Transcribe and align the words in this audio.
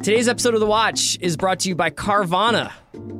Today's 0.00 0.28
episode 0.28 0.54
of 0.54 0.60
The 0.60 0.66
Watch 0.66 1.18
is 1.20 1.36
brought 1.36 1.58
to 1.60 1.68
you 1.68 1.74
by 1.74 1.90
Carvana. 1.90 2.70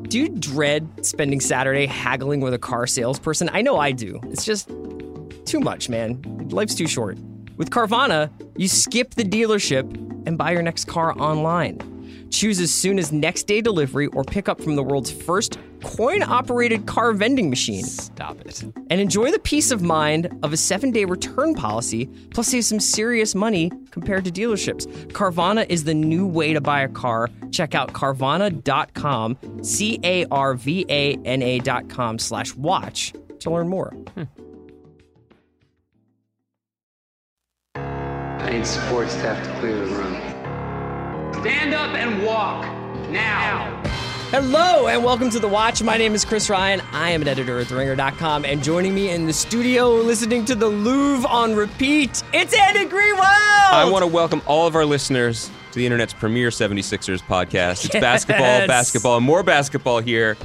Do 0.02 0.16
you 0.16 0.28
dread 0.28 1.04
spending 1.04 1.40
Saturday 1.40 1.86
haggling 1.86 2.40
with 2.40 2.54
a 2.54 2.58
car 2.58 2.86
salesperson? 2.86 3.50
I 3.52 3.62
know 3.62 3.78
I 3.78 3.90
do. 3.90 4.20
It's 4.26 4.44
just 4.44 4.68
too 5.44 5.58
much, 5.58 5.88
man. 5.88 6.22
Life's 6.50 6.76
too 6.76 6.86
short. 6.86 7.18
With 7.56 7.70
Carvana, 7.70 8.30
you 8.56 8.68
skip 8.68 9.14
the 9.14 9.24
dealership 9.24 9.92
and 10.24 10.38
buy 10.38 10.52
your 10.52 10.62
next 10.62 10.84
car 10.84 11.18
online. 11.20 11.80
Choose 12.30 12.60
as 12.60 12.72
soon 12.72 12.98
as 12.98 13.12
next 13.12 13.44
day 13.44 13.60
delivery 13.60 14.06
or 14.08 14.24
pick 14.24 14.48
up 14.48 14.60
from 14.60 14.76
the 14.76 14.82
world's 14.82 15.10
first 15.10 15.58
coin 15.82 16.22
operated 16.22 16.86
car 16.86 17.12
vending 17.12 17.50
machine. 17.50 17.84
Stop 17.84 18.40
it. 18.42 18.62
And 18.90 19.00
enjoy 19.00 19.30
the 19.30 19.38
peace 19.38 19.70
of 19.70 19.82
mind 19.82 20.28
of 20.42 20.52
a 20.52 20.56
seven 20.56 20.90
day 20.90 21.04
return 21.04 21.54
policy, 21.54 22.06
plus 22.30 22.48
save 22.48 22.64
some 22.64 22.80
serious 22.80 23.34
money 23.34 23.70
compared 23.90 24.24
to 24.24 24.30
dealerships. 24.30 24.86
Carvana 25.08 25.66
is 25.68 25.84
the 25.84 25.94
new 25.94 26.26
way 26.26 26.52
to 26.52 26.60
buy 26.60 26.80
a 26.80 26.88
car. 26.88 27.30
Check 27.50 27.74
out 27.74 27.92
Carvana.com, 27.92 29.38
C 29.62 30.00
A 30.02 30.26
R 30.26 30.54
V 30.54 30.86
A 30.88 31.16
N 31.24 31.42
A.com 31.42 32.18
slash 32.18 32.54
watch 32.54 33.12
to 33.40 33.50
learn 33.50 33.68
more. 33.68 33.94
I 37.74 38.52
need 38.52 38.66
support 38.66 39.10
staff 39.10 39.44
to 39.44 39.60
clear 39.60 39.76
the 39.76 39.94
room. 39.94 40.27
Stand 41.48 41.72
up 41.72 41.94
and 41.94 42.22
walk 42.26 42.62
now. 43.08 43.82
Hello 44.30 44.86
and 44.88 45.02
welcome 45.02 45.30
to 45.30 45.38
The 45.38 45.48
Watch. 45.48 45.82
My 45.82 45.96
name 45.96 46.14
is 46.14 46.22
Chris 46.22 46.50
Ryan. 46.50 46.82
I 46.92 47.08
am 47.08 47.22
an 47.22 47.28
editor 47.28 47.58
at 47.58 47.68
TheRinger.com, 47.68 48.44
and 48.44 48.62
joining 48.62 48.94
me 48.94 49.08
in 49.08 49.24
the 49.24 49.32
studio, 49.32 49.88
listening 49.92 50.44
to 50.44 50.54
the 50.54 50.66
Louvre 50.68 51.26
on 51.26 51.54
repeat, 51.54 52.22
it's 52.34 52.52
Andy 52.54 52.84
Greenwald. 52.84 53.22
I 53.22 53.88
want 53.90 54.02
to 54.02 54.06
welcome 54.06 54.42
all 54.44 54.66
of 54.66 54.74
our 54.74 54.84
listeners 54.84 55.50
to 55.72 55.78
the 55.78 55.86
internet's 55.86 56.12
premier 56.12 56.50
76ers 56.50 57.22
podcast. 57.22 57.86
It's 57.86 57.94
basketball, 57.98 58.44
Yes. 58.44 58.66
basketball, 58.68 59.16
and 59.16 59.24
more 59.24 59.42
basketball 59.42 60.00
here. 60.00 60.36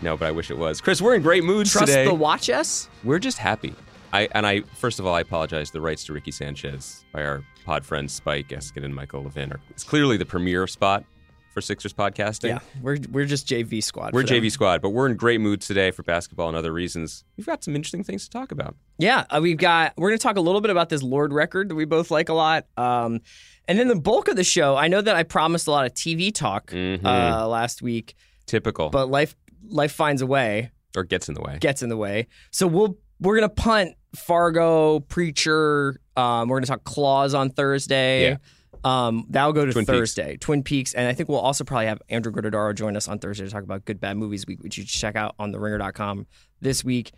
No, 0.00 0.16
but 0.16 0.26
I 0.26 0.30
wish 0.30 0.52
it 0.52 0.58
was. 0.58 0.80
Chris, 0.80 1.02
we're 1.02 1.16
in 1.16 1.22
great 1.22 1.42
moods 1.42 1.72
Trust 1.72 1.88
today. 1.88 2.04
the 2.04 2.14
Watch 2.14 2.48
us. 2.50 2.88
we're 3.02 3.18
just 3.18 3.38
happy. 3.38 3.74
I 4.12 4.28
and 4.30 4.46
I 4.46 4.60
first 4.76 5.00
of 5.00 5.06
all 5.06 5.14
I 5.16 5.22
apologize. 5.22 5.72
The 5.72 5.80
rights 5.80 6.04
to 6.04 6.12
Ricky 6.12 6.30
Sanchez 6.30 7.04
by 7.10 7.24
our 7.24 7.42
pod 7.66 7.84
friends 7.84 8.12
Spike 8.14 8.48
Eskin 8.48 8.84
and 8.84 8.94
Michael 8.94 9.24
Levin 9.24 9.52
are 9.52 9.60
it's 9.70 9.82
clearly 9.84 10.16
the 10.16 10.24
premier 10.24 10.66
spot 10.68 11.04
for 11.52 11.60
Sixers 11.60 11.92
podcasting. 11.92 12.50
Yeah, 12.50 12.58
we're 12.80 12.98
we're 13.10 13.24
just 13.24 13.48
JV 13.48 13.82
squad. 13.82 14.12
We're. 14.14 14.22
JV 14.22 14.50
squad, 14.52 14.80
but 14.82 14.90
we're 14.90 15.08
in 15.08 15.16
great 15.16 15.40
moods 15.40 15.66
today 15.66 15.90
for 15.90 16.02
basketball 16.04 16.48
and 16.48 16.56
other 16.56 16.72
reasons. 16.72 17.24
We've 17.36 17.46
got 17.46 17.64
some 17.64 17.74
interesting 17.74 18.04
things 18.04 18.24
to 18.24 18.30
talk 18.30 18.52
about. 18.52 18.76
Yeah, 18.98 19.24
uh, 19.30 19.40
we've 19.42 19.56
got. 19.56 19.94
We're 19.96 20.10
going 20.10 20.18
to 20.18 20.22
talk 20.22 20.36
a 20.36 20.40
little 20.40 20.60
bit 20.60 20.70
about 20.70 20.90
this 20.90 21.02
Lorde 21.02 21.32
record 21.32 21.68
that 21.70 21.74
we 21.74 21.84
both 21.86 22.10
like 22.10 22.28
a 22.28 22.34
lot. 22.34 22.66
Um, 22.76 23.20
and 23.66 23.78
then 23.78 23.88
the 23.88 23.96
bulk 23.96 24.28
of 24.28 24.36
the 24.36 24.44
show. 24.44 24.76
I 24.76 24.86
know 24.88 25.00
that 25.00 25.16
I 25.16 25.22
promised 25.24 25.66
a 25.66 25.70
lot 25.72 25.86
of 25.86 25.94
TV 25.94 26.30
talk 26.32 26.70
Mhm. 26.70 27.04
uh, 27.04 27.48
last 27.48 27.82
week, 27.82 28.14
Typical, 28.46 28.90
but 28.90 29.08
life 29.10 29.34
life 29.66 29.92
finds 29.92 30.22
a 30.22 30.26
way, 30.26 30.70
or 30.96 31.02
gets 31.04 31.28
in 31.28 31.34
the 31.34 31.40
way. 31.42 31.56
gets 31.58 31.82
in 31.82 31.88
the 31.88 31.96
way. 31.96 32.28
So 32.52 32.66
we'll 32.68 32.96
we're 33.18 33.38
going 33.38 33.48
to 33.48 33.54
punt 33.62 33.94
Fargo, 34.14 35.00
Preacher. 35.00 36.00
Um, 36.16 36.48
we're 36.48 36.56
going 36.56 36.64
to 36.64 36.68
talk 36.70 36.84
Claws 36.84 37.34
on 37.34 37.50
Thursday. 37.50 38.30
Yeah. 38.30 38.36
Um, 38.84 39.26
that'll 39.30 39.52
go 39.52 39.66
to 39.66 39.72
Twin 39.72 39.84
Peaks. 39.84 39.96
Thursday. 39.98 40.36
Twin 40.36 40.62
Peaks, 40.62 40.94
and 40.94 41.08
I 41.08 41.12
think 41.12 41.28
we'll 41.28 41.40
also 41.40 41.64
probably 41.64 41.86
have 41.86 42.00
Andrew 42.08 42.30
Gruttadaro 42.32 42.74
join 42.74 42.96
us 42.96 43.08
on 43.08 43.18
Thursday 43.18 43.44
to 43.44 43.50
talk 43.50 43.64
about 43.64 43.84
good 43.84 44.00
bad 44.00 44.16
movies 44.16 44.46
week, 44.46 44.62
which 44.62 44.78
you 44.78 44.84
should 44.84 44.90
check 45.00 45.16
out 45.16 45.34
on 45.38 45.52
theringer.com 45.52 46.26
this 46.60 46.84
week. 46.84 47.12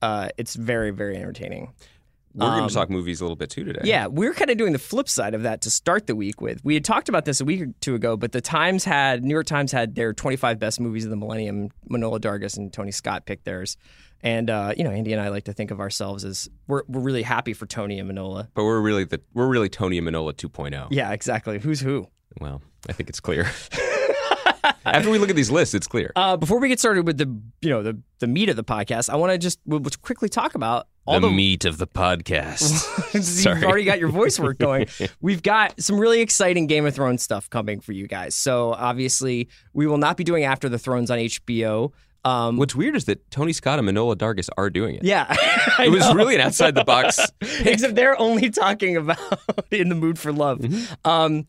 Uh, 0.00 0.28
it's 0.38 0.54
very 0.54 0.90
very 0.92 1.16
entertaining. 1.16 1.72
We're 2.32 2.46
going 2.46 2.62
Um, 2.62 2.68
to 2.68 2.74
talk 2.74 2.90
movies 2.90 3.20
a 3.20 3.24
little 3.24 3.36
bit 3.36 3.50
too 3.50 3.64
today. 3.64 3.80
Yeah, 3.82 4.06
we're 4.06 4.32
kind 4.32 4.50
of 4.50 4.56
doing 4.56 4.72
the 4.72 4.78
flip 4.78 5.08
side 5.08 5.34
of 5.34 5.42
that 5.42 5.62
to 5.62 5.70
start 5.70 6.06
the 6.06 6.14
week 6.14 6.40
with. 6.40 6.64
We 6.64 6.74
had 6.74 6.84
talked 6.84 7.08
about 7.08 7.24
this 7.24 7.40
a 7.40 7.44
week 7.44 7.60
or 7.62 7.66
two 7.80 7.96
ago, 7.96 8.16
but 8.16 8.30
the 8.30 8.40
Times 8.40 8.84
had 8.84 9.24
New 9.24 9.34
York 9.34 9.46
Times 9.46 9.72
had 9.72 9.96
their 9.96 10.12
25 10.14 10.58
best 10.60 10.78
movies 10.80 11.04
of 11.04 11.10
the 11.10 11.16
millennium. 11.16 11.70
Manohla 11.90 12.20
Dargis 12.20 12.56
and 12.56 12.72
Tony 12.72 12.92
Scott 12.92 13.26
picked 13.26 13.44
theirs, 13.44 13.76
and 14.22 14.50
uh, 14.50 14.74
you 14.76 14.84
know, 14.84 14.90
Andy 14.90 15.12
and 15.12 15.20
I 15.20 15.28
like 15.28 15.44
to 15.44 15.52
think 15.52 15.70
of 15.70 15.80
ourselves 15.80 16.24
as 16.24 16.48
we're 16.66 16.82
we're 16.88 17.00
really 17.00 17.22
happy 17.22 17.52
for 17.52 17.66
Tony 17.66 17.98
and 17.98 18.10
Manohla. 18.10 18.48
but 18.54 18.64
we're 18.64 18.80
really 18.80 19.04
the 19.04 19.20
we're 19.34 19.48
really 19.48 19.68
Tony 19.68 19.98
and 19.98 20.06
Manohla 20.06 20.34
2.0. 20.34 20.88
Yeah, 20.90 21.12
exactly. 21.12 21.58
Who's 21.58 21.80
who? 21.80 22.06
Well, 22.40 22.62
I 22.88 22.92
think 22.92 23.08
it's 23.08 23.20
clear. 23.20 23.50
After 24.84 25.10
we 25.10 25.18
look 25.18 25.30
at 25.30 25.36
these 25.36 25.50
lists, 25.50 25.74
it's 25.74 25.86
clear. 25.86 26.12
Uh, 26.16 26.36
before 26.36 26.58
we 26.58 26.68
get 26.68 26.80
started 26.80 27.06
with 27.06 27.18
the 27.18 27.26
you 27.60 27.70
know 27.70 27.82
the 27.82 27.98
the 28.18 28.26
meat 28.26 28.48
of 28.48 28.56
the 28.56 28.64
podcast, 28.64 29.10
I 29.10 29.16
want 29.16 29.32
to 29.32 29.38
just 29.38 29.58
we'll 29.64 29.80
just 29.80 30.02
quickly 30.02 30.28
talk 30.28 30.54
about 30.54 30.86
all 31.06 31.20
the, 31.20 31.30
meat 31.30 31.64
of 31.64 31.78
the 31.78 31.86
podcast. 31.86 33.14
You've 33.14 33.24
Sorry. 33.24 33.64
already 33.64 33.84
got 33.84 33.98
your 33.98 34.10
voice 34.10 34.38
work 34.38 34.58
going. 34.58 34.86
We've 35.20 35.42
got 35.42 35.80
some 35.80 35.98
really 35.98 36.20
exciting 36.20 36.66
Game 36.66 36.86
of 36.86 36.94
Thrones 36.94 37.22
stuff 37.22 37.50
coming 37.50 37.80
for 37.80 37.92
you 37.92 38.06
guys. 38.06 38.34
So 38.34 38.72
obviously, 38.72 39.48
we 39.72 39.86
will 39.86 39.98
not 39.98 40.16
be 40.16 40.24
doing 40.24 40.44
After 40.44 40.68
the 40.68 40.78
Thrones 40.78 41.10
on 41.10 41.18
HBO. 41.18 41.92
Um, 42.24 42.56
What's 42.58 42.74
weird 42.74 42.96
is 42.96 43.06
that 43.06 43.30
Tony 43.30 43.52
Scott 43.52 43.78
and 43.78 43.88
Manohla 43.88 44.14
Dargis 44.16 44.48
are 44.58 44.68
doing 44.70 44.96
it. 44.96 45.04
yeah, 45.04 45.34
It 45.78 45.90
was 45.90 46.00
know. 46.00 46.14
really 46.14 46.34
an 46.34 46.40
outside 46.42 46.74
the 46.74 46.84
box. 46.84 47.18
Except 47.40 47.94
they're 47.94 48.18
only 48.20 48.50
talking 48.50 48.96
about 48.96 49.18
in 49.70 49.88
the 49.88 49.94
mood 49.94 50.18
for 50.18 50.32
love. 50.32 50.62
Um, 51.04 51.46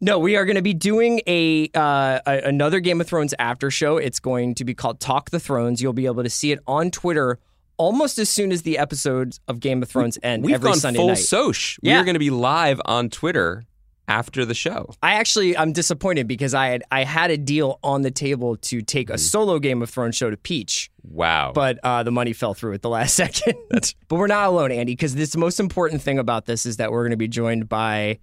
no, 0.00 0.18
we 0.18 0.36
are 0.36 0.44
going 0.44 0.56
to 0.56 0.62
be 0.62 0.74
doing 0.74 1.20
a, 1.26 1.68
uh, 1.74 2.20
a 2.26 2.40
another 2.44 2.80
Game 2.80 3.00
of 3.00 3.06
Thrones 3.06 3.34
after 3.38 3.70
show. 3.70 3.96
It's 3.98 4.20
going 4.20 4.54
to 4.56 4.64
be 4.64 4.74
called 4.74 5.00
Talk 5.00 5.30
the 5.30 5.40
Thrones. 5.40 5.80
You'll 5.82 5.92
be 5.92 6.06
able 6.06 6.22
to 6.24 6.30
see 6.30 6.52
it 6.52 6.58
on 6.66 6.90
Twitter 6.90 7.38
almost 7.76 8.18
as 8.18 8.28
soon 8.28 8.52
as 8.52 8.62
the 8.62 8.78
episodes 8.78 9.40
of 9.48 9.58
Game 9.58 9.82
of 9.82 9.88
Thrones 9.88 10.18
end 10.22 10.44
We've 10.44 10.54
every 10.56 10.70
gone 10.70 10.78
Sunday 10.78 10.98
full 10.98 11.08
night. 11.08 11.18
soch. 11.18 11.78
Yeah. 11.82 11.98
We're 11.98 12.04
going 12.04 12.14
to 12.14 12.20
be 12.20 12.30
live 12.30 12.80
on 12.84 13.10
Twitter 13.10 13.64
after 14.08 14.44
the 14.44 14.54
show. 14.54 14.90
I 15.02 15.14
actually 15.14 15.56
I'm 15.56 15.72
disappointed 15.72 16.26
because 16.28 16.54
I 16.54 16.66
had 16.68 16.82
I 16.90 17.04
had 17.04 17.30
a 17.30 17.36
deal 17.38 17.78
on 17.82 18.02
the 18.02 18.10
table 18.10 18.56
to 18.56 18.82
take 18.82 19.06
Mm-hmm. 19.08 19.14
a 19.14 19.18
solo 19.18 19.58
Game 19.58 19.80
of 19.82 19.90
Thrones 19.90 20.16
show 20.16 20.28
to 20.30 20.36
Peach, 20.36 20.90
Wow. 21.02 21.52
but 21.54 21.78
uh, 21.82 22.02
the 22.02 22.10
money 22.12 22.32
fell 22.32 22.54
through 22.54 22.74
at 22.74 22.82
the 22.82 22.88
last 22.88 23.14
second. 23.22 23.54
but 23.70 23.94
we're 24.10 24.26
not 24.26 24.48
alone, 24.48 24.72
Andy, 24.72 24.92
because 24.92 25.14
this 25.14 25.36
most 25.36 25.60
important 25.60 26.02
thing 26.02 26.18
about 26.18 26.46
this 26.46 26.66
is 26.66 26.76
that 26.78 26.90
we're 26.92 27.02
going 27.02 27.10
to 27.12 27.16
be 27.16 27.28
joined 27.28 27.68
by 27.68 28.18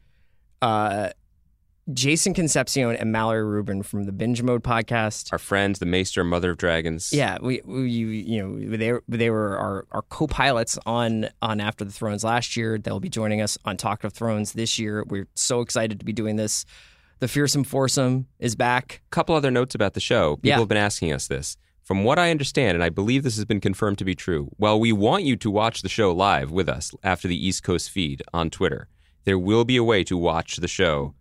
uh, 0.61 1.09
Jason 1.93 2.33
Concepcion 2.33 2.95
and 2.95 3.11
Mallory 3.11 3.43
Rubin 3.43 3.81
from 3.81 4.03
the 4.03 4.11
Binge 4.11 4.43
Mode 4.43 4.63
podcast. 4.63 5.31
our 5.31 5.39
friends, 5.39 5.79
the 5.79 5.85
Maester, 5.85 6.23
Mother 6.23 6.51
of 6.51 6.57
Dragons. 6.57 7.11
Yeah, 7.11 7.37
we, 7.41 7.61
we 7.65 7.89
you, 7.89 8.07
you 8.09 8.41
know 8.41 8.77
they 8.77 8.91
were- 8.91 9.03
they 9.07 9.29
were 9.29 9.57
our, 9.57 9.87
our 9.91 10.01
co-pilots 10.03 10.77
on 10.85 11.29
on 11.41 11.59
After 11.59 11.83
the 11.83 11.91
Thrones 11.91 12.23
last 12.23 12.55
year. 12.55 12.77
They'll 12.77 12.99
be 12.99 13.09
joining 13.09 13.41
us 13.41 13.57
on 13.65 13.75
Talk 13.77 14.03
of 14.03 14.13
Thrones 14.13 14.53
this 14.53 14.77
year. 14.77 15.03
We're 15.07 15.27
so 15.35 15.61
excited 15.61 15.99
to 15.99 16.05
be 16.05 16.13
doing 16.13 16.35
this. 16.35 16.65
The 17.19 17.27
Fearsome 17.27 17.63
Foursome 17.65 18.27
is 18.39 18.55
back. 18.55 19.01
A 19.07 19.09
couple 19.09 19.35
other 19.35 19.51
notes 19.51 19.73
about 19.75 19.93
the 19.93 19.99
show. 19.99 20.35
People 20.37 20.47
Yeah. 20.49 20.59
have 20.59 20.67
been 20.67 20.77
asking 20.77 21.11
us 21.11 21.27
this. 21.27 21.57
From 21.83 22.03
what 22.03 22.19
I 22.19 22.29
understand, 22.29 22.75
and 22.75 22.83
I 22.83 22.89
believe 22.89 23.23
this 23.23 23.35
has 23.35 23.45
been 23.45 23.59
confirmed 23.59 23.97
to 23.97 24.05
be 24.05 24.13
true, 24.13 24.51
while 24.57 24.79
we 24.79 24.91
want 24.91 25.23
you 25.23 25.35
to 25.37 25.49
watch 25.49 25.81
the 25.81 25.89
show 25.89 26.11
live 26.13 26.51
with 26.51 26.69
us 26.69 26.91
after 27.03 27.27
the 27.27 27.47
East 27.47 27.63
Coast 27.63 27.89
feed 27.89 28.21
on 28.31 28.51
Twitter, 28.51 28.87
there 29.25 29.39
will 29.39 29.65
be 29.65 29.75
a 29.75 29.83
way 29.83 30.03
to 30.03 30.15
watch 30.15 30.57
the 30.57 30.67
show 30.67 31.15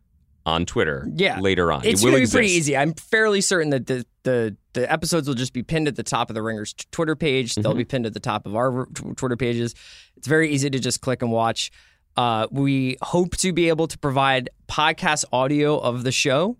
on 0.48 0.64
Twitter 0.66 1.06
Yeah. 1.14 1.38
later 1.40 1.70
on. 1.70 1.84
It's 1.84 2.00
it 2.00 2.04
will 2.04 2.12
going 2.12 2.12
to 2.12 2.16
be 2.18 2.22
exist. 2.22 2.34
pretty 2.34 2.52
easy. 2.52 2.76
I'm 2.76 2.94
fairly 2.94 3.40
certain 3.40 3.70
that 3.70 3.86
the, 3.86 4.04
the 4.22 4.56
the 4.72 4.90
episodes 4.90 5.26
will 5.28 5.34
just 5.34 5.52
be 5.52 5.62
pinned 5.62 5.88
at 5.88 5.96
the 5.96 6.02
top 6.02 6.30
of 6.30 6.34
the 6.34 6.42
Ringers 6.42 6.74
Twitter 6.92 7.14
page. 7.16 7.54
They'll 7.54 7.70
Mm-hmm. 7.72 7.78
be 7.78 7.84
pinned 7.84 8.06
at 8.06 8.14
the 8.14 8.20
top 8.20 8.46
of 8.46 8.54
our 8.56 8.86
Twitter 9.16 9.36
pages. 9.36 9.74
It's 10.16 10.26
very 10.26 10.50
easy 10.50 10.70
to 10.70 10.78
just 10.78 11.00
click 11.00 11.22
and 11.22 11.30
watch. 11.30 11.70
Uh, 12.16 12.46
we 12.50 12.96
hope 13.02 13.36
to 13.38 13.52
be 13.52 13.68
able 13.68 13.86
to 13.86 13.96
provide 13.98 14.50
podcast 14.68 15.24
audio 15.32 15.78
of 15.78 16.02
the 16.02 16.10
show, 16.12 16.56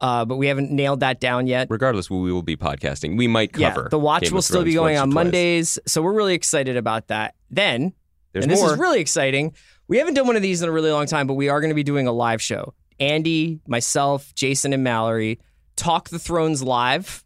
uh, 0.00 0.24
but 0.24 0.36
we 0.36 0.46
haven't 0.46 0.70
nailed 0.70 1.00
that 1.00 1.20
down 1.20 1.46
yet. 1.46 1.66
Regardless, 1.70 2.08
we 2.10 2.32
will 2.32 2.42
be 2.42 2.56
podcasting. 2.56 3.16
We 3.18 3.26
might 3.28 3.52
cover. 3.52 3.82
Yeah, 3.82 3.88
the 3.90 3.98
watch 3.98 4.22
Game 4.24 4.32
will 4.32 4.42
still 4.42 4.64
be 4.64 4.72
going 4.74 4.96
on. 4.96 5.12
Mondays, 5.12 5.78
so 5.86 6.00
we're 6.00 6.14
really 6.14 6.34
excited 6.34 6.76
about 6.78 7.08
that. 7.08 7.34
Then, 7.50 7.92
There's 8.32 8.44
and 8.46 8.50
this 8.52 8.60
more. 8.60 8.72
is 8.72 8.78
really 8.78 9.00
exciting. 9.00 9.52
We 9.88 9.98
haven't 9.98 10.14
done 10.14 10.26
one 10.26 10.36
of 10.36 10.42
these 10.42 10.62
in 10.62 10.68
a 10.68 10.72
really 10.72 10.90
long 10.90 11.06
time, 11.06 11.26
but 11.26 11.34
we 11.34 11.50
are 11.50 11.60
going 11.60 11.70
to 11.70 11.74
be 11.74 11.82
doing 11.84 12.06
a 12.06 12.12
live 12.12 12.40
show. 12.40 12.72
Andy, 13.00 13.60
myself, 13.66 14.34
Jason, 14.34 14.72
and 14.72 14.84
Mallory 14.84 15.40
talk 15.76 16.08
the 16.08 16.18
Thrones 16.18 16.62
live 16.62 17.24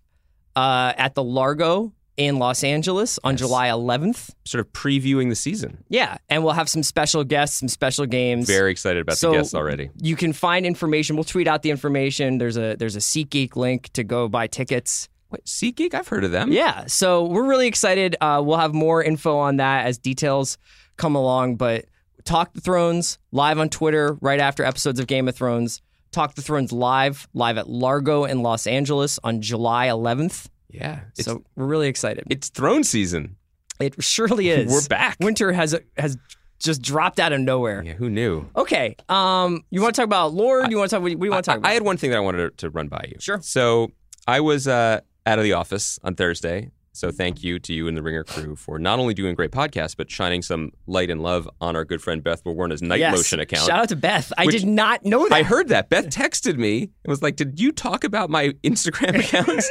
uh, 0.57 0.93
at 0.97 1.15
the 1.15 1.23
Largo 1.23 1.93
in 2.17 2.39
Los 2.39 2.65
Angeles 2.65 3.19
on 3.23 3.35
Yes. 3.35 3.41
July 3.41 3.69
11th. 3.69 4.31
sort 4.45 4.61
of 4.67 4.73
previewing 4.73 5.29
the 5.29 5.37
season. 5.37 5.85
Yeah, 5.89 6.17
and 6.29 6.43
we'll 6.43 6.55
have 6.55 6.69
some 6.69 6.83
special 6.83 7.23
guests, 7.23 7.59
some 7.61 7.69
special 7.69 8.07
games. 8.07 8.47
Very 8.49 8.73
excited 8.73 9.01
about 9.03 9.19
So- 9.19 9.31
the 9.31 9.37
guests 9.37 9.55
already. 9.55 9.91
You 10.01 10.17
can 10.17 10.33
find 10.33 10.67
information. 10.67 11.15
We'll 11.15 11.25
tweet 11.25 11.47
out 11.47 11.63
the 11.63 11.71
information. 11.71 12.39
There's 12.39 12.57
a 12.57 12.75
there's 12.77 12.97
a 12.97 13.01
SeatGeek 13.01 13.55
link 13.55 13.91
to 13.93 14.03
go 14.03 14.27
buy 14.29 14.47
tickets. 14.49 15.09
Wait, 15.31 15.45
SeatGeek? 15.45 15.93
I've 15.95 16.09
heard 16.09 16.25
of 16.25 16.31
them. 16.33 16.51
Yeah, 16.51 16.87
so 16.87 17.27
we're 17.27 17.47
really 17.47 17.67
excited. 17.69 18.17
Uh, 18.21 18.43
we'll 18.45 18.57
have 18.59 18.73
more 18.75 19.01
info 19.05 19.37
on 19.37 19.59
that 19.59 19.87
as 19.87 19.99
details 19.99 20.57
come 20.97 21.15
along. 21.15 21.57
But 21.57 21.85
Talk 22.25 22.53
the 22.53 22.61
Thrones 22.61 23.19
live 23.33 23.59
on 23.59 23.69
Twitter 23.69 24.17
right 24.21 24.41
after 24.41 24.65
episodes 24.65 25.01
of 25.01 25.07
Game 25.07 25.29
of 25.29 25.37
Thrones. 25.37 25.81
Talk 26.11 26.35
the 26.35 26.43
Thrones 26.43 26.73
live, 26.73 27.29
live 27.35 27.59
at 27.59 27.69
Largo 27.69 28.25
in 28.25 28.43
Los 28.43 28.67
Angeles 28.67 29.19
on 29.25 29.41
July 29.41 29.89
11th. 29.89 30.49
Yeah. 30.71 31.01
So 31.15 31.45
we're 31.57 31.67
really 31.67 31.89
excited. 31.89 32.25
it's 32.31 32.49
throne 32.49 32.85
season. 32.85 33.37
It 33.81 34.03
surely 34.03 34.49
is. 34.51 34.71
We're 34.71 34.87
back. 34.89 35.17
Winter 35.21 35.53
has 35.53 35.79
has 35.97 36.19
just 36.59 36.83
dropped 36.83 37.21
out 37.21 37.33
of 37.33 37.41
nowhere. 37.41 37.83
Yeah, 37.85 37.93
who 37.93 38.11
knew? 38.11 38.49
Okay. 38.57 38.97
Um, 39.09 39.65
you 39.71 39.81
want 39.81 39.95
to 39.95 40.01
talk 40.01 40.07
about 40.07 40.35
Lorde? 40.35 40.71
You 40.71 40.79
want 40.79 40.91
to 40.91 40.97
talk? 40.97 41.03
What 41.03 41.09
do 41.11 41.25
you 41.25 41.31
want 41.31 41.45
to 41.45 41.51
talk 41.51 41.59
about? 41.59 41.71
I 41.71 41.75
had 41.75 41.83
one 41.83 41.97
thing 41.97 42.11
that 42.11 42.17
I 42.17 42.21
wanted 42.21 42.59
to, 42.59 42.67
to 42.67 42.71
run 42.71 42.89
by 42.89 43.05
you. 43.09 43.17
Sure. 43.21 43.41
So 43.41 43.93
I 44.27 44.41
was 44.41 44.67
uh, 44.67 45.01
out 45.27 45.39
of 45.39 45.45
the 45.45 45.53
office 45.53 45.99
on 46.03 46.17
Thursday. 46.17 46.71
So 46.99 47.13
thank 47.13 47.45
you 47.45 47.61
to 47.61 47.73
you 47.73 47.87
and 47.87 47.97
the 47.97 48.03
Ringer 48.03 48.25
crew 48.25 48.57
for 48.57 48.77
not 48.77 48.99
only 48.99 49.15
doing 49.15 49.37
great 49.37 49.53
podcasts, 49.53 49.97
but 49.97 50.11
shining 50.11 50.43
some 50.43 50.73
light 50.89 51.11
and 51.11 51.23
love 51.23 51.49
on 51.61 51.77
our 51.77 51.85
good 51.85 52.03
friend 52.03 52.25
Beth 52.25 52.45
Warner's 52.45 52.83
Night 52.83 52.99
yes. 52.99 53.17
Lotion 53.17 53.39
account. 53.39 53.69
Shout 53.69 53.79
out 53.79 53.89
to 53.91 53.97
Beth. 53.97 54.33
I 54.37 54.47
did 54.47 54.67
not 54.67 55.05
know 55.05 55.29
that. 55.29 55.33
I 55.33 55.45
heard 55.45 55.69
that. 55.69 55.91
Beth 55.91 56.07
texted 56.07 56.59
me 56.59 56.83
and 56.83 56.91
was 57.07 57.23
like, 57.23 57.37
Did 57.37 57.61
you 57.61 57.71
talk 57.71 58.03
about 58.03 58.31
my 58.31 58.49
Instagram 58.65 59.21
accounts? 59.21 59.71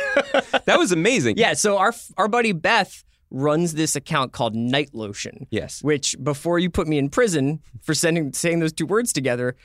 that 0.66 0.80
was 0.80 0.94
amazing. 0.94 1.38
Yeah. 1.38 1.52
So 1.52 1.78
our 1.78 1.94
our 2.16 2.30
buddy 2.30 2.54
Beth 2.54 3.04
runs 3.30 3.74
this 3.74 3.98
account 3.98 4.32
called 4.32 4.56
Night 4.56 4.92
Lotion. 4.94 5.48
Yes. 5.52 5.84
Which 5.84 6.16
before 6.24 6.60
you 6.60 6.70
put 6.70 6.88
me 6.88 6.98
in 6.98 7.10
prison 7.10 7.60
for 7.82 7.94
sending 7.94 8.32
saying 8.32 8.60
those 8.60 8.72
two 8.72 8.86
words 8.86 9.12
together, 9.12 9.58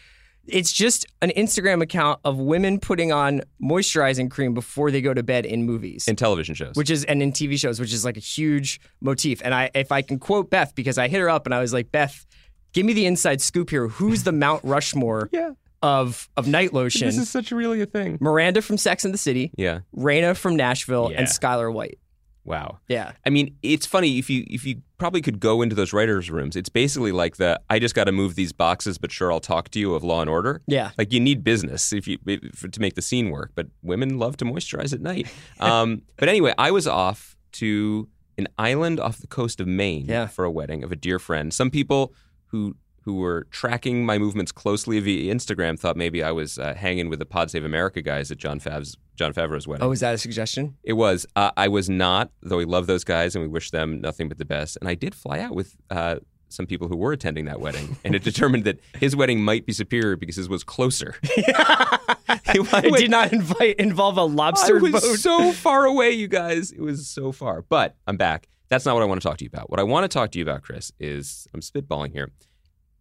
it's 0.46 0.72
just 0.72 1.06
an 1.22 1.30
Instagram 1.36 1.82
account 1.82 2.20
of 2.24 2.36
women 2.38 2.80
putting 2.80 3.12
on 3.12 3.42
moisturizing 3.62 4.30
cream 4.30 4.54
before 4.54 4.90
they 4.90 5.00
go 5.00 5.14
to 5.14 5.22
bed 5.22 5.46
in 5.46 5.64
movies. 5.64 6.08
In 6.08 6.16
television 6.16 6.54
shows. 6.54 6.74
which 6.74 6.90
is 6.90 7.04
and 7.04 7.22
in 7.22 7.32
TV 7.32 7.58
shows, 7.58 7.78
which 7.80 7.92
is 7.92 8.04
like 8.04 8.16
a 8.16 8.20
huge 8.20 8.80
motif. 9.00 9.40
And 9.44 9.54
I, 9.54 9.70
if 9.74 9.92
I 9.92 10.02
can 10.02 10.18
quote 10.18 10.50
Beth, 10.50 10.74
because 10.74 10.98
I 10.98 11.08
hit 11.08 11.20
her 11.20 11.30
up 11.30 11.46
and 11.46 11.54
I 11.54 11.60
was 11.60 11.72
like, 11.72 11.92
Beth, 11.92 12.26
give 12.72 12.84
me 12.84 12.92
the 12.92 13.06
inside 13.06 13.40
scoop 13.40 13.70
here. 13.70 13.88
Who's 13.88 14.24
the 14.24 14.32
Mount 14.32 14.64
Rushmore 14.64 15.28
yeah. 15.32 15.50
of 15.82 16.28
of 16.36 16.46
night 16.48 16.72
lotion? 16.72 17.06
This 17.06 17.18
is 17.18 17.30
such 17.30 17.52
really 17.52 17.80
a 17.80 17.86
thing. 17.86 18.18
Miranda 18.20 18.62
from 18.62 18.78
Sex 18.78 19.04
and 19.04 19.14
the 19.14 19.18
City, 19.18 19.52
Yeah. 19.56 19.80
Rayna 19.96 20.36
from 20.36 20.56
Nashville, 20.56 21.08
Yeah. 21.12 21.18
and 21.20 21.28
Skyler 21.28 21.72
White. 21.72 21.98
Wow. 22.44 22.78
Yeah, 22.88 23.12
I 23.24 23.30
mean, 23.30 23.56
it's 23.62 23.86
funny 23.86 24.18
if 24.18 24.28
you 24.28 24.44
if 24.48 24.66
you 24.66 24.82
probably 25.02 25.20
could 25.20 25.40
go 25.40 25.62
into 25.62 25.74
those 25.74 25.92
writers' 25.92 26.30
rooms. 26.30 26.54
It's 26.54 26.68
basically 26.68 27.10
like 27.12 27.36
the 27.36 27.60
I 27.68 27.78
just 27.80 27.94
got 27.94 28.04
to 28.04 28.12
move 28.12 28.36
these 28.36 28.52
boxes, 28.52 28.98
but 28.98 29.10
sure 29.10 29.32
I'll 29.32 29.40
talk 29.40 29.68
to 29.70 29.78
you 29.80 29.94
of 29.94 30.04
Law 30.04 30.20
and 30.20 30.30
Order. 30.30 30.62
yeah. 30.66 30.92
Like 30.96 31.12
you 31.12 31.18
need 31.20 31.42
business 31.42 31.92
if 31.92 32.06
you 32.06 32.18
if, 32.26 32.70
to 32.70 32.80
make 32.80 32.94
the 32.94 33.02
scene 33.02 33.30
work, 33.30 33.50
but 33.54 33.66
women 33.82 34.18
love 34.18 34.36
to 34.38 34.44
moisturize 34.44 34.92
at 34.92 35.00
night. 35.00 35.26
Um, 35.60 36.02
but 36.16 36.28
anyway, 36.28 36.54
I 36.58 36.70
was 36.70 36.86
off 36.86 37.36
to 37.52 38.08
an 38.38 38.48
island 38.58 38.98
off 39.00 39.18
the 39.18 39.26
coast 39.26 39.60
of 39.60 39.66
Maine 39.66 40.06
Yeah. 40.06 40.26
for 40.26 40.44
a 40.44 40.50
wedding 40.50 40.82
of 40.84 40.90
a 40.92 40.96
dear 40.96 41.18
friend. 41.18 41.52
Some 41.52 41.70
people 41.70 42.14
who 42.46 42.76
who 43.04 43.16
were 43.16 43.46
tracking 43.50 44.06
my 44.06 44.18
movements 44.18 44.52
closely 44.52 44.98
via 45.00 45.34
Instagram 45.34 45.78
thought 45.78 45.96
maybe 45.96 46.22
I 46.22 46.30
was 46.32 46.58
uh, 46.58 46.74
hanging 46.74 47.08
with 47.08 47.18
the 47.18 47.26
Pod 47.26 47.50
Save 47.50 47.64
America 47.64 48.00
guys 48.02 48.30
at 48.30 48.38
John 48.38 48.60
Favre's 48.60 48.96
Jon 49.16 49.32
Favreau's 49.34 49.66
wedding. 49.68 49.84
Oh, 49.84 49.92
is 49.92 50.00
that 50.00 50.14
a 50.14 50.18
suggestion? 50.18 50.76
It 50.82 50.94
was. 50.94 51.26
Uh, 51.36 51.50
I 51.56 51.68
was 51.68 51.90
not, 51.90 52.30
though 52.42 52.56
we 52.56 52.64
love 52.64 52.86
those 52.86 53.04
guys 53.04 53.34
and 53.34 53.42
we 53.42 53.48
wish 53.48 53.70
them 53.70 54.00
nothing 54.00 54.28
but 54.28 54.38
the 54.38 54.44
best. 54.44 54.78
And 54.80 54.88
I 54.88 54.94
did 54.94 55.14
fly 55.14 55.40
out 55.40 55.54
with 55.54 55.76
uh, 55.90 56.16
some 56.48 56.66
people 56.66 56.88
who 56.88 56.96
were 56.96 57.12
attending 57.12 57.44
that 57.46 57.60
wedding, 57.60 57.96
and 58.04 58.14
it 58.14 58.22
determined 58.22 58.64
that 58.64 58.80
his 58.98 59.14
wedding 59.16 59.42
might 59.42 59.66
be 59.66 59.72
superior 59.72 60.16
because 60.16 60.36
his 60.36 60.48
was 60.48 60.64
closer. 60.64 61.16
It 62.54 62.94
did 62.96 63.10
not 63.10 63.32
invite 63.32 63.76
involve 63.76 64.16
a 64.18 64.24
lobster 64.24 64.76
It 64.76 64.82
was 64.82 64.92
boat. 64.92 65.18
so 65.18 65.52
far 65.52 65.84
away, 65.86 66.10
you 66.10 66.28
guys. 66.28 66.70
It 66.72 66.80
was 66.80 67.08
so 67.08 67.32
far. 67.32 67.62
But 67.62 67.96
I'm 68.06 68.16
back. 68.16 68.48
That's 68.68 68.84
not 68.84 68.94
what 68.94 69.02
I 69.02 69.06
want 69.06 69.20
to 69.22 69.28
talk 69.28 69.38
to 69.38 69.44
you 69.44 69.50
about. 69.52 69.70
What 69.70 69.80
I 69.80 69.82
want 69.82 70.04
to 70.04 70.08
talk 70.08 70.30
to 70.32 70.38
you 70.38 70.44
about, 70.44 70.62
Chris, 70.62 70.92
is 70.98 71.46
I'm 71.54 71.60
spitballing 71.60 72.12
here. 72.12 72.30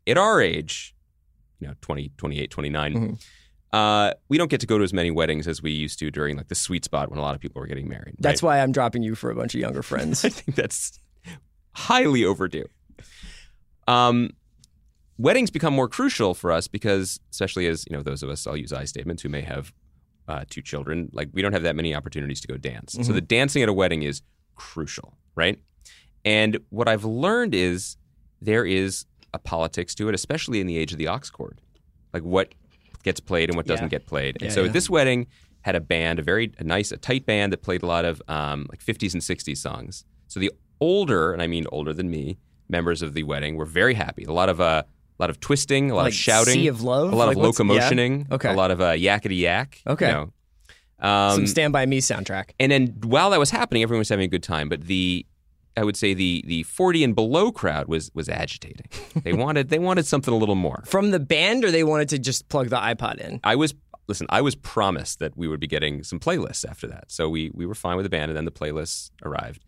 At 0.07 0.17
our 0.17 0.41
age, 0.41 0.95
you 1.59 1.67
know, 1.67 1.73
20, 1.81 2.11
28, 2.17 2.49
29, 2.49 2.93
Mm-hmm. 2.93 3.13
uh, 3.71 4.11
we 4.29 4.37
don't 4.37 4.49
get 4.49 4.59
to 4.61 4.67
go 4.67 4.77
to 4.77 4.83
as 4.83 4.93
many 4.93 5.11
weddings 5.11 5.47
as 5.47 5.61
we 5.61 5.71
used 5.71 5.99
to 5.99 6.09
during 6.11 6.35
like 6.37 6.47
the 6.47 6.55
sweet 6.55 6.83
spot 6.85 7.09
when 7.09 7.19
a 7.19 7.21
lot 7.21 7.35
of 7.35 7.41
people 7.41 7.59
were 7.61 7.67
getting 7.67 7.87
married. 7.87 8.15
That's 8.19 8.41
right? 8.41 8.57
why 8.57 8.61
I'm 8.61 8.71
dropping 8.71 9.03
you 9.03 9.15
for 9.15 9.29
a 9.31 9.35
bunch 9.35 9.53
of 9.53 9.61
younger 9.61 9.83
friends. 9.83 10.25
I 10.25 10.29
think 10.29 10.55
that's 10.55 10.99
highly 11.73 12.25
overdue. 12.25 12.65
Um, 13.87 14.31
weddings 15.17 15.51
become 15.51 15.73
more 15.73 15.87
crucial 15.87 16.33
for 16.33 16.51
us 16.51 16.67
because, 16.67 17.19
especially 17.31 17.67
as 17.67 17.85
you 17.89 17.95
know, 17.95 18.03
those 18.03 18.23
of 18.23 18.29
us 18.29 18.47
I'll 18.47 18.57
use 18.57 18.73
I 18.73 18.85
statements 18.85 19.21
who 19.23 19.29
may 19.29 19.41
have 19.41 19.71
uh, 20.27 20.45
two 20.49 20.61
children, 20.61 21.09
like 21.13 21.29
we 21.33 21.41
don't 21.41 21.53
have 21.53 21.63
that 21.63 21.75
many 21.75 21.93
opportunities 21.93 22.41
to 22.41 22.47
go 22.47 22.57
dance. 22.57 22.97
So 23.01 23.11
the 23.11 23.21
dancing 23.21 23.63
at 23.63 23.69
a 23.69 23.73
wedding 23.73 24.03
is 24.03 24.21
crucial, 24.55 25.17
right? 25.35 25.59
And 26.23 26.59
what 26.69 26.87
I've 26.87 27.03
learned 27.03 27.53
is 27.55 27.97
there 28.41 28.65
is 28.65 29.05
a 29.33 29.39
politics 29.39 29.95
to 29.95 30.09
it, 30.09 30.15
especially 30.15 30.59
in 30.59 30.67
the 30.67 30.77
age 30.77 30.91
of 30.91 30.97
the 30.97 31.07
aux 31.07 31.19
cord, 31.31 31.61
like 32.13 32.23
what 32.23 32.53
gets 33.03 33.19
played 33.19 33.49
and 33.49 33.55
what 33.57 33.65
doesn't 33.65 33.85
Yeah. 33.85 33.89
get 33.99 34.05
played. 34.05 34.35
And 34.41 34.49
Yeah, 34.49 34.55
so 34.55 34.63
yeah. 34.63 34.71
this 34.71 34.89
wedding 34.89 35.27
had 35.61 35.75
a 35.75 35.79
band, 35.79 36.19
a 36.19 36.23
very 36.23 36.51
a 36.59 36.63
nice, 36.63 36.91
a 36.91 36.97
tight 36.97 37.25
band 37.25 37.51
that 37.53 37.61
played 37.61 37.83
a 37.83 37.85
lot 37.85 38.03
of 38.05 38.21
um, 38.27 38.67
like 38.69 38.83
50s 38.83 39.13
and 39.13 39.21
60s 39.21 39.57
songs. 39.57 40.05
So 40.27 40.39
the 40.39 40.51
older, 40.79 41.33
and 41.33 41.41
I 41.41 41.47
mean 41.47 41.65
older 41.71 41.93
than 41.93 42.09
me, 42.09 42.37
members 42.69 43.01
of 43.01 43.13
the 43.13 43.23
wedding 43.23 43.55
were 43.55 43.65
very 43.65 43.93
happy. 43.93 44.23
A 44.23 44.31
lot 44.33 44.49
of 44.49 44.59
uh, 44.61 44.83
a 44.85 45.21
lot 45.21 45.29
of 45.29 45.39
twisting, 45.39 45.91
a 45.91 45.95
lot 45.95 46.03
Like 46.03 46.13
of 46.13 46.17
shouting, 46.17 46.53
Sea 46.55 46.67
of 46.67 46.81
Love? 46.81 47.13
a 47.13 47.15
lot 47.15 47.27
Like 47.27 47.37
of 47.37 47.43
what's- 47.43 47.59
yeah. 47.59 47.65
locomotioning, 47.65 48.31
Okay. 48.31 48.49
a 48.49 48.53
lot 48.53 48.71
of 48.71 48.81
uh, 48.81 48.91
yakety 48.93 49.39
yak. 49.39 49.79
Okay. 49.85 50.07
you 50.07 50.11
know. 50.13 50.33
Um, 50.99 51.31
Some 51.35 51.47
Stand 51.47 51.73
By 51.73 51.85
Me 51.87 51.99
soundtrack. 51.99 52.51
and 52.59 52.71
then 52.71 52.87
while 53.03 53.29
that 53.31 53.39
was 53.39 53.49
happening, 53.51 53.81
everyone 53.83 53.99
was 53.99 54.09
having 54.09 54.25
a 54.25 54.27
good 54.27 54.43
time. 54.43 54.69
But 54.69 54.81
the 54.85 55.25
I 55.77 55.83
would 55.83 55.95
say 55.97 56.13
the 56.13 56.43
the 56.47 56.63
40 56.63 57.03
and 57.03 57.15
below 57.15 57.51
crowd 57.51 57.87
was 57.87 58.11
was 58.13 58.27
agitating. 58.29 58.87
They 59.23 59.33
wanted 59.43 59.69
they 59.69 59.79
wanted 59.79 60.05
something 60.05 60.33
a 60.33 60.37
little 60.37 60.55
more. 60.55 60.83
From 60.85 61.11
the 61.11 61.19
band, 61.19 61.63
or 61.65 61.71
they 61.71 61.83
wanted 61.83 62.09
to 62.09 62.19
just 62.19 62.49
plug 62.49 62.69
the 62.69 62.77
iPod 62.77 63.19
in? 63.19 63.39
I 63.43 63.55
was 63.55 63.73
listen. 64.07 64.27
I 64.29 64.41
was 64.41 64.55
promised 64.55 65.19
that 65.19 65.37
we 65.37 65.47
would 65.47 65.59
be 65.59 65.67
getting 65.67 66.03
some 66.03 66.19
playlists 66.19 66.65
after 66.67 66.87
that, 66.87 67.05
so 67.11 67.29
we 67.29 67.51
we 67.53 67.65
were 67.65 67.75
fine 67.75 67.95
with 67.95 68.05
the 68.05 68.09
band, 68.09 68.29
and 68.31 68.37
then 68.37 68.45
the 68.45 68.51
playlists 68.51 69.11
arrived, 69.23 69.63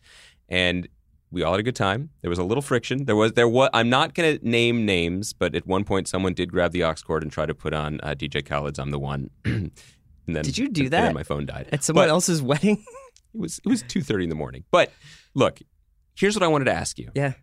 and 0.49 0.87
we 1.31 1.41
all 1.41 1.53
had 1.53 1.59
a 1.59 1.63
good 1.63 1.75
time. 1.75 2.11
There 2.21 2.29
was 2.29 2.37
a 2.37 2.43
little 2.43 2.61
friction. 2.61 3.05
There 3.05 3.15
was 3.15 3.33
there 3.33 3.47
was. 3.47 3.69
I'm 3.73 3.89
not 3.89 4.13
going 4.13 4.37
to 4.37 4.47
name 4.47 4.85
names, 4.85 5.33
but 5.33 5.55
at 5.55 5.65
one 5.65 5.83
point, 5.83 6.07
someone 6.07 6.33
did 6.33 6.51
grab 6.51 6.71
the 6.73 6.83
aux 6.83 6.93
cord 7.05 7.23
and 7.23 7.31
try 7.31 7.45
to 7.45 7.55
put 7.55 7.73
on 7.73 7.99
uh, 8.03 8.13
DJ 8.15 8.45
Khaled's 8.45 8.77
"I'm 8.77 8.91
the 8.91 8.99
One." 8.99 9.29
and 9.45 9.71
then 10.27 10.43
Did 10.43 10.57
you 10.57 10.69
do 10.69 10.83
and 10.83 10.91
then 10.91 11.03
that? 11.05 11.13
my 11.13 11.23
phone 11.23 11.45
died 11.45 11.69
At 11.71 11.83
someone 11.83 12.03
But 12.07 12.09
else's 12.11 12.41
wedding? 12.41 12.83
It 13.35 13.39
was 13.39 13.59
it 13.65 13.67
was 13.67 13.81
two 13.87 14.01
thirty 14.03 14.25
in 14.25 14.29
the 14.29 14.35
morning. 14.35 14.63
But 14.69 14.91
look, 15.33 15.59
here's 16.15 16.35
what 16.35 16.43
I 16.43 16.47
wanted 16.47 16.65
to 16.65 16.73
ask 16.73 16.97
you. 16.99 17.11
yeah. 17.15 17.33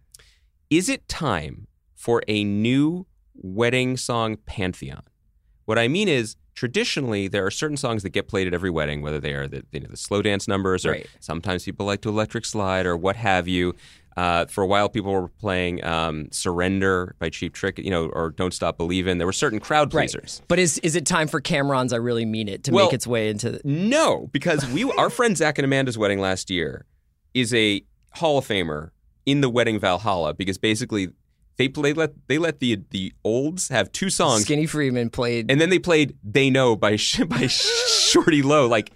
Is 0.71 0.89
it 0.89 1.09
time 1.09 1.67
for 1.97 2.23
a 2.29 2.45
new 2.45 3.07
wedding 3.35 3.97
song 3.97 4.37
pantheon? 4.47 5.03
What 5.65 5.79
I 5.79 5.89
mean 5.89 6.09
is, 6.09 6.37
traditionally, 6.55 7.27
there 7.27 7.45
are 7.45 7.51
certain 7.51 7.77
songs 7.77 8.03
that 8.05 8.11
get 8.11 8.29
played 8.29 8.47
at 8.47 8.55
every 8.55 8.71
wedding, 8.71 9.03
whether 9.03 9.19
they 9.19 9.33
are 9.33 9.49
the, 9.49 9.65
you 9.73 9.81
know, 9.81 9.89
the 9.91 9.97
slow 9.97 10.23
dance 10.23 10.47
numbers 10.47 10.87
or 10.87 10.93
Right. 10.93 11.07
sometimes 11.21 11.65
people 11.65 11.87
like 11.87 12.01
to 12.03 12.09
electric 12.09 12.45
slide 12.45 12.87
or 12.87 12.97
what 12.97 13.17
have 13.17 13.49
you. 13.49 13.75
Uh, 14.17 14.45
for 14.47 14.63
a 14.63 14.67
while, 14.67 14.89
people 14.89 15.13
were 15.13 15.29
playing 15.29 15.83
um, 15.85 16.27
"Surrender" 16.33 17.15
by 17.21 17.31
Cheap 17.31 17.55
Trick, 17.55 17.79
you 17.79 17.91
know, 17.91 18.07
or 18.07 18.31
"Don't 18.31 18.53
Stop 18.53 18.77
Believin'." 18.77 19.19
There 19.19 19.27
were 19.27 19.33
certain 19.33 19.61
crowd 19.61 19.91
pleasers. 19.91 20.43
But 20.49 20.59
is 20.59 20.79
is 20.81 20.95
it 20.97 21.07
time 21.07 21.27
for 21.29 21.41
Cam'ron's 21.41 21.93
I 21.93 21.97
Really 21.97 22.25
Mean 22.27 22.49
It 22.49 22.65
to 22.65 22.73
Well- 22.73 22.87
make 22.87 22.93
its 22.95 23.07
way 23.07 23.31
into 23.31 23.53
the, 23.53 23.61
No, 23.65 24.29
because 24.33 24.67
we 24.71 24.85
our 24.99 25.11
friend 25.11 25.37
Zach 25.37 25.59
and 25.59 25.65
Amanda's 25.65 25.97
wedding 25.97 26.19
last 26.21 26.51
year 26.51 26.87
is 27.35 27.55
a 27.55 27.83
Hall 28.13 28.39
of 28.39 28.47
Famer 28.47 28.91
in 29.27 29.41
the 29.41 29.49
wedding 29.49 29.79
Valhalla 29.79 30.35
because 30.35 30.59
basically 30.59 31.13
they 31.57 31.69
play 31.69 31.93
let 31.93 32.13
they 32.29 32.39
let 32.39 32.61
the 32.61 32.83
the 32.91 33.13
olds 33.25 33.69
have 33.69 33.93
two 33.93 34.11
songs 34.11 34.43
Skinny 34.43 34.67
Freeman 34.67 35.11
played 35.11 35.51
and 35.51 35.61
then 35.61 35.71
they 35.71 35.79
played 35.79 36.17
"They 36.25 36.51
Know" 36.51 36.75
by 36.77 36.97
by 37.29 37.47
Shorty 37.47 38.43
Low 38.43 38.67
like 38.67 38.93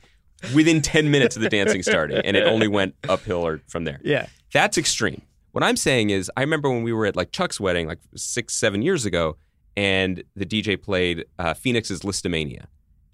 within 0.54 0.82
ten 0.82 1.10
minutes 1.10 1.36
of 1.36 1.42
the 1.42 1.48
dancing 1.48 1.82
starting, 1.82 2.18
and 2.18 2.36
it 2.36 2.46
only 2.46 2.68
went 2.68 2.94
uphill 3.08 3.46
or 3.46 3.60
from 3.68 3.84
there. 3.84 4.00
Yeah. 4.04 4.26
That's 4.52 4.76
extreme. 4.76 5.22
What 5.52 5.64
I'm 5.64 5.76
saying 5.76 6.10
is, 6.10 6.30
I 6.36 6.40
remember 6.40 6.68
when 6.68 6.82
we 6.82 6.92
were 6.92 7.06
at 7.06 7.16
like 7.16 7.32
Chuck's 7.32 7.60
wedding, 7.60 7.86
like 7.86 8.00
six, 8.16 8.54
seven 8.54 8.82
years 8.82 9.06
ago, 9.06 9.36
and 9.76 10.22
the 10.34 10.44
DJ 10.44 10.80
played 10.80 11.24
uh, 11.38 11.54
Phoenix's 11.54 12.00
Lisztomania, 12.00 12.66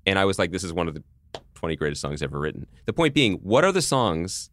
and 0.07 0.19
I 0.19 0.25
was 0.25 0.39
like, 0.39 0.51
"This 0.51 0.65
is 0.65 0.73
one 0.73 0.89
of 0.89 0.95
the 0.95 1.03
20 1.55 1.77
greatest 1.77 2.01
songs 2.01 2.23
ever 2.23 2.39
written." 2.39 2.67
The 2.87 2.93
point 2.93 3.15
being, 3.15 3.35
what 3.35 3.65
are 3.65 3.73
the 3.73 3.83
songs 3.83 4.51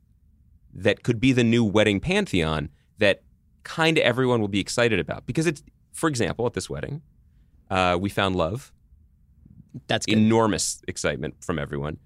that 0.78 1.04
could 1.04 1.20
be 1.20 1.34
the 1.34 1.44
new 1.44 1.66
wedding 1.66 2.00
pantheon 2.00 2.70
that 3.00 3.24
kind 3.64 3.98
of 3.98 4.04
everyone 4.04 4.40
will 4.40 4.48
be 4.48 4.60
excited 4.60 5.00
about? 5.00 5.26
Because 5.26 5.46
it's, 5.48 5.64
for 5.92 6.08
example, 6.08 6.46
at 6.46 6.54
this 6.54 6.70
wedding, 6.70 7.02
uh, 7.70 7.98
we 8.00 8.10
found 8.10 8.36
love, 8.36 8.72
That's 9.88 10.06
good. 10.06 10.18
enormous 10.18 10.82
excitement 10.88 11.44
from 11.44 11.60
everyone. 11.60 11.98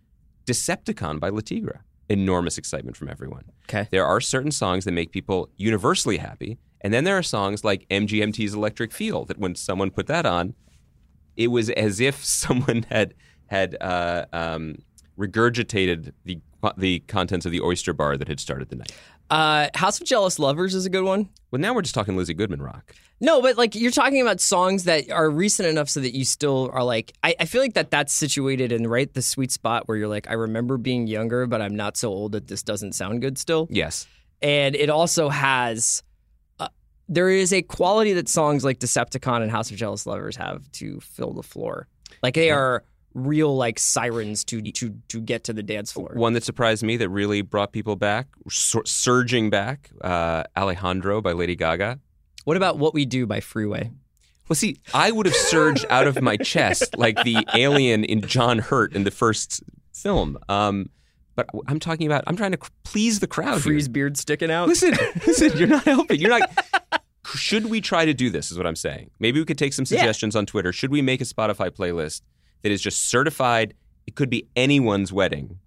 Decepticon 0.46 1.20
by 1.20 1.30
Le 1.30 1.42
Tigre, 1.42 1.82
enormous 2.10 2.58
excitement 2.58 2.98
from 2.98 3.10
everyone. 3.10 3.44
Okay. 3.70 3.88
There 3.92 4.06
are 4.06 4.20
certain 4.20 4.52
songs 4.52 4.86
that 4.86 4.92
make 4.92 5.12
people 5.12 5.50
universally 5.58 6.18
happy, 6.18 6.58
and 6.82 6.94
then 6.94 7.04
there 7.04 7.18
are 7.18 7.24
songs 7.24 7.64
like 7.64 7.88
MGMT's 7.90 8.54
Electric 8.56 8.92
Feel 8.92 9.26
that 9.26 9.38
when 9.38 9.54
someone 9.56 9.92
put 9.92 10.08
that 10.08 10.26
on, 10.26 10.56
it 11.38 11.48
was 11.48 11.70
as 11.70 12.00
if 12.00 12.24
someone 12.26 12.86
had 12.90 13.14
had 13.48 13.78
uh, 13.82 14.26
um, 14.34 14.78
regurgitated 15.18 16.14
the 16.26 16.40
the 16.78 17.00
contents 17.02 17.46
of 17.46 17.52
the 17.52 17.62
oyster 17.62 17.94
bar 17.94 18.18
that 18.18 18.28
had 18.28 18.40
started 18.40 18.70
the 18.70 18.78
night. 18.78 18.92
Uh, 19.30 19.70
House 19.76 20.00
of 20.02 20.06
Jealous 20.06 20.40
Lovers 20.40 20.76
is 20.76 20.86
a 20.86 20.90
good 20.90 21.04
one. 21.04 21.30
Well, 21.52 21.62
now 21.62 21.74
we're 21.74 21.82
just 21.82 21.96
talking 21.96 22.18
Lizzy 22.18 22.34
Goodman 22.34 22.62
rock. 22.62 22.94
No, 23.22 23.42
but 23.42 23.56
like 23.56 23.76
you're 23.76 23.92
talking 23.92 24.22
about 24.22 24.42
songs 24.42 24.86
that 24.86 25.10
are 25.12 25.30
recent 25.30 25.70
enough 25.70 25.90
so 25.90 26.00
that 26.00 26.16
you 26.16 26.26
still 26.26 26.70
are 26.74 26.84
like, 26.84 27.14
I, 27.24 27.36
I 27.40 27.46
feel 27.46 27.62
like 27.62 27.76
that 27.76 27.92
that's 27.92 28.12
situated 28.12 28.72
in 28.72 28.88
right 28.88 29.14
the 29.14 29.22
sweet 29.22 29.52
spot 29.52 29.88
where 29.88 29.96
you're 29.96 30.08
like, 30.08 30.30
I 30.30 30.34
remember 30.34 30.78
being 30.78 31.08
younger, 31.08 31.46
but 31.46 31.62
I'm 31.62 31.76
not 31.76 31.98
so 31.98 32.10
old 32.10 32.32
that 32.34 32.48
this 32.48 32.64
doesn't 32.64 32.94
sound 32.94 33.22
good 33.22 33.38
still. 33.38 33.68
Yes. 33.70 34.08
And 34.42 34.76
it 34.76 34.90
also 34.90 35.30
has 35.30 36.02
uh, 36.60 36.70
there 37.08 37.30
is 37.30 37.54
a 37.54 37.62
quality 37.62 38.14
that 38.14 38.28
songs 38.28 38.66
like 38.66 38.80
Decepticon 38.80 39.44
and 39.44 39.52
House 39.52 39.70
of 39.70 39.78
Jealous 39.78 40.06
Lovers 40.08 40.36
have 40.36 40.70
to 40.74 41.00
fill 41.00 41.32
the 41.34 41.44
floor. 41.44 41.88
Like 42.24 42.34
they 42.34 42.50
are 42.50 42.84
real 43.14 43.56
like 43.56 43.78
sirens 43.80 44.44
to 44.46 44.62
to 44.62 44.96
to 45.10 45.22
get 45.22 45.44
to 45.46 45.54
the 45.54 45.64
dance 45.64 45.92
floor. 45.92 46.12
One 46.14 46.34
that 46.34 46.44
surprised 46.44 46.84
me 46.84 46.98
that 46.98 47.10
really 47.10 47.42
brought 47.42 47.72
people 47.72 47.96
back, 47.96 48.28
sur- 48.50 48.86
surging 48.86 49.50
back, 49.50 49.90
uh, 50.02 50.44
Alejandro 50.58 51.22
by 51.22 51.34
Lady 51.34 51.56
Gaga. 51.56 52.00
What 52.46 52.58
about 52.58 52.78
What 52.80 52.94
We 52.94 53.06
Do 53.06 53.26
by 53.28 53.40
Freeway? 53.40 53.92
Well, 54.50 54.56
see, 54.56 54.78
I 54.94 55.12
would 55.12 55.26
have 55.28 55.36
surged 55.36 55.86
out 55.90 56.08
of 56.08 56.22
my 56.22 56.36
chest 56.38 56.98
like 56.98 57.24
the 57.24 57.46
alien 57.54 58.04
in 58.04 58.22
John 58.22 58.60
Hurt 58.60 58.94
in 58.94 59.04
the 59.06 59.12
first 59.12 59.62
film. 59.94 60.38
Um, 60.50 60.90
but 61.36 61.46
I'm 61.68 61.80
talking 61.80 62.06
about, 62.08 62.26
I'm 62.28 62.36
trying 62.36 62.52
to 62.52 62.58
please 62.84 63.20
the 63.22 63.28
crowd. 63.28 63.54
here. 63.54 63.60
Freeze 63.62 63.88
beard 63.88 64.18
sticking 64.18 64.52
out. 64.52 64.68
Listen, 64.68 64.94
listen, 65.28 65.58
you're 65.58 65.68
not 65.70 65.84
helping. 65.86 66.20
You're 66.20 66.38
not. 66.38 66.50
Should 67.36 67.68
we 67.68 67.80
try 67.80 68.04
to 68.04 68.14
do 68.14 68.30
this? 68.30 68.52
Is 68.52 68.58
what 68.58 68.68
I'm 68.68 68.76
saying. 68.76 69.12
Maybe 69.20 69.40
we 69.40 69.46
could 69.46 69.58
take 69.58 69.72
some 69.74 69.84
Yeah. 69.84 70.00
suggestions 70.00 70.36
on 70.36 70.46
Twitter. 70.46 70.74
Should 70.74 70.92
we 70.92 71.02
make 71.02 71.22
a 71.22 71.24
Spotify 71.26 71.70
playlist 71.70 72.22
that 72.64 72.72
is 72.72 72.82
just 72.82 73.10
certified? 73.10 73.74
It 74.08 74.16
could 74.16 74.30
be 74.30 74.48
anyone's 74.56 75.14
wedding, 75.14 75.60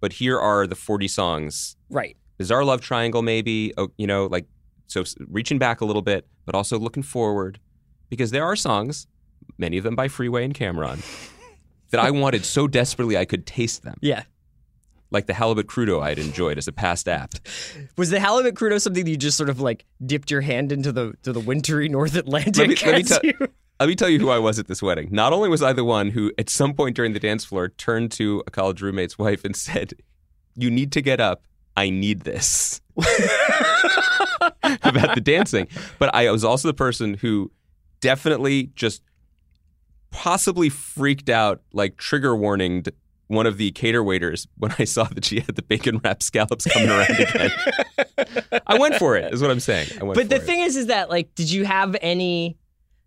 but 0.00 0.14
here 0.14 0.38
are 0.38 0.66
the 0.66 0.74
40 0.74 1.08
songs. 1.08 1.76
Right. 1.90 2.16
Bizarre 2.38 2.64
Love 2.64 2.80
Triangle, 2.80 3.22
maybe. 3.22 3.72
Oh, 3.76 3.88
you 3.98 4.06
know, 4.06 4.26
like 4.26 4.46
so 4.86 5.04
reaching 5.28 5.58
back 5.58 5.80
a 5.80 5.84
little 5.84 6.02
bit, 6.02 6.26
but 6.44 6.54
also 6.54 6.78
looking 6.78 7.02
forward, 7.02 7.58
because 8.08 8.30
there 8.30 8.44
are 8.44 8.56
songs, 8.56 9.06
many 9.58 9.76
of 9.78 9.84
them 9.84 9.94
by 9.94 10.08
Freeway 10.08 10.44
and 10.44 10.54
Cam'ron, 10.54 11.00
that 11.90 12.00
I 12.00 12.10
wanted 12.10 12.44
so 12.44 12.66
desperately 12.66 13.16
I 13.16 13.24
could 13.24 13.46
taste 13.46 13.82
them, 13.84 13.96
Yeah. 14.00 14.24
like 15.10 15.26
the 15.26 15.34
halibut 15.34 15.66
crudo 15.66 16.02
I 16.02 16.08
had 16.08 16.18
enjoyed 16.18 16.58
as 16.58 16.66
a 16.66 16.72
past 16.72 17.06
apt. 17.08 17.40
Was 17.96 18.10
the 18.10 18.18
halibut 18.18 18.54
crudo 18.54 18.80
something 18.80 19.04
that 19.04 19.10
you 19.10 19.16
just 19.16 19.36
sort 19.36 19.50
of 19.50 19.60
like 19.60 19.84
dipped 20.04 20.30
your 20.30 20.40
hand 20.40 20.72
into 20.72 20.90
the 20.92 21.12
to 21.22 21.32
the 21.32 21.40
wintry 21.40 21.88
North 21.88 22.16
Atlantic? 22.16 22.56
Let 22.56 22.68
me- 22.68 22.76
let 22.86 22.94
me 22.94 23.00
as 23.02 23.08
tell- 23.08 23.20
you- 23.22 23.48
Let 23.82 23.88
me 23.88 23.96
tell 23.96 24.08
you 24.08 24.20
who 24.20 24.28
I 24.30 24.38
was 24.38 24.60
at 24.60 24.68
this 24.68 24.80
wedding. 24.80 25.08
Not 25.10 25.32
only 25.32 25.48
was 25.48 25.60
I 25.60 25.72
the 25.72 25.82
one 25.82 26.10
who, 26.10 26.30
at 26.38 26.48
some 26.48 26.72
point 26.72 26.94
during 26.94 27.14
the 27.14 27.18
dance 27.18 27.44
floor, 27.44 27.70
turned 27.70 28.12
to 28.12 28.40
a 28.46 28.50
college 28.52 28.80
roommate's 28.80 29.18
wife 29.18 29.44
and 29.44 29.56
said, 29.56 29.94
You 30.54 30.70
need 30.70 30.92
to 30.92 31.00
get 31.00 31.18
up. 31.18 31.42
I 31.76 31.90
need 31.90 32.20
this. 32.20 32.80
About 34.62 35.16
the 35.16 35.20
dancing. 35.20 35.66
But 35.98 36.14
I 36.14 36.30
was 36.30 36.44
also 36.44 36.68
the 36.68 36.74
person 36.74 37.14
who 37.14 37.50
definitely 38.00 38.70
just 38.76 39.02
possibly 40.12 40.68
freaked 40.68 41.28
out, 41.28 41.60
like 41.72 41.96
trigger 41.96 42.36
warninged 42.36 42.88
one 43.26 43.46
of 43.48 43.56
the 43.56 43.72
cater 43.72 44.04
waiters 44.04 44.46
when 44.58 44.72
I 44.78 44.84
saw 44.84 45.04
that 45.04 45.24
she 45.24 45.40
had 45.40 45.56
the 45.56 45.62
bacon 45.62 45.98
wrapped 46.04 46.22
scallops 46.22 46.66
coming 46.66 46.88
around 46.88 47.10
again. 47.18 47.50
I 48.68 48.78
went 48.78 48.94
for 48.94 49.16
it, 49.16 49.34
is 49.34 49.42
what 49.42 49.50
I'm 49.50 49.58
saying. 49.58 49.88
I 50.00 50.04
went 50.04 50.14
But 50.14 50.28
the 50.28 50.36
it. 50.36 50.42
thing 50.44 50.60
is, 50.60 50.76
is 50.76 50.86
that 50.86 51.10
like, 51.10 51.34
did 51.34 51.50
you 51.50 51.64
have 51.64 51.96
any? 52.00 52.58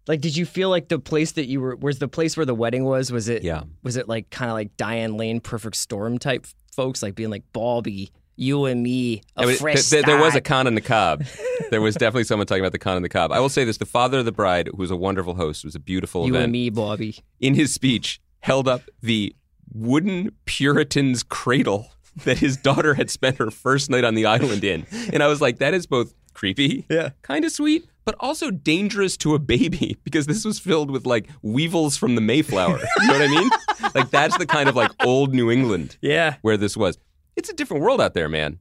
Like, 0.08 0.22
did 0.22 0.38
you 0.38 0.46
feel 0.46 0.70
like 0.70 0.88
the 0.90 1.00
place 1.00 1.32
that 1.34 1.48
you 1.48 1.62
were 1.62 1.76
was 1.76 2.00
the 2.00 2.08
place 2.08 2.38
where 2.38 2.46
the 2.46 2.54
wedding 2.56 2.84
was? 2.86 3.12
Was 3.12 3.28
it? 3.30 3.44
Yeah. 3.44 3.64
Was 3.84 3.98
it 3.98 4.08
like 4.08 4.30
kind 4.30 4.52
of 4.52 4.56
like 4.56 4.76
Diane 4.78 5.18
Lane, 5.18 5.40
Perfect 5.40 5.76
Storm 5.76 6.18
type 6.20 6.46
folks, 6.74 7.02
like 7.02 7.16
being 7.16 7.30
like 7.32 7.44
Bobby, 7.54 8.12
you 8.36 8.66
and 8.66 8.84
me, 8.84 9.22
a 9.38 9.42
I 9.42 9.46
mean, 9.46 9.56
fresh 9.58 9.76
th- 9.76 9.90
th- 9.90 10.06
there 10.06 10.20
was 10.20 10.36
a 10.36 10.42
con 10.42 10.68
in 10.68 10.76
the 10.76 10.82
cob. 10.82 11.24
there 11.72 11.82
was 11.82 11.96
definitely 11.96 12.26
someone 12.26 12.46
talking 12.46 12.62
about 12.64 12.74
the 12.74 12.80
con 12.80 12.98
in 12.98 13.04
the 13.04 13.10
cob. 13.10 13.32
I 13.32 13.40
will 13.40 13.50
say 13.50 13.64
this: 13.64 13.78
the 13.78 13.86
father 13.86 14.20
of 14.20 14.26
the 14.26 14.32
bride, 14.32 14.68
who 14.68 14.78
was 14.78 14.92
a 14.92 14.96
wonderful 14.96 15.36
host, 15.36 15.64
was 15.66 15.74
a 15.76 15.80
beautiful 15.80 16.26
you 16.26 16.34
event. 16.34 16.44
and 16.44 16.52
me, 16.52 16.70
Bobby. 16.70 17.18
In 17.40 17.56
his 17.56 17.74
speech, 17.74 18.20
held 18.42 18.68
up 18.68 18.82
the 19.02 19.34
wooden 19.74 20.32
Puritan's 20.46 21.24
cradle 21.24 21.90
that 22.26 22.38
his 22.40 22.56
daughter 22.58 22.94
had 22.94 23.10
spent 23.10 23.38
her 23.38 23.50
first 23.52 23.90
night 23.90 24.04
on 24.04 24.16
the 24.16 24.26
island 24.26 24.64
in, 24.64 24.86
and 25.12 25.24
I 25.24 25.28
was 25.28 25.42
like, 25.42 25.58
that 25.60 25.74
is 25.74 25.86
both 25.88 26.14
creepy, 26.34 26.86
Yeah. 26.90 27.10
kind 27.24 27.44
of 27.46 27.52
sweet, 27.52 27.88
but 28.06 28.16
also 28.20 28.52
dangerous 28.52 29.18
to 29.18 29.34
a 29.36 29.40
baby 29.40 29.98
because 30.04 30.26
this 30.28 30.46
was 30.46 30.60
filled 30.60 30.92
with 30.92 31.06
like 31.06 31.28
weevils 31.42 31.98
from 31.98 32.16
the 32.16 32.22
Mayflower. 32.22 32.80
You 33.02 33.08
know 33.08 33.14
what 33.14 33.22
I 33.22 33.28
mean? 33.28 33.50
like 33.96 34.10
that's 34.12 34.38
the 34.38 34.46
kind 34.46 34.70
of 34.70 34.76
like 34.76 34.92
old 35.04 35.34
New 35.34 35.52
England 35.52 35.98
Yeah. 36.02 36.36
where 36.42 36.58
this 36.58 36.78
was. 36.78 36.98
It's 37.36 37.50
a 37.50 37.54
different 37.54 37.84
world 37.84 38.00
out 38.00 38.14
there, 38.14 38.30
man. 38.30 38.60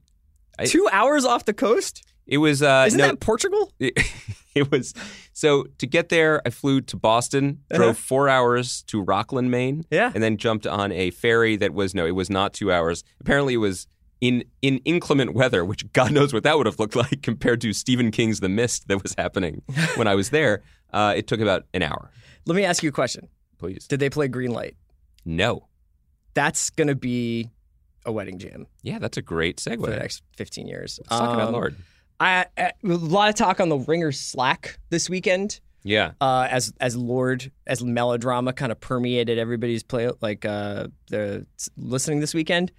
I- 0.59 0.65
Two 0.65 0.87
hours 0.91 1.23
off 1.25 1.45
the 1.45 1.53
coast. 1.53 2.03
It 2.27 2.39
was 2.39 2.61
uh, 2.63 2.85
Isn't 2.87 2.97
no, 2.97 3.07
that 3.07 3.19
Portugal? 3.19 3.71
it, 3.79 3.93
it 4.55 4.71
was 4.71 4.93
so 5.33 5.65
to 5.79 5.85
get 5.85 6.07
there 6.09 6.41
i 6.45 6.49
flew 6.49 6.79
to 6.81 6.95
boston 6.95 7.59
drove 7.69 7.89
Uh-huh. 7.89 7.93
four 7.93 8.29
hours 8.29 8.83
to 8.83 9.01
rockland 9.01 9.51
maine 9.51 9.85
Yeah. 9.91 10.11
and 10.15 10.23
then 10.23 10.37
jumped 10.37 10.65
on 10.65 10.93
a 10.93 11.11
ferry 11.11 11.57
that 11.57 11.73
was 11.73 11.93
no 11.93 12.05
it 12.05 12.15
was 12.15 12.29
not 12.29 12.53
two 12.53 12.71
hours 12.71 13.03
apparently 13.19 13.55
it 13.55 13.57
was 13.57 13.85
in 14.21 14.43
in 14.61 14.77
inclement 14.85 15.33
weather 15.33 15.65
which 15.65 15.91
god 15.93 16.11
knows 16.11 16.33
what 16.33 16.43
that 16.43 16.57
would 16.57 16.65
have 16.65 16.79
looked 16.79 16.95
like 17.03 17.21
compared 17.21 17.59
to 17.61 17.73
stephen 17.73 18.11
king's 18.11 18.39
the 18.39 18.49
mist 18.49 18.87
that 18.87 19.01
was 19.03 19.13
happening 19.17 19.61
when 19.95 20.07
i 20.07 20.15
was 20.15 20.29
there 20.29 20.61
uh, 20.93 21.13
it 21.17 21.27
took 21.27 21.41
about 21.41 21.63
an 21.73 21.81
hour 21.83 22.09
Let 22.45 22.55
me 22.55 22.63
ask 22.63 22.81
you 22.81 22.89
a 22.89 22.93
question. 22.93 23.27
please 23.57 23.85
Did 23.87 23.99
they 23.99 24.09
play 24.09 24.27
Green 24.29 24.51
Light? 24.51 24.75
no 25.25 25.67
That's 26.33 26.69
gonna 26.69 26.95
be 26.95 27.49
a 28.05 28.11
wedding 28.11 28.39
jam 28.39 28.67
yeah 28.83 28.99
that's 28.99 29.17
a 29.17 29.21
great 29.21 29.57
segue 29.57 29.83
for 29.83 29.89
the 29.89 29.97
next 29.97 30.23
15 30.37 30.67
years. 30.67 30.99
Suck 31.09 31.33
it 31.37 31.41
out, 31.41 31.47
Um, 31.47 31.53
lord 31.53 31.75
I, 32.19 32.45
I, 32.57 32.71
a 32.83 32.87
lot 32.87 33.27
of 33.27 33.35
talk 33.35 33.59
on 33.59 33.67
the 33.67 33.77
Ringer 33.77 34.13
Slack 34.13 34.79
this 34.89 35.09
weekend. 35.09 35.59
yeah 35.83 36.11
uh, 36.21 36.47
as 36.49 36.71
as 36.79 36.95
Lorde 36.95 37.51
as 37.67 37.83
melodrama 37.83 38.53
kind 38.53 38.71
of 38.71 38.79
permeated 38.79 39.37
everybody's 39.37 39.83
play 39.83 40.09
like 40.21 40.45
uh, 40.45 40.87
the 41.09 41.45
listening 41.75 42.21
this 42.21 42.33
weekend 42.33 42.71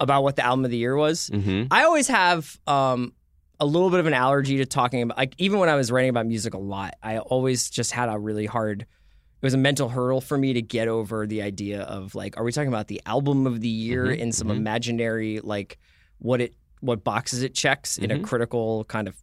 about 0.00 0.22
what 0.22 0.36
the 0.36 0.44
album 0.44 0.64
of 0.64 0.70
the 0.70 0.76
year 0.76 0.96
was. 0.96 1.28
mm-hmm. 1.30 1.64
I 1.70 1.84
always 1.84 2.08
have 2.08 2.58
um, 2.66 3.12
a 3.60 3.66
little 3.66 3.90
bit 3.90 4.00
of 4.00 4.06
an 4.06 4.14
allergy 4.14 4.58
to 4.58 4.66
talking 4.66 5.02
about 5.02 5.18
like 5.18 5.34
even 5.38 5.58
when 5.58 5.68
I 5.68 5.74
was 5.74 5.90
writing 5.90 6.10
about 6.10 6.26
music 6.26 6.54
a 6.54 6.58
lot, 6.58 6.94
I 7.02 7.18
always 7.18 7.68
just 7.70 7.92
had 7.92 8.08
a 8.08 8.18
really 8.18 8.46
hard. 8.46 8.82
It 8.82 9.46
was 9.46 9.54
a 9.54 9.58
mental 9.58 9.88
hurdle 9.88 10.20
for 10.20 10.36
me 10.36 10.52
to 10.54 10.62
get 10.62 10.88
over 10.88 11.26
the 11.26 11.42
idea 11.42 11.82
of 11.82 12.14
like, 12.14 12.36
are 12.38 12.44
we 12.44 12.50
talking 12.52 12.68
about 12.68 12.88
the 12.88 13.00
album 13.06 13.46
of 13.46 13.60
the 13.60 13.68
year 13.68 14.06
Mhm, 14.06 14.18
in 14.18 14.32
some 14.32 14.48
mhm. 14.48 14.56
imaginary 14.56 15.40
like 15.40 15.78
what 16.18 16.40
it 16.40 16.54
what 16.80 17.02
boxes 17.04 17.42
it 17.42 17.54
checks 17.54 17.98
in 17.98 18.10
a 18.12 18.16
Mhm. 18.16 18.24
critical 18.24 18.84
kind 18.84 19.08
of 19.08 19.16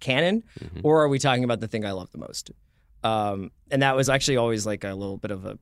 canon, 0.00 0.42
Mhm. 0.60 0.80
or 0.82 1.02
are 1.02 1.08
we 1.08 1.18
talking 1.18 1.44
about 1.44 1.60
the 1.60 1.68
thing 1.68 1.84
I 1.84 1.92
love 1.92 2.10
the 2.12 2.18
most? 2.18 2.50
Um, 3.04 3.50
and 3.70 3.82
that 3.82 3.96
was 3.96 4.08
actually 4.08 4.36
always 4.38 4.64
like 4.66 4.84
a 4.84 4.94
little 4.94 5.18
bit 5.18 5.30
of 5.30 5.44
a 5.44 5.58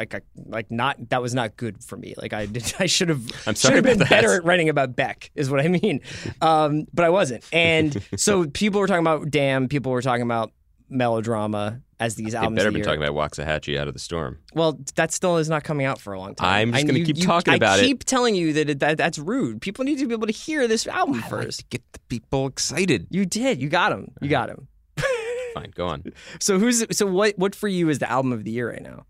like 0.00 0.24
like 0.46 0.70
not 0.70 0.96
that 1.10 1.22
was 1.22 1.34
not 1.34 1.56
good 1.56 1.84
for 1.84 1.96
me. 1.96 2.14
Like 2.16 2.32
I 2.32 2.46
did 2.46 2.74
I 2.80 2.86
should 2.86 3.08
have 3.10 3.22
I'm 3.46 3.54
should 3.54 3.74
have 3.74 3.84
been 3.84 3.98
that. 3.98 4.08
better 4.10 4.34
at 4.34 4.44
writing 4.44 4.68
about 4.68 4.96
Beck 4.96 5.30
is 5.34 5.48
what 5.50 5.60
I 5.60 5.68
mean. 5.68 6.00
Um, 6.40 6.86
but 6.92 7.04
I 7.04 7.10
wasn't. 7.10 7.44
And 7.52 8.02
so 8.16 8.46
people 8.48 8.80
were 8.80 8.86
talking 8.86 9.06
about 9.06 9.30
Damn, 9.30 9.68
people 9.68 9.92
were 9.92 10.02
talking 10.02 10.22
about 10.22 10.52
melodrama 10.88 11.80
as 12.00 12.14
these 12.14 12.32
they 12.32 12.38
albums. 12.38 12.56
better 12.56 12.68
of 12.68 12.74
the 12.74 12.80
be 12.80 12.84
talking 12.84 13.02
about 13.02 13.14
Waxahatchee 13.14 13.78
out 13.78 13.86
of 13.88 13.94
the 13.94 14.00
storm 14.00 14.38
Well, 14.54 14.80
that 14.96 15.12
still 15.12 15.36
is 15.36 15.48
not 15.48 15.64
coming 15.64 15.86
out 15.86 16.00
for 16.00 16.12
a 16.14 16.18
long 16.18 16.34
time. 16.34 16.68
I'm 16.68 16.72
just 16.72 16.86
gonna 16.86 17.04
keep 17.04 17.18
you- 17.18 17.24
talking 17.24 17.54
about 17.54 17.78
I 17.78 17.82
it. 17.82 17.86
keep 17.86 18.04
telling 18.04 18.34
you 18.34 18.52
that, 18.54 18.70
it, 18.70 18.78
that 18.80 18.96
that's 18.98 19.18
rude. 19.18 19.60
People 19.60 19.84
need 19.84 19.98
to 19.98 20.06
be 20.06 20.14
able 20.14 20.26
to 20.26 20.32
hear 20.32 20.66
this 20.66 20.86
album 20.86 21.16
I 21.16 21.18
like 21.18 21.30
first. 21.30 21.60
to 21.60 21.64
get 21.66 21.82
the 21.92 22.00
people 22.08 22.46
excited 22.46 23.06
You 23.10 23.26
did. 23.26 23.60
You 23.62 23.68
got 23.68 23.90
them. 23.90 24.08
You 24.20 24.28
got 24.30 24.48
them. 24.48 24.66
fine 25.54 25.72
go 25.74 25.86
on 25.88 26.04
So 26.40 26.58
who's 26.58 26.84
so 26.96 27.06
what? 27.06 27.36
What 27.38 27.54
for 27.54 27.68
you 27.68 27.88
is 27.88 27.98
the 27.98 28.10
album 28.10 28.32
of 28.32 28.44
the 28.44 28.50
year 28.50 28.70
right 28.70 28.82
now? 28.82 29.04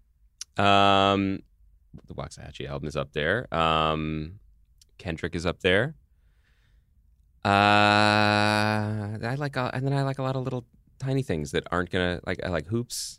Um, 0.61 1.41
the 2.07 2.15
Waxahatchee 2.15 2.69
album 2.69 2.89
is 2.89 2.97
up 2.97 3.13
there. 3.13 3.53
Um, 3.55 4.39
Kendrick 4.99 5.35
is 5.35 5.47
up 5.47 5.61
there. 5.61 5.95
Uh, 7.45 7.49
I 9.23 9.35
like, 9.39 9.57
uh, 9.57 9.71
and 9.73 9.87
then 9.87 9.93
I 9.95 10.03
like 10.03 10.19
a 10.19 10.23
lot 10.23 10.37
of 10.37 10.43
little 10.45 10.65
tiny 10.99 11.23
things 11.23 11.53
that 11.53 11.65
aren't 11.73 11.91
gonna 11.91 12.21
like. 12.27 12.41
I 12.45 12.49
like 12.49 12.67
Hoops. 12.67 13.19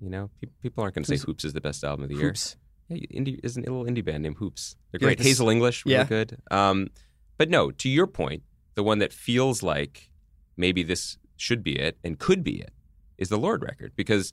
You 0.00 0.10
know, 0.10 0.30
pe- 0.40 0.48
people 0.62 0.82
aren't 0.82 0.94
gonna 0.96 1.04
say 1.06 1.16
Hoops 1.16 1.44
is 1.44 1.52
the 1.52 1.60
best 1.60 1.84
album 1.84 2.02
of 2.04 2.08
the 2.08 2.16
year. 2.16 2.26
Hoops. 2.28 2.56
Yeah, 2.88 2.96
indie 3.20 3.38
is 3.44 3.56
a 3.56 3.60
little 3.60 3.84
indie 3.84 4.04
band 4.04 4.24
named 4.24 4.36
Hoops. 4.38 4.76
They're 4.90 4.98
great. 4.98 5.18
this- 5.18 5.26
Hazel 5.28 5.48
English, 5.48 5.84
really 5.86 5.98
Yeah. 5.98 6.04
good. 6.04 6.38
Um, 6.50 6.88
but 7.38 7.48
no, 7.48 7.70
to 7.70 7.88
your 7.88 8.06
point, 8.08 8.42
the 8.74 8.82
one 8.82 8.98
that 8.98 9.12
feels 9.12 9.62
like 9.62 10.10
maybe 10.56 10.82
this 10.82 11.18
should 11.36 11.62
be 11.62 11.78
it 11.78 11.98
and 12.04 12.18
could 12.18 12.42
be 12.42 12.60
it 12.60 12.72
is 13.18 13.28
the 13.28 13.38
Lorde 13.38 13.62
record 13.62 13.92
because 13.96 14.32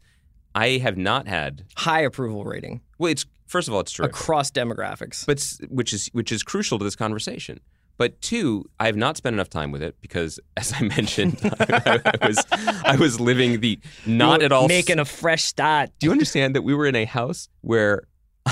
I 0.59 0.77
have 0.79 0.97
not 0.97 1.27
had. 1.27 1.65
High 1.75 2.01
approval 2.01 2.43
rating 2.43 2.81
Well, 2.97 3.11
it's 3.11 3.25
first 3.47 3.67
of 3.67 3.73
all, 3.73 3.79
it's 3.79 3.91
true, 3.91 4.05
across 4.05 4.51
demographics. 4.51 5.25
but 5.25 5.39
which 5.69 5.93
is 5.93 6.09
which 6.13 6.31
is 6.31 6.43
crucial 6.43 6.77
to 6.79 6.83
this 6.85 6.95
conversation. 6.95 7.59
But 7.97 8.21
two, 8.21 8.69
I 8.79 8.85
have 8.85 8.95
not 8.95 9.17
spent 9.17 9.33
enough 9.33 9.49
time 9.49 9.71
with 9.73 9.83
it 9.83 9.95
because, 9.99 10.39
as 10.57 10.73
I 10.73 10.81
mentioned, 10.83 11.37
I, 11.59 11.99
I 12.21 12.27
was 12.27 12.45
I 12.93 12.95
was 12.95 13.19
living 13.19 13.59
the 13.59 13.79
not 14.05 14.41
at 14.41 14.51
all 14.51 14.67
making 14.67 14.99
a 14.99 15.05
fresh 15.05 15.43
start. 15.43 15.89
do 15.99 16.07
you 16.07 16.11
understand 16.11 16.55
that 16.55 16.61
we 16.61 16.73
were 16.73 16.85
in 16.85 16.95
a 16.95 17.05
house 17.05 17.49
where, 17.61 18.03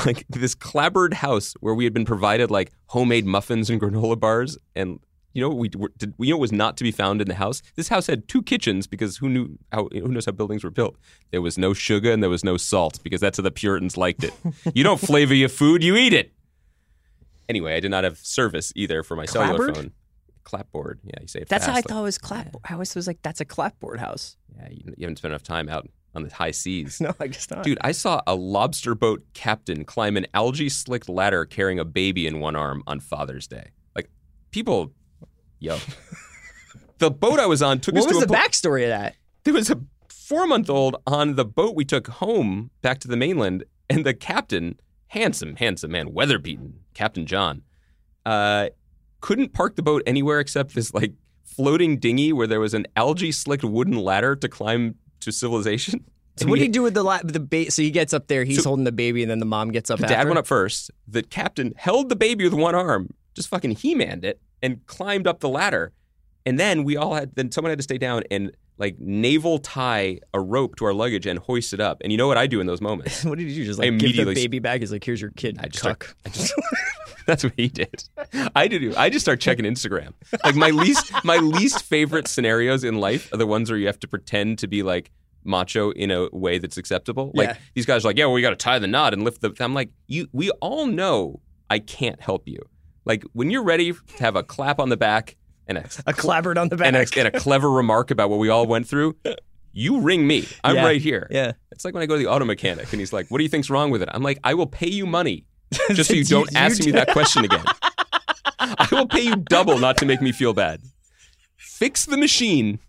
like, 0.05 0.25
this 0.29 0.53
clabbered 0.53 1.13
house 1.13 1.53
where 1.61 1.73
we 1.73 1.83
had 1.85 1.93
been 1.93 2.05
provided 2.05 2.51
like 2.51 2.71
homemade 2.87 3.25
muffins 3.25 3.69
and 3.69 3.79
granola 3.81 4.19
bars, 4.19 4.57
and 4.75 4.99
you 5.37 5.41
know 5.43 5.49
what 5.49 5.57
we 5.59 5.69
did, 5.69 6.13
you 6.17 6.31
know 6.31 6.37
what 6.37 6.41
was 6.41 6.51
not 6.51 6.77
to 6.77 6.83
be 6.83 6.91
found 6.91 7.21
in 7.21 7.27
the 7.27 7.35
house. 7.35 7.61
This 7.75 7.89
house 7.89 8.07
had 8.07 8.27
two 8.27 8.41
kitchens 8.41 8.87
because 8.87 9.17
who 9.17 9.29
knew 9.29 9.59
how 9.71 9.87
who 9.91 10.07
knows 10.07 10.25
how 10.25 10.31
buildings 10.31 10.63
were 10.63 10.71
built. 10.71 10.95
There 11.29 11.43
was 11.43 11.59
no 11.59 11.73
sugar 11.73 12.11
and 12.11 12.23
there 12.23 12.29
was 12.31 12.43
no 12.43 12.57
salt 12.57 12.97
because 13.03 13.21
that's 13.21 13.37
how 13.37 13.43
the 13.43 13.51
Puritans 13.51 13.97
liked 13.97 14.23
it. 14.23 14.33
you 14.73 14.83
don't 14.83 14.99
flavor 15.09 15.35
your 15.35 15.49
food, 15.49 15.83
you 15.83 15.95
eat 15.95 16.13
it. 16.13 16.31
Anyway, 17.47 17.75
I 17.75 17.79
did 17.79 17.91
not 17.91 18.03
have 18.03 18.17
service 18.17 18.73
either 18.75 19.03
for 19.03 19.15
my 19.15 19.25
cellular 19.25 19.57
Clapboard? 19.57 19.75
phone. 19.75 19.91
clapboard. 20.43 20.99
Yeah, 21.03 21.13
you 21.21 21.27
say 21.27 21.41
it 21.41 21.49
That's 21.49 21.65
fast. 21.65 21.67
how 21.67 21.73
I 21.73 21.75
like- 21.77 21.85
thought 21.85 21.99
it 21.99 22.03
was 22.03 22.17
clapboard. 22.17 22.63
I 22.67 22.73
always 22.73 22.95
was 22.95 23.05
like, 23.07 23.19
that's 23.21 23.39
a 23.41 23.45
clapboard 23.45 23.99
house. 23.99 24.37
Yeah, 24.57 24.69
you, 24.71 24.83
you 24.97 25.05
haven't 25.05 25.17
spent 25.17 25.31
enough 25.33 25.43
time 25.43 25.69
out 25.69 25.87
on 26.15 26.23
the 26.23 26.33
high 26.33 26.51
seas. 26.51 26.99
No, 27.01 27.13
I 27.19 27.27
guess 27.27 27.49
not. 27.51 27.63
Dude, 27.63 27.77
I 27.81 27.91
saw 27.91 28.21
a 28.25 28.33
lobster 28.33 28.95
boat 28.95 29.23
captain 29.35 29.85
climb 29.85 30.17
an 30.17 30.25
algae 30.33 30.67
slicked 30.69 31.07
ladder 31.09 31.45
carrying 31.45 31.77
a 31.79 31.85
baby 31.85 32.25
in 32.25 32.39
one 32.39 32.55
arm 32.55 32.81
on 32.87 32.99
Father's 32.99 33.45
Day. 33.47 33.69
Like, 33.95 34.09
people, 34.51 34.93
yo. 35.59 35.77
the 36.99 37.11
boat 37.11 37.39
I 37.39 37.45
was 37.45 37.61
on 37.61 37.79
took 37.79 37.95
what 37.95 38.01
us 38.05 38.13
was 38.13 38.19
to 38.23 38.25
the 38.27 38.33
a 38.33 38.37
pla- 38.37 38.45
backstory 38.45 38.83
of 38.83 38.89
that? 38.89 39.15
There 39.43 39.53
was 39.53 39.69
a 39.69 39.79
four 40.09 40.47
month 40.47 40.69
old 40.69 40.97
on 41.07 41.35
the 41.35 41.45
boat 41.45 41.75
we 41.75 41.85
took 41.85 42.07
home 42.07 42.71
back 42.81 42.99
to 42.99 43.07
the 43.07 43.17
mainland, 43.17 43.63
and 43.89 44.05
the 44.05 44.13
captain, 44.13 44.79
handsome, 45.07 45.55
handsome 45.55 45.91
man, 45.91 46.13
weather 46.13 46.37
beaten, 46.39 46.79
Captain 46.93 47.25
John, 47.25 47.61
uh, 48.25 48.69
couldn't 49.21 49.53
park 49.53 49.75
the 49.75 49.83
boat 49.83 50.03
anywhere 50.05 50.39
except 50.39 50.75
this 50.75 50.93
like 50.93 51.13
floating 51.45 51.97
dinghy 51.97 52.33
where 52.33 52.45
there 52.47 52.59
was 52.59 52.73
an 52.73 52.85
algae 52.95 53.31
slicked 53.31 53.63
wooden 53.63 53.97
ladder 53.97 54.35
to 54.35 54.47
climb 54.49 54.95
to 55.21 55.31
civilization. 55.31 56.03
So 56.35 56.43
And 56.43 56.49
what 56.51 56.57
do 56.57 56.61
he- 56.61 56.67
you 56.67 56.71
do 56.73 56.83
with 56.83 56.93
the 56.93 57.01
la- 57.03 57.21
the 57.23 57.39
ba- 57.39 57.71
So 57.71 57.81
he 57.81 57.89
gets 57.89 58.13
up 58.13 58.27
there, 58.27 58.43
he's 58.43 58.61
So- 58.63 58.69
holding 58.69 58.83
the 58.83 58.91
baby, 58.91 59.23
and 59.23 59.31
then 59.31 59.39
the 59.39 59.45
mom 59.45 59.71
gets 59.71 59.89
up. 59.89 59.97
The 59.99 60.05
after 60.05 60.15
dad 60.17 60.27
went 60.27 60.37
up 60.37 60.45
first. 60.45 60.91
The 61.07 61.23
captain 61.23 61.73
held 61.77 62.09
the 62.09 62.15
baby 62.15 62.43
with 62.43 62.53
one 62.53 62.75
arm, 62.75 63.09
just 63.33 63.47
fucking 63.47 63.71
he 63.71 63.95
manned 63.95 64.23
it, 64.23 64.39
and 64.61 64.85
climbed 64.87 65.27
up 65.27 65.39
the 65.39 65.49
ladder. 65.49 65.93
And 66.45 66.59
then 66.59 66.83
we 66.83 66.95
all 66.97 67.13
had, 67.15 67.35
then 67.35 67.51
someone 67.51 67.71
had 67.71 67.79
to 67.79 67.83
stay 67.83 67.97
down 67.97 68.23
and 68.31 68.51
like 68.77 68.97
navel 68.99 69.57
tie 69.59 70.19
a 70.33 70.39
rope 70.39 70.75
to 70.77 70.85
our 70.85 70.93
luggage 70.93 71.25
and 71.25 71.39
hoist 71.39 71.73
it 71.73 71.79
up. 71.81 71.97
And 72.01 72.11
you 72.11 72.17
know 72.17 72.27
what 72.27 72.37
I 72.37 72.47
do 72.47 72.61
in 72.61 72.67
those 72.67 72.79
moments? 72.81 73.25
What 73.25 73.37
did 73.37 73.49
you 73.49 73.55
do? 73.55 73.65
Just 73.65 73.81
I 73.81 73.89
like 73.89 73.97
give 73.99 74.15
the 74.25 74.33
baby 74.33 74.59
back? 74.59 74.81
He's 74.81 74.91
like, 74.91 75.03
here's 75.03 75.19
your 75.19 75.31
kid. 75.31 75.57
I 75.59 75.67
just 75.67 75.79
start, 75.79 76.13
I 76.25 76.29
just, 76.29 76.53
that's 77.25 77.43
what 77.43 77.53
he 77.57 77.67
did. 77.67 78.03
I 78.55 78.67
did. 78.67 78.95
I 78.95 79.09
just 79.09 79.25
start 79.25 79.39
checking 79.41 79.65
Instagram. 79.65 80.13
Like 80.43 80.55
my 80.55 80.69
least, 80.83 81.11
my 81.25 81.37
least 81.37 81.83
favorite 81.83 82.27
scenarios 82.27 82.83
in 82.83 82.99
life 82.99 83.33
are 83.33 83.37
the 83.37 83.47
ones 83.47 83.69
where 83.69 83.79
you 83.79 83.87
have 83.87 83.99
to 84.01 84.07
pretend 84.07 84.59
to 84.59 84.67
be 84.67 84.83
like 84.83 85.11
macho 85.43 85.91
in 85.91 86.11
a 86.11 86.29
way 86.31 86.59
that's 86.59 86.77
acceptable. 86.77 87.31
Like 87.33 87.49
Yeah. 87.49 87.57
these 87.73 87.85
guys 87.85 88.05
are 88.05 88.09
like, 88.09 88.17
yeah, 88.17 88.25
well, 88.25 88.33
we 88.33 88.41
got 88.41 88.51
to 88.51 88.55
tie 88.55 88.79
the 88.79 88.87
knot 88.87 89.13
and 89.13 89.23
lift 89.23 89.41
the. 89.41 89.53
I'm 89.59 89.73
like, 89.73 89.89
you. 90.07 90.27
We 90.31 90.51
all 90.61 90.85
know 90.85 91.41
I 91.69 91.79
can't 91.79 92.21
help 92.21 92.47
you. 92.47 92.59
Like 93.07 93.23
when 93.33 93.49
you're 93.49 93.63
ready 93.63 93.93
to 93.93 93.99
have 94.23 94.35
a 94.35 94.43
clap 94.43 94.79
on 94.79 94.89
the 94.89 94.97
back 94.97 95.35
and 95.65 95.77
a 95.77 95.85
a 96.05 96.13
clapboard 96.13 96.57
on 96.57 96.69
the 96.69 96.75
back. 96.77 96.87
and 96.87 96.95
a, 96.97 97.05
and 97.19 97.27
a 97.27 97.39
clever 97.39 97.71
remark 97.71 98.11
about 98.11 98.29
what 98.29 98.37
we 98.39 98.49
all 98.49 98.67
went 98.67 98.87
through. 98.87 99.15
You 99.73 99.99
ring 100.01 100.25
me. 100.27 100.45
I'm 100.63 100.75
Yeah. 100.75 100.85
right 100.85 101.01
here. 101.01 101.27
yeah. 101.31 101.51
It's 101.71 101.85
like 101.85 101.93
when 101.93 102.03
I 102.03 102.05
go 102.05 102.15
to 102.17 102.23
the 102.23 102.29
auto 102.29 102.45
mechanic 102.45 102.91
and 102.91 102.99
he's 102.99 103.13
like, 103.13 103.27
"What 103.29 103.37
do 103.37 103.43
you 103.43 103.49
think's 103.49 103.69
wrong 103.69 103.91
with 103.91 104.01
it?" 104.01 104.09
I'm 104.11 104.23
like, 104.23 104.39
"I 104.43 104.53
will 104.55 104.65
pay 104.67 104.89
you 104.89 105.05
money 105.05 105.45
just 105.93 106.09
so 106.09 106.15
you 106.15 106.23
don't 106.25 106.51
you 106.51 106.57
ask 106.57 106.79
do- 106.79 106.85
me 106.87 106.91
that 106.93 107.07
question 107.17 107.45
again. 107.45 107.63
I 108.59 108.87
will 108.91 109.07
pay 109.07 109.21
you 109.21 109.35
double 109.35 109.77
not 109.77 109.97
to 109.97 110.05
make 110.05 110.21
me 110.21 110.31
feel 110.31 110.53
bad. 110.53 110.81
Fix 111.57 112.05
the 112.05 112.17
machine 112.17 112.79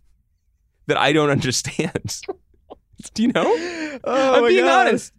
that 0.86 0.96
I 0.96 1.12
don't 1.12 1.30
understand. 1.38 2.20
do 3.14 3.22
you 3.22 3.28
know? 3.32 3.44
Oh 4.04 4.34
I'm 4.36 4.48
being 4.48 4.64
God. 4.64 4.88
honest. 4.88 5.12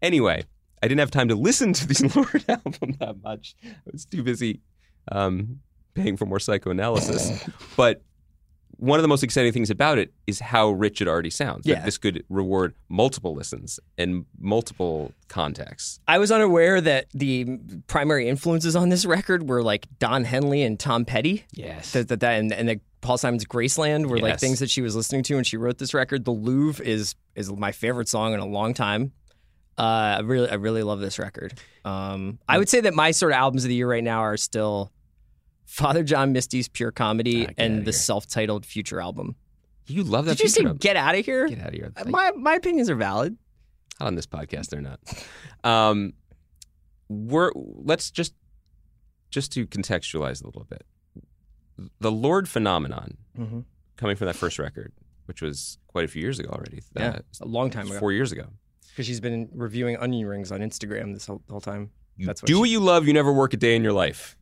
Anyway, 0.00 0.44
I 0.82 0.88
didn't 0.88 1.00
have 1.00 1.10
time 1.10 1.28
to 1.28 1.34
listen 1.36 1.72
to 1.74 1.86
these 1.86 2.02
Lorde 2.16 2.44
album 2.48 2.96
that 3.00 3.22
much. 3.22 3.54
I 3.64 3.90
was 3.92 4.04
too 4.04 4.22
busy 4.22 4.60
um, 5.10 5.60
paying 5.94 6.16
for 6.16 6.26
more 6.26 6.40
psychoanalysis. 6.40 7.48
but 7.76 8.02
one 8.78 8.98
of 8.98 9.02
the 9.02 9.08
most 9.08 9.22
exciting 9.22 9.52
things 9.52 9.70
about 9.70 9.98
it 9.98 10.12
is 10.26 10.40
how 10.40 10.70
rich 10.70 11.00
it 11.00 11.06
already 11.06 11.30
sounds. 11.30 11.64
that 11.66 11.70
Yeah. 11.70 11.84
this 11.84 11.98
could 11.98 12.24
reward 12.28 12.74
multiple 12.88 13.32
listens 13.32 13.78
and 13.96 14.24
multiple 14.40 15.12
contexts. 15.28 16.00
I 16.08 16.18
was 16.18 16.32
unaware 16.32 16.80
that 16.80 17.06
the 17.14 17.58
primary 17.86 18.28
influences 18.28 18.74
on 18.74 18.88
this 18.88 19.04
record 19.06 19.48
were 19.48 19.62
like 19.62 19.86
Don 20.00 20.24
Henley 20.24 20.62
and 20.64 20.80
Tom 20.80 21.04
Petty. 21.04 21.44
Yes. 21.52 21.92
That, 21.92 22.08
that, 22.08 22.20
that 22.20 22.40
and, 22.40 22.52
and 22.52 22.68
the 22.68 22.80
Paul 23.02 23.18
Simon's 23.18 23.44
Graceland 23.44 24.06
were 24.06 24.18
like 24.18 24.40
things 24.40 24.58
that 24.60 24.70
she 24.70 24.80
was 24.80 24.96
listening 24.96 25.22
to 25.24 25.34
when 25.34 25.44
she 25.44 25.56
wrote 25.56 25.78
this 25.78 25.92
record. 25.92 26.24
The 26.24 26.32
Louvre 26.32 26.84
is 26.84 27.14
is 27.34 27.52
my 27.52 27.72
favorite 27.72 28.08
song 28.08 28.32
in 28.32 28.40
a 28.40 28.46
long 28.46 28.74
time. 28.74 29.12
Uh, 29.78 29.82
I 30.18 30.20
really 30.20 30.50
I 30.50 30.54
really 30.54 30.82
love 30.82 31.00
this 31.00 31.18
record. 31.18 31.54
Um, 31.84 32.38
I 32.48 32.58
would 32.58 32.68
say 32.68 32.80
that 32.82 32.94
my 32.94 33.10
sort 33.10 33.32
of 33.32 33.36
albums 33.38 33.64
of 33.64 33.68
the 33.68 33.74
year 33.74 33.88
right 33.90 34.04
now 34.04 34.20
are 34.20 34.36
still 34.36 34.92
Father 35.64 36.04
John 36.04 36.32
Misty's 36.32 36.68
Pure 36.68 36.92
Comedy 36.92 37.46
Ah, 37.46 37.52
and 37.56 37.84
the 37.86 37.92
self-titled 37.92 38.66
Future 38.66 39.00
album. 39.00 39.34
You 39.86 40.04
love 40.04 40.26
that 40.26 40.36
Did 40.36 40.44
you 40.44 40.48
say 40.50 40.60
album. 40.62 40.76
get 40.76 40.96
out 40.96 41.14
of 41.14 41.24
here? 41.24 41.48
Get 41.48 41.60
out 41.60 41.68
of 41.68 41.74
here. 41.74 41.92
Uh, 41.96 42.04
My 42.08 42.30
my 42.32 42.54
opinions 42.54 42.90
are 42.90 42.94
valid. 42.94 43.36
Not 43.98 44.06
on 44.08 44.14
this 44.14 44.26
podcast, 44.26 44.68
they're 44.68 44.82
not. 44.82 45.00
Um, 45.64 46.12
we're 47.08 47.50
let's 47.54 48.10
just 48.10 48.34
just 49.30 49.52
to 49.52 49.66
contextualize 49.66 50.42
a 50.42 50.46
little 50.46 50.64
bit. 50.68 50.84
The 52.00 52.12
Lorde 52.12 52.48
phenomenon 52.48 53.16
Mhm. 53.38 53.64
coming 53.96 54.16
from 54.16 54.26
that 54.26 54.36
first 54.36 54.58
record, 54.58 54.92
which 55.24 55.40
was 55.40 55.78
quite 55.86 56.04
a 56.04 56.08
few 56.08 56.20
years 56.20 56.38
ago 56.38 56.50
already. 56.50 56.82
Yeah, 56.94 57.08
uh, 57.08 57.18
a 57.40 57.46
long 57.46 57.70
time 57.70 57.86
ago. 57.86 57.98
four 57.98 58.12
years 58.12 58.30
ago. 58.32 58.48
Because 58.92 59.06
she's 59.06 59.20
been 59.20 59.48
reviewing 59.54 59.96
onion 59.96 60.26
rings 60.28 60.52
on 60.52 60.60
Instagram 60.60 61.14
this 61.14 61.26
whole, 61.26 61.42
whole 61.50 61.60
time. 61.60 61.90
You 62.16 62.26
That's 62.26 62.42
what 62.42 62.46
do 62.46 62.52
she- 62.54 62.60
what 62.60 62.68
you 62.68 62.80
love. 62.80 63.06
You 63.06 63.12
never 63.14 63.32
work 63.32 63.54
a 63.54 63.56
day 63.56 63.74
in 63.74 63.82
your 63.82 63.92
life. 63.94 64.36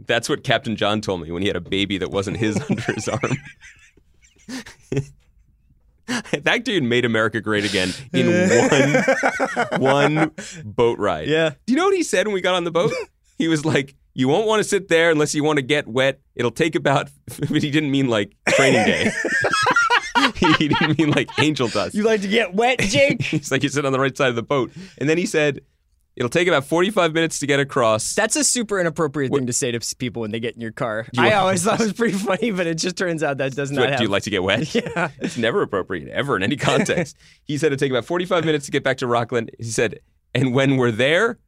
That's 0.00 0.28
what 0.28 0.44
Captain 0.44 0.76
John 0.76 1.00
told 1.00 1.22
me 1.22 1.30
when 1.30 1.40
he 1.42 1.48
had 1.48 1.56
a 1.56 1.60
baby 1.60 1.96
that 1.98 2.10
wasn't 2.10 2.36
his 2.36 2.60
under 2.70 2.82
his 2.82 3.08
arm. 3.08 3.20
that 6.42 6.64
dude 6.64 6.82
made 6.84 7.04
America 7.04 7.40
great 7.40 7.64
again 7.64 7.92
in 8.12 8.26
one 9.80 9.80
one 9.80 10.30
boat 10.64 10.98
ride. 10.98 11.28
Yeah. 11.28 11.50
Do 11.66 11.72
you 11.72 11.76
know 11.76 11.84
what 11.86 11.94
he 11.96 12.02
said 12.02 12.26
when 12.26 12.34
we 12.34 12.40
got 12.40 12.54
on 12.54 12.64
the 12.64 12.70
boat? 12.70 12.92
He 13.38 13.48
was 13.48 13.64
like, 13.64 13.94
"You 14.14 14.28
won't 14.28 14.46
want 14.46 14.60
to 14.62 14.64
sit 14.68 14.88
there 14.88 15.10
unless 15.10 15.34
you 15.34 15.42
want 15.44 15.56
to 15.58 15.62
get 15.62 15.86
wet. 15.88 16.20
It'll 16.34 16.50
take 16.50 16.74
about." 16.74 17.08
But 17.38 17.62
he 17.62 17.70
didn't 17.70 17.90
mean 17.90 18.08
like 18.08 18.36
training 18.50 18.84
day. 18.86 19.10
he 20.58 20.68
didn't 20.68 20.98
mean 20.98 21.10
like 21.10 21.28
angel 21.38 21.68
dust. 21.68 21.94
You 21.94 22.02
like 22.04 22.22
to 22.22 22.28
get 22.28 22.54
wet, 22.54 22.78
Jake? 22.80 23.22
He's 23.22 23.50
like, 23.50 23.62
you 23.62 23.68
sit 23.68 23.84
on 23.84 23.92
the 23.92 24.00
right 24.00 24.16
side 24.16 24.28
of 24.30 24.36
the 24.36 24.42
boat. 24.42 24.70
And 24.98 25.08
then 25.08 25.18
he 25.18 25.26
said, 25.26 25.60
it'll 26.16 26.30
take 26.30 26.48
about 26.48 26.64
45 26.64 27.12
minutes 27.12 27.38
to 27.40 27.46
get 27.46 27.60
across. 27.60 28.14
That's 28.14 28.36
a 28.36 28.44
super 28.44 28.80
inappropriate 28.80 29.32
thing 29.32 29.46
to 29.46 29.52
say 29.52 29.70
to 29.72 29.96
people 29.96 30.22
when 30.22 30.30
they 30.30 30.40
get 30.40 30.54
in 30.54 30.60
your 30.60 30.72
car. 30.72 31.06
You- 31.12 31.22
I 31.22 31.32
always 31.34 31.62
thought 31.64 31.80
it 31.80 31.84
was 31.84 31.92
pretty 31.92 32.16
funny, 32.16 32.50
but 32.52 32.66
it 32.66 32.76
just 32.78 32.96
turns 32.96 33.22
out 33.22 33.38
that 33.38 33.54
does 33.54 33.70
not 33.70 33.80
What, 33.82 33.90
have. 33.90 33.98
do 33.98 34.04
you 34.04 34.10
like 34.10 34.22
to 34.24 34.30
get 34.30 34.42
wet? 34.42 34.74
Yeah. 34.74 35.10
It's 35.20 35.36
never 35.36 35.62
appropriate, 35.62 36.08
ever 36.08 36.36
in 36.36 36.42
any 36.42 36.56
context. 36.56 37.16
he 37.44 37.58
said 37.58 37.66
it'd 37.68 37.78
take 37.78 37.90
about 37.90 38.04
45 38.06 38.44
minutes 38.44 38.66
to 38.66 38.72
get 38.72 38.82
back 38.82 38.96
to 38.98 39.06
Rockland. 39.06 39.50
He 39.58 39.64
said, 39.64 40.00
and 40.34 40.54
when 40.54 40.76
we're 40.76 40.90
there, 40.90 41.38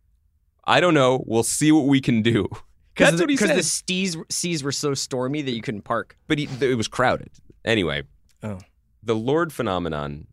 I 0.65 0.81
don't 0.81 0.95
know. 0.95 1.25
We'll 1.27 1.43
see 1.43 1.73
what 1.73 1.87
we 1.87 2.01
can 2.01 2.21
do. 2.23 2.47
That's 2.97 3.17
the, 3.17 3.23
what 3.23 3.31
he 3.31 3.37
Because 3.37 3.55
the 3.57 3.63
seas, 3.63 4.17
seas 4.29 4.63
were 4.65 4.73
so 4.73 4.93
stormy 4.93 5.41
that 5.43 5.53
you 5.53 5.63
couldn't 5.63 5.83
park. 5.83 6.17
but 6.27 6.37
he, 6.39 6.49
it 6.61 6.77
was 6.77 6.89
crowded. 6.89 7.31
Anyway, 7.65 8.03
Oh. 8.43 8.59
the 9.03 9.15
Lorde 9.15 9.53
phenomenon 9.53 10.27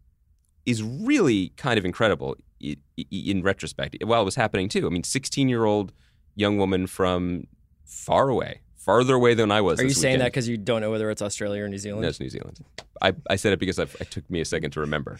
is 0.65 0.83
really 0.83 1.49
kind 1.57 1.77
of 1.77 1.85
incredible 1.85 2.37
in 2.61 3.43
retrospect. 3.43 3.97
While 4.03 4.21
it 4.21 4.25
was 4.25 4.35
happening 4.35 4.69
too. 4.69 4.87
I 4.87 4.89
mean, 4.89 5.03
16 5.03 5.49
year 5.49 5.65
old 5.65 5.91
young 6.35 6.57
woman 6.57 6.87
from 6.87 7.47
far 7.85 8.29
away, 8.29 8.61
farther 8.75 9.15
away 9.15 9.33
than 9.33 9.51
I 9.51 9.61
was. 9.61 9.79
Are 9.79 9.83
you 9.83 9.89
saying 9.91 10.19
that 10.19 10.25
because 10.25 10.47
you 10.47 10.57
don't 10.57 10.81
know 10.81 10.91
whether 10.91 11.09
it's 11.09 11.21
Australia 11.21 11.63
or 11.63 11.67
New 11.67 11.77
Zealand? 11.77 12.03
No, 12.03 12.09
it's 12.09 12.19
New 12.19 12.29
Zealand. 12.29 12.59
I, 13.01 13.13
I 13.29 13.35
said 13.35 13.53
it 13.53 13.59
because 13.59 13.79
I've, 13.79 13.95
it 13.99 14.11
took 14.11 14.29
me 14.29 14.41
a 14.41 14.45
second 14.45 14.71
to 14.71 14.79
remember. 14.79 15.19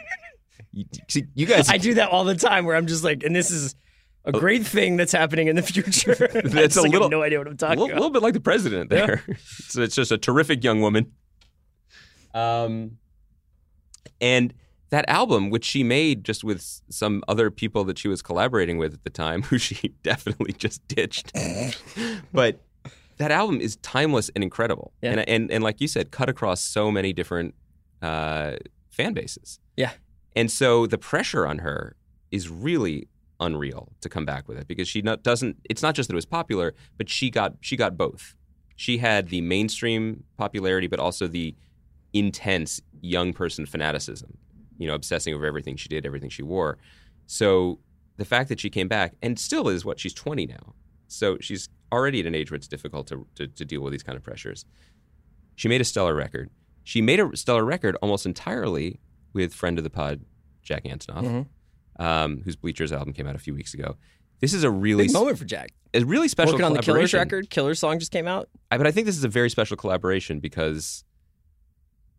you, 0.72 0.84
see, 1.08 1.24
you 1.34 1.46
guys, 1.46 1.68
I 1.68 1.78
do 1.78 1.94
that 1.94 2.10
all 2.10 2.24
the 2.24 2.34
time 2.34 2.64
where 2.64 2.76
I'm 2.76 2.86
just 2.86 3.04
like, 3.04 3.22
and 3.22 3.34
this 3.34 3.50
is 3.50 3.74
a 4.24 4.34
oh. 4.34 4.40
great 4.40 4.66
thing 4.66 4.96
that's 4.96 5.12
happening 5.12 5.46
in 5.48 5.56
the 5.56 5.62
future. 5.62 6.14
That's 6.44 6.76
a 6.76 6.82
like, 6.82 6.90
have 6.90 7.00
little- 7.00 7.08
no 7.08 7.22
idea 7.22 7.38
what 7.38 7.46
I'm 7.46 7.54
a 7.54 7.56
talking 7.56 7.78
little, 7.78 7.86
about. 7.86 8.00
little 8.00 8.10
bit 8.10 8.22
like 8.22 8.34
the 8.34 8.40
president 8.40 8.90
there. 8.90 9.22
so 9.38 9.82
it's 9.82 9.94
just 9.94 10.10
a 10.10 10.18
terrific 10.18 10.64
young 10.64 10.80
woman. 10.80 11.12
Um, 12.34 12.98
and 14.20 14.54
that 14.90 15.04
album, 15.08 15.50
which 15.50 15.64
she 15.64 15.82
made 15.82 16.24
just 16.24 16.44
with 16.44 16.62
some 16.88 17.22
other 17.28 17.50
people 17.50 17.84
that 17.84 17.98
she 17.98 18.08
was 18.08 18.22
collaborating 18.22 18.78
with 18.78 18.94
at 18.94 19.04
the 19.04 19.10
time, 19.10 19.42
who 19.48 19.58
she 19.58 19.94
definitely 20.02 20.52
just 20.52 20.86
ditched. 20.88 21.32
but 22.32 22.60
that 23.18 23.30
album 23.30 23.60
is 23.60 23.76
timeless 23.76 24.30
and 24.34 24.44
incredible, 24.44 24.92
Yeah. 25.02 25.12
and, 25.12 25.28
and 25.28 25.50
and 25.50 25.64
like 25.64 25.80
you 25.80 25.88
said, 25.88 26.10
cut 26.10 26.28
across 26.28 26.60
so 26.60 26.90
many 26.90 27.12
different 27.12 27.54
uh, 28.02 28.56
fan 28.90 29.14
bases. 29.14 29.58
Yeah. 29.76 29.92
And 30.34 30.50
so 30.50 30.86
the 30.86 30.98
pressure 30.98 31.46
on 31.46 31.58
her 31.58 31.96
is 32.30 32.48
really 32.50 33.08
unreal 33.40 33.92
to 34.02 34.08
come 34.08 34.24
back 34.26 34.48
with 34.48 34.58
it 34.58 34.68
because 34.68 34.86
she 34.86 35.00
not, 35.02 35.22
doesn't. 35.22 35.56
It's 35.68 35.82
not 35.82 35.94
just 35.94 36.08
that 36.08 36.14
it 36.14 36.16
was 36.16 36.26
popular, 36.26 36.74
but 36.98 37.08
she 37.08 37.30
got 37.30 37.54
she 37.60 37.74
got 37.76 37.96
both. 37.96 38.34
She 38.76 38.98
had 38.98 39.30
the 39.30 39.40
mainstream 39.40 40.24
popularity, 40.36 40.86
but 40.86 41.00
also 41.00 41.26
the 41.26 41.54
intense 42.18 42.80
young 43.00 43.32
person 43.32 43.66
fanaticism. 43.66 44.36
You 44.78 44.86
know, 44.88 44.94
obsessing 44.94 45.34
over 45.34 45.46
everything 45.46 45.76
she 45.76 45.88
did, 45.88 46.04
everything 46.04 46.28
she 46.30 46.42
wore. 46.42 46.78
So 47.26 47.78
the 48.16 48.24
fact 48.24 48.48
that 48.50 48.60
she 48.60 48.70
came 48.70 48.88
back 48.88 49.14
and 49.22 49.38
still 49.38 49.68
is 49.68 49.84
what 49.84 49.98
she's 49.98 50.12
20 50.14 50.46
now. 50.46 50.74
So 51.08 51.38
she's 51.40 51.68
already 51.92 52.20
at 52.20 52.26
an 52.26 52.34
age 52.34 52.50
where 52.50 52.56
it's 52.56 52.68
difficult 52.68 53.06
to, 53.08 53.26
to, 53.36 53.46
to 53.46 53.64
deal 53.64 53.80
with 53.80 53.92
these 53.92 54.02
kind 54.02 54.16
of 54.16 54.22
pressures. 54.22 54.64
She 55.54 55.68
made 55.68 55.80
a 55.80 55.84
stellar 55.84 56.14
record. 56.14 56.50
She 56.84 57.00
made 57.00 57.20
a 57.20 57.34
stellar 57.36 57.64
record 57.64 57.96
almost 58.02 58.26
entirely 58.26 59.00
with 59.32 59.54
friend 59.54 59.78
of 59.78 59.84
the 59.84 59.90
pod, 59.90 60.20
Jack 60.62 60.84
Antonoff, 60.84 61.46
Mhm. 61.98 62.04
um, 62.04 62.42
whose 62.44 62.56
Bleachers 62.56 62.92
album 62.92 63.12
came 63.14 63.26
out 63.26 63.34
a 63.34 63.38
few 63.38 63.54
weeks 63.54 63.72
ago. 63.72 63.96
This 64.40 64.52
is 64.52 64.62
a 64.64 64.70
really 64.70 65.04
Big 65.04 65.14
moment 65.14 65.38
for 65.38 65.46
Jack. 65.46 65.70
a 65.94 66.04
really 66.04 66.28
special 66.28 66.52
Working 66.54 66.66
on 66.66 66.72
the 66.74 66.82
Killers 66.82 67.14
record. 67.14 67.48
Killers 67.48 67.78
song 67.78 67.98
just 67.98 68.12
came 68.12 68.26
out. 68.28 68.50
I, 68.70 68.76
but 68.76 68.86
I 68.86 68.90
think 68.90 69.06
this 69.06 69.16
is 69.16 69.24
a 69.24 69.28
very 69.28 69.48
special 69.48 69.76
collaboration 69.78 70.38
because 70.40 71.04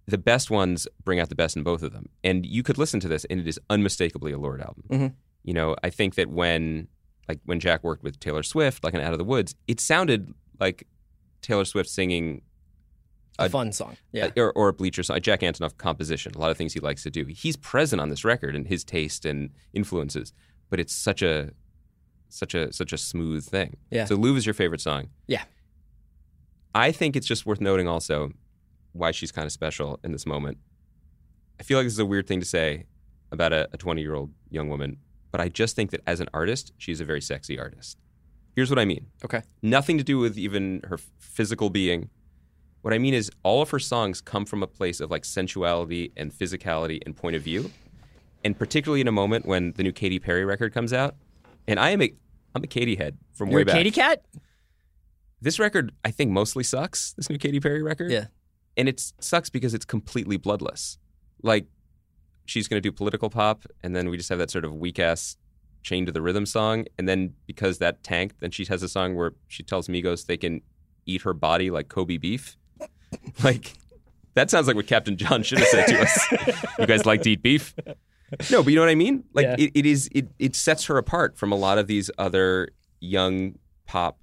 the 0.07 0.17
best 0.17 0.49
ones 0.49 0.87
bring 1.03 1.19
out 1.19 1.29
the 1.29 1.35
best 1.35 1.55
in 1.57 1.63
both 1.63 1.83
of 1.83 1.91
them. 1.93 2.07
And 2.23 2.45
you 2.45 2.63
could 2.63 2.77
listen 2.77 2.99
to 3.01 3.07
this, 3.07 3.25
and 3.25 3.39
it 3.39 3.47
is 3.47 3.59
unmistakably 3.69 4.31
a 4.31 4.37
Lorde 4.37 4.61
album. 4.61 4.83
Mhm. 4.89 5.13
You 5.43 5.53
know, 5.53 5.75
I 5.83 5.89
think 5.89 6.15
that 6.15 6.29
when 6.29 6.87
like 7.27 7.39
when 7.45 7.59
Jack 7.59 7.83
worked 7.83 8.03
with 8.03 8.19
Taylor 8.21 8.41
Swift, 8.43 8.83
like 8.85 8.93
in 8.93 9.01
Out 9.01 9.11
of 9.11 9.17
the 9.17 9.25
Woods, 9.25 9.53
it 9.67 9.79
sounded 9.81 10.33
like 10.61 10.87
Taylor 11.41 11.65
Swift 11.65 11.89
singing 11.89 12.41
A 13.37 13.45
A- 13.45 13.49
fun 13.49 13.71
song. 13.73 13.97
Yeah. 14.13 14.29
or, 14.37 14.51
or 14.53 14.69
a 14.69 14.73
Bleacher 14.73 15.03
song, 15.03 15.17
a 15.17 15.19
Jack 15.19 15.41
Antonoff 15.41 15.75
composition. 15.77 16.31
A 16.35 16.37
lot 16.39 16.51
of 16.51 16.57
things 16.57 16.73
he 16.73 16.79
likes 16.79 17.03
to 17.03 17.11
do. 17.11 17.25
He's 17.25 17.57
present 17.57 18.01
on 18.01 18.07
this 18.09 18.23
record 18.23 18.55
and 18.55 18.65
his 18.67 18.83
taste 18.85 19.25
and 19.25 19.49
influences, 19.73 20.31
but 20.69 20.79
it's 20.79 20.93
such 20.93 21.21
a 21.21 21.51
such 22.29 22.53
a 22.55 22.71
such 22.71 22.93
a 22.93 22.97
smooth 22.97 23.45
thing. 23.45 23.75
Yeah. 23.91 24.05
So 24.05 24.15
Louvre 24.15 24.37
is 24.37 24.45
your 24.45 24.53
favorite 24.53 24.81
song. 24.81 25.09
Yeah. 25.27 25.43
I 26.73 26.91
think 26.91 27.15
it's 27.15 27.27
just 27.27 27.45
worth 27.45 27.59
noting 27.61 27.87
also 27.87 28.31
why 28.93 29.11
she's 29.11 29.31
kind 29.31 29.45
of 29.45 29.51
special 29.51 29.99
in 30.03 30.11
this 30.11 30.25
moment. 30.25 30.57
I 31.59 31.63
feel 31.63 31.77
like 31.77 31.85
this 31.85 31.93
is 31.93 31.99
a 31.99 32.05
weird 32.05 32.27
thing 32.27 32.39
to 32.39 32.45
say 32.45 32.85
about 33.31 33.51
a 33.53 33.67
20 33.77 34.01
year 34.01 34.15
old 34.15 34.31
young 34.49 34.69
woman, 34.69 34.97
but 35.31 35.41
I 35.41 35.49
just 35.49 35.75
think 35.75 35.91
that 35.91 36.01
as 36.07 36.19
an 36.19 36.27
artist, 36.33 36.71
she's 36.77 36.99
a 37.01 37.05
very 37.05 37.21
sexy 37.21 37.59
artist. 37.59 37.97
Here's 38.55 38.69
what 38.69 38.79
I 38.79 38.85
mean 38.85 39.07
Okay. 39.23 39.41
nothing 39.61 39.97
to 39.97 40.03
do 40.03 40.17
with 40.17 40.37
even 40.37 40.81
her 40.87 40.97
physical 41.19 41.69
being. 41.69 42.09
What 42.81 42.93
I 42.93 42.99
mean 42.99 43.13
is, 43.13 43.29
all 43.43 43.61
of 43.61 43.69
her 43.71 43.79
songs 43.79 44.21
come 44.21 44.45
from 44.45 44.63
a 44.63 44.67
place 44.67 44.99
of 45.01 45.11
like 45.11 45.25
sensuality 45.25 46.11
and 46.15 46.31
physicality 46.31 46.99
and 47.05 47.15
point 47.17 47.35
of 47.35 47.41
view, 47.41 47.71
and 48.45 48.57
particularly 48.57 49.01
in 49.01 49.07
a 49.07 49.11
moment 49.11 49.45
when 49.45 49.73
the 49.73 49.83
new 49.83 49.91
Katy 49.91 50.19
Perry 50.19 50.45
record 50.45 50.73
comes 50.73 50.93
out. 50.93 51.15
And 51.67 51.79
I 51.79 51.89
am 51.89 52.01
a 52.01 52.13
I'm 52.55 52.63
a 52.63 52.67
Katy 52.67 52.95
head 52.95 53.17
from 53.33 53.49
You're 53.49 53.59
way 53.59 53.63
back. 53.65 53.75
Katy 53.75 53.91
Cat? 53.91 54.23
This 55.41 55.59
record, 55.59 55.91
I 56.03 56.11
think, 56.11 56.31
mostly 56.31 56.63
sucks. 56.63 57.13
This 57.13 57.29
new 57.29 57.37
Katy 57.37 57.59
Perry 57.59 57.83
record, 57.83 58.09
Yeah. 58.11 58.27
And 58.77 58.87
it 58.87 59.01
sucks 59.19 59.49
because 59.49 59.73
it's 59.73 59.85
completely 59.85 60.37
bloodless. 60.37 60.97
Like 61.41 61.65
she's 62.45 62.67
going 62.67 62.77
to 62.81 62.81
do 62.81 62.91
political 62.91 63.29
pop, 63.29 63.65
and 63.83 63.95
then 63.95 64.09
we 64.09 64.17
just 64.17 64.29
have 64.29 64.39
that 64.39 64.51
sort 64.51 64.63
of 64.65 64.73
weak 64.75 64.99
ass 64.99 65.37
chain 65.83 66.05
to 66.05 66.11
the 66.11 66.21
rhythm 66.21 66.45
song, 66.45 66.85
and 66.97 67.07
then 67.07 67.33
because 67.45 67.79
that 67.79 68.03
tanked, 68.03 68.39
then 68.39 68.51
she 68.51 68.65
has 68.65 68.83
a 68.83 68.89
song 68.89 69.15
where 69.15 69.33
she 69.47 69.63
tells 69.63 69.87
Migos 69.87 70.25
they 70.25 70.37
can 70.37 70.61
eat 71.05 71.21
her 71.23 71.33
body 71.33 71.69
like 71.71 71.89
Kobe 71.89 72.17
beef. 72.17 72.57
like 73.43 73.73
that 74.35 74.49
sounds 74.51 74.67
like 74.67 74.75
what 74.75 74.87
Captain 74.87 75.17
John 75.17 75.41
should 75.43 75.57
have 75.59 75.67
said 75.67 75.87
to 75.87 75.99
us. 76.01 76.31
you 76.79 76.85
guys 76.85 77.05
like 77.05 77.21
to 77.23 77.31
eat 77.31 77.41
beef? 77.41 77.73
No, 78.51 78.61
but 78.61 78.69
you 78.71 78.75
know 78.75 78.81
what 78.81 78.89
I 78.89 78.95
mean. 78.95 79.23
Like 79.33 79.45
Yeah. 79.45 79.55
it, 79.57 79.71
it 79.73 79.85
is 79.85 80.09
it 80.13 80.27
it 80.37 80.55
sets 80.55 80.85
her 80.85 80.97
apart 80.97 81.37
from 81.37 81.51
a 81.51 81.55
lot 81.55 81.77
of 81.77 81.87
these 81.87 82.11
other 82.17 82.69
young 82.99 83.57
pop 83.85 84.19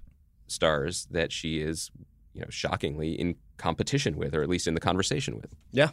stars 0.47 1.07
that 1.09 1.31
she 1.31 1.59
is, 1.59 1.89
you 2.33 2.41
know, 2.41 2.47
shockingly 2.49 3.13
in 3.13 3.35
competition 3.57 4.17
with, 4.17 4.35
or 4.35 4.41
at 4.41 4.49
least 4.49 4.67
in 4.67 4.73
the 4.73 4.79
conversation 4.79 5.35
with. 5.35 5.53
Yeah. 5.71 5.89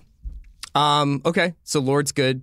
Um, 0.75 1.22
okay. 1.25 1.55
So 1.64 1.81
Lorde's 1.81 2.12
good. 2.12 2.42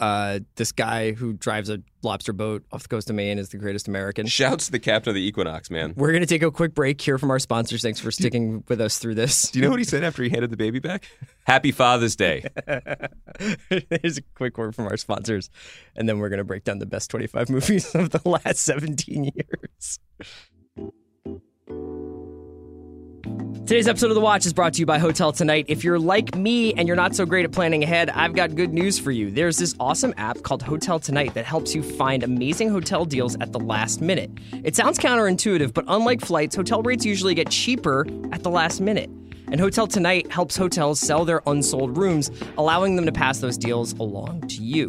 Uh, 0.00 0.40
this 0.56 0.72
guy 0.72 1.12
who 1.12 1.34
drives 1.34 1.68
a 1.68 1.80
lobster 2.02 2.32
boat 2.32 2.64
off 2.72 2.82
the 2.82 2.88
coast 2.88 3.10
of 3.10 3.14
Maine 3.14 3.38
is 3.38 3.50
the 3.50 3.58
greatest 3.58 3.88
American. 3.88 4.26
Shouts 4.26 4.66
to 4.66 4.72
the 4.72 4.78
captain 4.78 5.10
of 5.10 5.14
the 5.14 5.20
Equinox, 5.20 5.70
man. 5.70 5.92
We're 5.96 6.10
going 6.10 6.22
to 6.22 6.26
take 6.26 6.42
a 6.42 6.50
quick 6.50 6.74
break 6.74 7.00
here 7.00 7.18
from 7.18 7.30
our 7.30 7.38
sponsors. 7.38 7.82
Thanks 7.82 8.00
for 8.00 8.10
sticking 8.10 8.64
with 8.68 8.80
us 8.80 8.98
through 8.98 9.16
this. 9.16 9.50
Do 9.50 9.58
you 9.58 9.64
know 9.64 9.70
what 9.70 9.78
he 9.78 9.84
said 9.84 10.02
after 10.02 10.22
he 10.22 10.30
handed 10.30 10.50
the 10.50 10.56
baby 10.56 10.78
back? 10.78 11.04
Happy 11.44 11.72
Father's 11.72 12.16
Day. 12.16 12.44
Here's 13.68 14.18
a 14.18 14.22
quick 14.34 14.56
word 14.56 14.74
from 14.74 14.86
our 14.86 14.96
sponsors, 14.96 15.50
and 15.94 16.08
then 16.08 16.18
we're 16.18 16.30
going 16.30 16.38
to 16.38 16.44
break 16.44 16.64
down 16.64 16.78
the 16.78 16.86
best 16.86 17.10
25 17.10 17.50
movies 17.50 17.94
of 17.94 18.10
the 18.10 18.22
last 18.24 18.56
17 18.56 19.24
years. 19.36 20.00
Today's 23.64 23.86
episode 23.86 24.10
of 24.10 24.16
The 24.16 24.20
Watch 24.20 24.44
is 24.44 24.52
brought 24.52 24.74
to 24.74 24.80
you 24.80 24.86
by 24.86 24.98
Hotel 24.98 25.30
Tonight. 25.30 25.66
If 25.68 25.84
you're 25.84 25.98
like 25.98 26.34
me 26.34 26.74
and 26.74 26.88
you're 26.88 26.96
not 26.96 27.14
so 27.14 27.24
great 27.24 27.44
at 27.44 27.52
planning 27.52 27.84
ahead, 27.84 28.10
I've 28.10 28.34
got 28.34 28.56
good 28.56 28.74
news 28.74 28.98
for 28.98 29.12
you. 29.12 29.30
There's 29.30 29.56
this 29.56 29.76
awesome 29.78 30.12
app 30.16 30.42
called 30.42 30.62
Hotel 30.62 30.98
Tonight 30.98 31.34
that 31.34 31.44
helps 31.44 31.72
you 31.72 31.80
find 31.80 32.24
amazing 32.24 32.70
hotel 32.70 33.04
deals 33.04 33.36
at 33.36 33.52
the 33.52 33.60
last 33.60 34.00
minute. 34.00 34.32
It 34.64 34.74
sounds 34.74 34.98
counterintuitive, 34.98 35.72
but 35.74 35.84
unlike 35.86 36.20
flights, 36.20 36.56
hotel 36.56 36.82
rates 36.82 37.06
usually 37.06 37.34
get 37.34 37.50
cheaper 37.50 38.04
at 38.32 38.42
the 38.42 38.50
last 38.50 38.80
minute. 38.80 39.08
And 39.46 39.60
Hotel 39.60 39.86
Tonight 39.86 40.32
helps 40.32 40.56
hotels 40.56 40.98
sell 40.98 41.24
their 41.24 41.40
unsold 41.46 41.96
rooms, 41.96 42.32
allowing 42.58 42.96
them 42.96 43.06
to 43.06 43.12
pass 43.12 43.38
those 43.38 43.56
deals 43.56 43.92
along 43.92 44.48
to 44.48 44.56
you. 44.62 44.88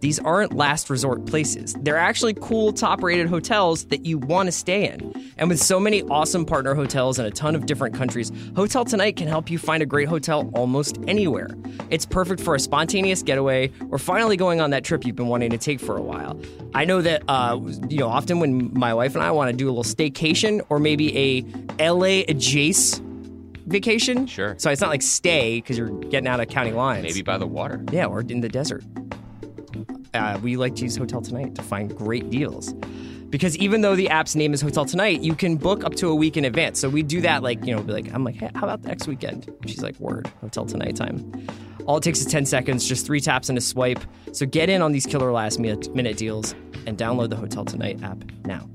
These 0.00 0.18
aren't 0.20 0.52
last 0.52 0.90
resort 0.90 1.24
places. 1.26 1.74
They're 1.80 1.96
actually 1.96 2.34
cool, 2.34 2.72
top 2.72 3.02
rated 3.02 3.28
hotels 3.28 3.86
that 3.86 4.04
you 4.04 4.18
want 4.18 4.46
to 4.46 4.52
stay 4.52 4.88
in. 4.88 5.32
And 5.38 5.48
with 5.48 5.60
so 5.60 5.80
many 5.80 6.02
awesome 6.04 6.44
partner 6.44 6.74
hotels 6.74 7.18
in 7.18 7.26
a 7.26 7.30
ton 7.30 7.54
of 7.54 7.66
different 7.66 7.94
countries, 7.94 8.30
Hotel 8.54 8.84
Tonight 8.84 9.16
can 9.16 9.28
help 9.28 9.50
you 9.50 9.58
find 9.58 9.82
a 9.82 9.86
great 9.86 10.08
hotel 10.08 10.50
almost 10.54 10.98
anywhere. 11.06 11.48
It's 11.90 12.06
perfect 12.06 12.40
for 12.40 12.54
a 12.54 12.60
spontaneous 12.60 13.22
getaway 13.22 13.70
or 13.90 13.98
finally 13.98 14.36
going 14.36 14.60
on 14.60 14.70
that 14.70 14.84
trip 14.84 15.04
you've 15.04 15.16
been 15.16 15.28
wanting 15.28 15.50
to 15.50 15.58
take 15.58 15.80
for 15.80 15.96
a 15.96 16.02
while. 16.02 16.40
I 16.74 16.84
know 16.84 17.02
that, 17.02 17.22
uh, 17.28 17.58
you 17.88 17.98
know, 17.98 18.08
often 18.08 18.40
when 18.40 18.72
my 18.78 18.94
wife 18.94 19.14
and 19.14 19.22
I 19.22 19.30
want 19.30 19.50
to 19.50 19.56
do 19.56 19.66
a 19.68 19.72
little 19.72 19.84
staycation 19.84 20.64
or 20.68 20.78
maybe 20.78 21.16
a 21.78 21.90
LA 21.90 22.22
adjacent 22.28 23.06
vacation. 23.66 24.26
Sure. 24.26 24.54
So 24.58 24.70
it's 24.70 24.80
not 24.80 24.90
like 24.90 25.02
stay 25.02 25.56
because 25.56 25.76
you're 25.76 25.90
getting 25.90 26.28
out 26.28 26.40
of 26.40 26.48
county 26.48 26.72
lines. 26.72 27.02
Maybe 27.02 27.22
by 27.22 27.38
the 27.38 27.46
water. 27.46 27.84
Yeah, 27.92 28.06
or 28.06 28.20
in 28.20 28.40
the 28.40 28.48
desert. 28.48 28.84
Uh, 30.14 30.38
we 30.42 30.56
like 30.56 30.74
to 30.76 30.82
use 30.82 30.96
Hotel 30.96 31.20
Tonight 31.20 31.54
to 31.54 31.62
find 31.62 31.94
great 31.96 32.30
deals. 32.30 32.72
Because 33.30 33.56
even 33.58 33.80
though 33.80 33.96
the 33.96 34.08
app's 34.08 34.34
name 34.36 34.54
is 34.54 34.60
Hotel 34.60 34.84
Tonight, 34.84 35.20
you 35.20 35.34
can 35.34 35.56
book 35.56 35.84
up 35.84 35.94
to 35.96 36.08
a 36.08 36.14
week 36.14 36.36
in 36.36 36.44
advance. 36.44 36.80
So 36.80 36.88
we 36.88 37.02
do 37.02 37.20
that, 37.22 37.42
like, 37.42 37.64
you 37.66 37.74
know, 37.74 37.82
be 37.82 37.92
like, 37.92 38.12
I'm 38.14 38.24
like, 38.24 38.36
hey, 38.36 38.50
how 38.54 38.62
about 38.62 38.82
the 38.82 38.88
next 38.88 39.08
weekend? 39.08 39.52
She's 39.66 39.82
like, 39.82 39.98
word, 39.98 40.30
Hotel 40.40 40.64
Tonight 40.64 40.96
time. 40.96 41.46
All 41.86 41.98
it 41.98 42.02
takes 42.02 42.20
is 42.20 42.26
10 42.26 42.46
seconds, 42.46 42.86
just 42.86 43.06
three 43.06 43.20
taps 43.20 43.48
and 43.48 43.58
a 43.58 43.60
swipe. 43.60 44.00
So 44.32 44.46
get 44.46 44.68
in 44.68 44.80
on 44.82 44.92
these 44.92 45.06
killer 45.06 45.32
last 45.32 45.58
minute 45.58 46.16
deals 46.16 46.54
and 46.86 46.96
download 46.96 47.30
the 47.30 47.36
Hotel 47.36 47.64
Tonight 47.64 48.02
app 48.02 48.18
now. 48.44 48.68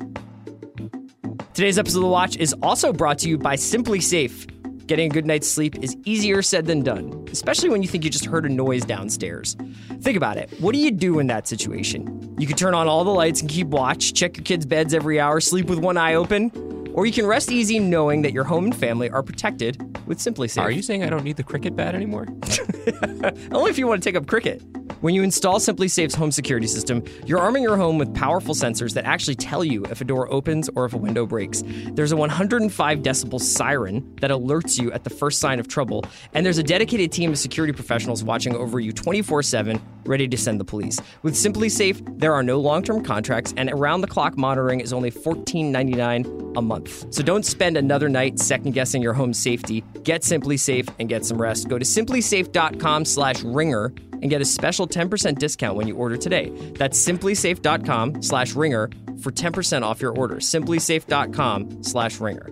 Today's 1.54 1.78
episode 1.78 2.00
of 2.00 2.04
The 2.04 2.10
Watch 2.10 2.38
is 2.38 2.54
also 2.62 2.94
brought 2.94 3.20
to 3.20 3.30
you 3.30 3.38
by 3.38 3.56
SimpliSafe. 3.56 4.51
Getting 4.92 5.10
a 5.10 5.14
good 5.14 5.26
night's 5.26 5.48
sleep 5.48 5.82
is 5.82 5.96
easier 6.04 6.42
said 6.42 6.66
than 6.66 6.84
done, 6.84 7.26
especially 7.32 7.70
when 7.70 7.82
you 7.82 7.88
think 7.88 8.04
you 8.04 8.10
just 8.10 8.26
heard 8.26 8.46
a 8.46 8.50
noise 8.50 8.84
downstairs. 8.84 9.56
Think 10.02 10.18
about 10.18 10.36
it. 10.36 10.52
What 10.60 10.74
do 10.74 10.80
you 10.80 10.92
do 10.92 11.20
in 11.20 11.28
that 11.28 11.48
situation? 11.48 12.36
You 12.38 12.46
could 12.46 12.58
turn 12.58 12.76
on 12.76 12.90
all 12.90 13.06
the 13.06 13.12
lights 13.12 13.40
and 13.40 13.50
keep 13.50 13.68
watch, 13.68 14.14
check 14.14 14.36
your 14.36 14.44
kids' 14.44 14.66
beds 14.66 14.94
every 14.94 15.18
hour, 15.18 15.40
sleep 15.40 15.68
with 15.68 15.80
one 15.80 15.96
eye 15.96 16.16
open, 16.16 16.52
or 16.94 17.06
you 17.06 17.14
can 17.14 17.26
rest 17.26 17.54
easy 17.54 17.80
knowing 17.80 18.22
that 18.24 18.34
your 18.34 18.44
home 18.44 18.66
and 18.66 18.76
family 18.76 19.10
are 19.10 19.24
protected 19.24 19.82
with 20.06 20.18
SimpliSafe. 20.18 20.62
Are 20.62 20.72
you 20.72 20.82
saying 20.82 21.06
I 21.06 21.10
don't 21.10 21.24
need 21.24 21.38
the 21.38 21.44
cricket 21.44 21.74
bat 21.74 21.96
anymore? 21.96 22.28
Only 23.54 23.72
if 23.72 23.78
you 23.78 23.88
want 23.88 24.04
to 24.04 24.10
take 24.10 24.18
up 24.18 24.28
cricket. 24.28 24.62
When 25.02 25.16
you 25.16 25.24
install 25.24 25.58
SimpliSafe's 25.58 26.14
home 26.14 26.32
security 26.32 26.68
system, 26.68 27.04
you're 27.26 27.40
arming 27.40 27.64
your 27.64 27.76
home 27.76 27.98
with 27.98 28.14
powerful 28.14 28.54
sensors 28.54 28.94
that 28.94 29.04
actually 29.04 29.34
tell 29.34 29.66
you 29.66 29.84
if 29.86 30.00
a 30.00 30.04
door 30.04 30.32
opens 30.32 30.70
or 30.76 30.86
if 30.86 30.94
a 30.94 30.98
window 30.98 31.26
breaks. 31.26 31.64
There's 31.66 32.12
a 32.12 32.16
105 32.16 33.00
decibel 33.00 33.42
siren 33.42 34.16
that 34.22 34.30
alerts 34.30 34.80
you 34.80 34.92
at 34.92 35.04
the 35.04 35.10
first 35.10 35.40
sign 35.40 35.60
of 35.60 35.68
trouble, 35.68 36.06
and 36.34 36.46
there's 36.46 36.60
a 36.60 36.64
dedicated 36.64 37.12
team 37.12 37.32
of 37.32 37.40
security 37.40 37.74
professionals 37.74 38.24
watching 38.24 38.56
over 38.56 38.80
you 38.80 38.92
24 38.92 39.42
7, 39.42 39.82
ready 40.06 40.28
to 40.28 40.38
send 40.38 40.60
the 40.60 40.66
police. 40.66 41.00
With 41.24 41.34
SimpliSafe, 41.34 42.20
there 42.20 42.36
are 42.36 42.44
no 42.44 42.60
long 42.60 42.84
term 42.84 43.04
contracts, 43.04 43.56
and 43.58 43.72
around 43.72 44.02
the 44.02 44.08
clock 44.08 44.38
monitoring 44.38 44.82
is 44.82 44.94
only 44.94 45.10
$14.99 45.10 46.58
a 46.58 46.62
month. 46.62 47.12
So 47.12 47.24
don't 47.24 47.44
spend 47.44 47.76
another 47.76 48.08
night 48.08 48.38
second 48.38 48.74
guessing 48.74 49.02
your 49.02 49.14
home's 49.14 49.40
safety. 49.40 49.84
Get 50.04 50.22
SimpliSafe 50.22 50.94
and 51.00 51.10
get 51.10 51.26
some 51.26 51.42
rest. 51.42 51.70
Go 51.70 51.80
to 51.80 51.86
simplisafe.com 51.86 53.06
slash 53.06 53.42
ringer 53.42 53.96
and 54.22 54.30
get 54.30 54.42
a 54.42 54.46
special 54.46 54.88
10% 54.88 55.38
discount 55.38 55.76
when 55.76 55.88
you 55.88 55.96
order 55.96 56.18
today. 56.18 56.50
That's 56.76 57.04
simplisafe.com 57.04 58.22
slash 58.22 58.54
ringer 58.54 58.90
for 59.22 59.32
10% 59.32 59.84
off 59.84 60.02
your 60.02 60.16
order. 60.18 60.38
Simplisafe.com 60.38 61.84
slash 61.84 62.20
ringer. 62.20 62.50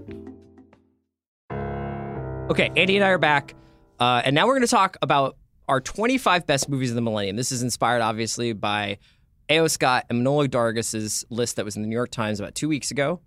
Okay, 2.50 2.72
Andy 2.76 2.96
and 2.96 3.06
I 3.06 3.10
are 3.10 3.20
back, 3.20 3.54
uh, 4.00 4.24
and 4.26 4.34
now 4.34 4.48
we're 4.48 4.56
going 4.56 4.66
to 4.66 4.68
talk 4.68 4.98
about 5.04 5.38
our 5.68 5.80
25 5.80 6.48
best 6.48 6.68
movies 6.68 6.90
of 6.90 6.96
the 6.96 7.02
millennium. 7.02 7.36
This 7.36 7.52
is 7.52 7.62
inspired, 7.62 8.02
obviously, 8.02 8.54
by 8.54 8.98
A.O. 9.50 9.68
Scott 9.68 10.06
and 10.10 10.26
Manohla 10.26 10.48
Dargis' 10.48 11.24
list 11.30 11.58
that 11.58 11.66
was 11.66 11.76
in 11.76 11.84
the 11.84 11.88
New 11.88 11.96
York 11.96 12.10
Times 12.10 12.40
about 12.40 12.56
two 12.56 12.68
weeks 12.68 12.90
ago. 12.90 13.22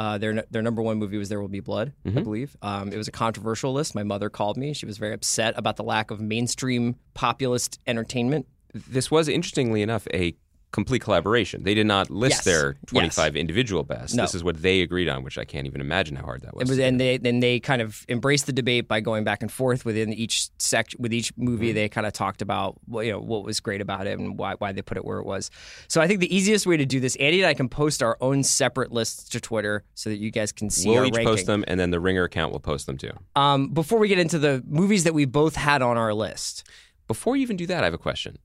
Uh, 0.00 0.16
their 0.16 0.44
their 0.50 0.62
number 0.62 0.80
one 0.80 0.96
movie 0.96 1.18
was 1.18 1.28
There 1.28 1.42
Will 1.42 1.48
Be 1.48 1.60
Blood, 1.60 1.92
I 2.06 2.20
believe. 2.22 2.56
Um, 2.62 2.90
it 2.90 2.96
was 2.96 3.06
a 3.06 3.12
controversial 3.12 3.74
list. 3.74 3.94
My 3.94 4.02
mother 4.02 4.30
called 4.30 4.56
me. 4.56 4.72
She 4.72 4.86
was 4.86 4.96
very 4.96 5.12
upset 5.12 5.52
about 5.58 5.76
the 5.76 5.84
lack 5.84 6.10
of 6.10 6.22
mainstream 6.22 6.96
populist 7.12 7.78
entertainment. 7.86 8.46
This 8.72 9.10
was, 9.10 9.28
interestingly 9.28 9.82
enough, 9.82 10.06
a 10.14 10.34
complete 10.72 11.02
collaboration. 11.02 11.64
They 11.64 11.74
did 11.74 11.86
not 11.86 12.10
list 12.10 12.36
Yes. 12.36 12.44
their 12.44 12.66
Yes. 12.82 12.90
25 12.90 13.34
individual 13.36 13.82
best. 13.82 14.14
No. 14.14 14.22
This 14.22 14.34
is 14.36 14.44
what 14.44 14.62
they 14.62 14.82
agreed 14.82 15.08
on, 15.08 15.24
which 15.24 15.36
I 15.36 15.44
can't 15.44 15.66
even 15.66 15.80
imagine 15.80 16.14
how 16.16 16.22
hard 16.24 16.42
that 16.42 16.54
was. 16.54 16.68
Was, 16.68 16.78
and 16.78 17.00
they 17.00 17.18
then 17.18 17.40
they 17.40 17.58
kind 17.58 17.82
of 17.82 18.04
embraced 18.08 18.46
the 18.46 18.52
debate 18.52 18.86
by 18.86 19.00
going 19.00 19.24
back 19.24 19.42
and 19.42 19.50
forth 19.50 19.84
within 19.84 20.12
each 20.12 20.48
sec 20.58 20.90
with 20.98 21.12
each 21.12 21.32
movie. 21.36 21.72
They 21.72 21.88
kind 21.88 22.06
of 22.06 22.12
talked 22.12 22.40
about 22.40 22.78
what, 22.86 23.04
you 23.04 23.12
know 23.12 23.18
what 23.20 23.44
was 23.44 23.58
great 23.58 23.80
about 23.80 24.06
it 24.06 24.18
and 24.18 24.38
why 24.38 24.54
why 24.58 24.70
they 24.72 24.82
put 24.82 24.96
it 24.96 25.04
where 25.04 25.18
it 25.18 25.26
was. 25.26 25.50
So 25.88 26.00
I 26.00 26.06
think 26.06 26.20
the 26.20 26.34
easiest 26.34 26.66
way 26.66 26.76
to 26.76 26.86
do 26.86 27.00
this, 27.00 27.16
Andy 27.16 27.40
and 27.40 27.48
I 27.48 27.54
can 27.54 27.68
post 27.68 28.02
our 28.02 28.16
own 28.20 28.42
separate 28.44 28.92
lists 28.92 29.28
to 29.30 29.40
Twitter 29.40 29.84
so 29.94 30.08
that 30.10 30.18
you 30.18 30.30
guys 30.30 30.52
can 30.52 30.70
see 30.70 30.88
we'll 30.90 30.98
our 31.00 31.04
each 31.06 31.14
ranking. 31.16 31.34
post 31.34 31.46
them, 31.46 31.64
and 31.66 31.80
then 31.80 31.90
the 31.90 31.98
Ringer 32.00 32.24
account 32.24 32.52
will 32.52 32.60
post 32.60 32.86
them 32.86 32.96
too. 32.96 33.10
Um, 33.34 33.70
before 33.70 33.98
we 33.98 34.06
get 34.08 34.18
into 34.18 34.38
the 34.38 34.62
movies 34.68 35.02
that 35.04 35.14
we 35.14 35.24
both 35.24 35.56
had 35.56 35.82
on 35.82 35.96
our 35.96 36.14
list, 36.14 36.68
Before 37.08 37.34
you 37.34 37.42
even 37.42 37.56
do 37.56 37.66
that, 37.66 37.82
I 37.82 37.86
have 37.86 37.94
a 37.94 37.98
question. 37.98 38.38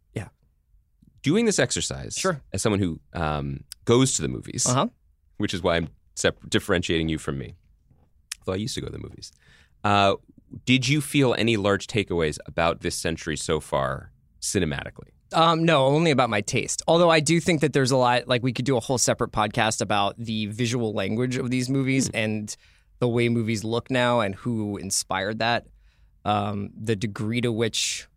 Doing 1.26 1.46
this 1.46 1.58
exercise, 1.58 2.16
Sure. 2.16 2.40
as 2.54 2.62
someone 2.62 2.80
who 2.80 3.00
um, 3.14 3.64
goes 3.86 4.14
to 4.14 4.22
the 4.22 4.28
movies, 4.28 4.64
uh 4.68 4.74
huh. 4.76 4.88
which 5.38 5.56
is 5.56 5.64
why 5.64 5.76
I'm 5.78 5.90
sep- 6.14 6.38
differentiating 6.48 7.10
you 7.10 7.18
from 7.18 7.40
me. 7.40 7.56
Although 8.42 8.54
I 8.54 8.58
used 8.58 8.76
to 8.76 8.82
go 8.82 8.86
to 8.86 8.94
the 8.94 9.00
movies. 9.00 9.32
Uh, 9.84 10.18
did 10.66 10.88
you 10.88 11.02
feel 11.02 11.34
any 11.36 11.58
large 11.58 11.88
takeaways 11.88 12.38
about 12.46 12.82
this 12.82 12.96
century 12.96 13.36
so 13.38 13.60
far 13.60 14.12
cinematically? 14.40 15.10
Um, 15.34 15.64
no, 15.66 15.88
only 15.88 16.12
about 16.12 16.30
my 16.30 16.42
taste. 16.42 16.84
Although 16.88 17.10
I 17.10 17.22
do 17.22 17.40
think 17.40 17.62
that 17.62 17.74
there's 17.74 17.90
a 17.90 17.98
lot, 17.98 18.28
like 18.28 18.44
we 18.44 18.54
could 18.54 18.66
do 18.66 18.78
a 18.78 18.80
whole 18.80 19.00
separate 19.00 19.32
podcast 19.32 19.82
about 19.82 20.16
the 20.18 20.46
visual 20.46 20.94
language 20.94 21.38
of 21.38 21.50
these 21.50 21.70
movies 21.72 22.08
and 22.14 22.56
the 23.00 23.08
way 23.08 23.30
movies 23.30 23.64
look 23.64 23.90
now 23.90 24.20
and 24.20 24.36
who 24.36 24.78
inspired 24.78 25.40
that. 25.40 25.66
Um, 26.24 26.70
the 26.80 26.96
degree 26.96 27.42
to 27.42 27.52
which 27.52 28.08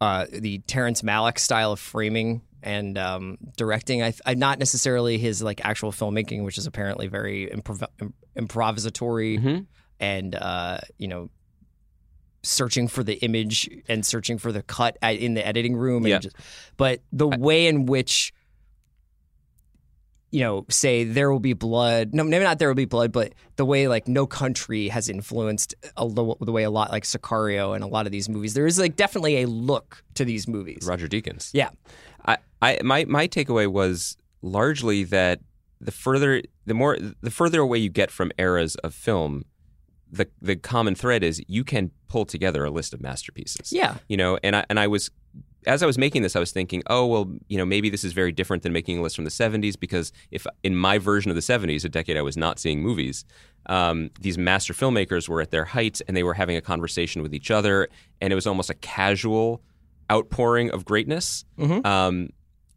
uh, 0.00 0.26
the 0.32 0.58
Terrence 0.60 1.02
Malick 1.02 1.38
style 1.38 1.72
of 1.72 1.80
framing 1.80 2.42
and 2.62 2.96
um, 2.98 3.38
directing, 3.56 4.02
I, 4.02 4.12
I 4.26 4.34
not 4.34 4.58
necessarily 4.58 5.18
his 5.18 5.42
like 5.42 5.64
actual 5.64 5.92
filmmaking, 5.92 6.44
which 6.44 6.58
is 6.58 6.66
apparently 6.66 7.06
very 7.06 7.46
improv- 7.48 7.86
im- 8.00 8.14
improvisatory 8.36 9.38
Mhm. 9.40 9.66
and 9.98 10.34
uh, 10.34 10.78
you 10.98 11.08
know 11.08 11.30
searching 12.42 12.88
for 12.88 13.02
the 13.04 13.14
image 13.16 13.68
and 13.88 14.04
searching 14.06 14.38
for 14.38 14.50
the 14.50 14.62
cut 14.62 14.96
at, 15.02 15.16
in 15.16 15.34
the 15.34 15.46
editing 15.46 15.76
room. 15.76 16.04
And 16.04 16.08
Yeah. 16.10 16.18
just, 16.20 16.36
but 16.78 17.00
the 17.12 17.28
way 17.28 17.66
in 17.66 17.84
which, 17.84 18.32
you 20.30 20.40
know, 20.40 20.64
say 20.68 21.04
there 21.04 21.30
will 21.30 21.40
be 21.40 21.52
blood. 21.52 22.14
No, 22.14 22.22
maybe 22.22 22.44
not 22.44 22.58
there 22.58 22.68
will 22.68 22.74
be 22.74 22.84
blood, 22.84 23.12
but 23.12 23.34
the 23.56 23.64
way 23.64 23.88
like 23.88 24.06
No 24.06 24.26
Country 24.26 24.88
has 24.88 25.08
influenced 25.08 25.74
a, 25.96 26.08
the 26.08 26.52
way 26.52 26.62
a 26.62 26.70
lot 26.70 26.90
like 26.90 27.04
Sicario 27.04 27.74
and 27.74 27.82
a 27.82 27.86
lot 27.86 28.06
of 28.06 28.12
these 28.12 28.28
movies. 28.28 28.54
There 28.54 28.66
is 28.66 28.78
like 28.78 28.96
definitely 28.96 29.42
a 29.42 29.46
look 29.46 30.04
to 30.14 30.24
these 30.24 30.46
movies. 30.46 30.84
Roger 30.86 31.08
Deakins. 31.08 31.50
Yeah. 31.52 31.70
I, 32.26 32.38
I 32.62 32.78
my 32.82 33.04
my 33.06 33.26
takeaway 33.26 33.66
was 33.66 34.16
largely 34.42 35.04
that 35.04 35.40
the 35.80 35.90
further 35.90 36.42
the 36.66 36.74
more 36.74 36.96
the 37.20 37.30
further 37.30 37.60
away 37.60 37.78
you 37.78 37.88
get 37.88 38.10
from 38.10 38.30
eras 38.38 38.76
of 38.76 38.94
film, 38.94 39.44
the 40.10 40.28
the 40.40 40.54
common 40.56 40.94
thread 40.94 41.24
is 41.24 41.42
you 41.48 41.64
can 41.64 41.90
pull 42.08 42.24
together 42.24 42.64
a 42.64 42.70
list 42.70 42.94
of 42.94 43.00
masterpieces. 43.00 43.72
Yeah. 43.72 43.96
You 44.08 44.16
know, 44.16 44.38
and 44.44 44.54
I 44.54 44.64
and 44.68 44.78
I 44.78 44.86
was 44.86 45.10
as 45.66 45.82
I 45.82 45.86
was 45.86 45.98
making 45.98 46.22
this, 46.22 46.36
I 46.36 46.40
was 46.40 46.52
thinking, 46.52 46.82
oh 46.88 47.06
well, 47.06 47.30
you 47.48 47.58
know, 47.58 47.64
maybe 47.66 47.90
this 47.90 48.04
is 48.04 48.12
very 48.12 48.32
different 48.32 48.62
than 48.62 48.72
making 48.72 48.98
a 48.98 49.02
list 49.02 49.16
from 49.16 49.24
the 49.24 49.30
'70s 49.30 49.78
because 49.78 50.12
if 50.30 50.46
in 50.62 50.74
my 50.76 50.98
version 50.98 51.30
of 51.30 51.34
the 51.34 51.42
'70s, 51.42 51.84
a 51.84 51.88
decade 51.88 52.16
I 52.16 52.22
was 52.22 52.36
not 52.36 52.58
seeing 52.58 52.80
movies, 52.82 53.24
um, 53.66 54.10
these 54.20 54.38
master 54.38 54.72
filmmakers 54.72 55.28
were 55.28 55.40
at 55.40 55.50
their 55.50 55.64
height 55.66 56.00
and 56.08 56.16
they 56.16 56.22
were 56.22 56.34
having 56.34 56.56
a 56.56 56.60
conversation 56.60 57.22
with 57.22 57.34
each 57.34 57.50
other, 57.50 57.88
and 58.20 58.32
it 58.32 58.36
was 58.36 58.46
almost 58.46 58.70
a 58.70 58.74
casual 58.74 59.62
outpouring 60.10 60.70
of 60.70 60.84
greatness. 60.84 61.44
Mhm. 61.58 61.84
Um, 61.86 62.30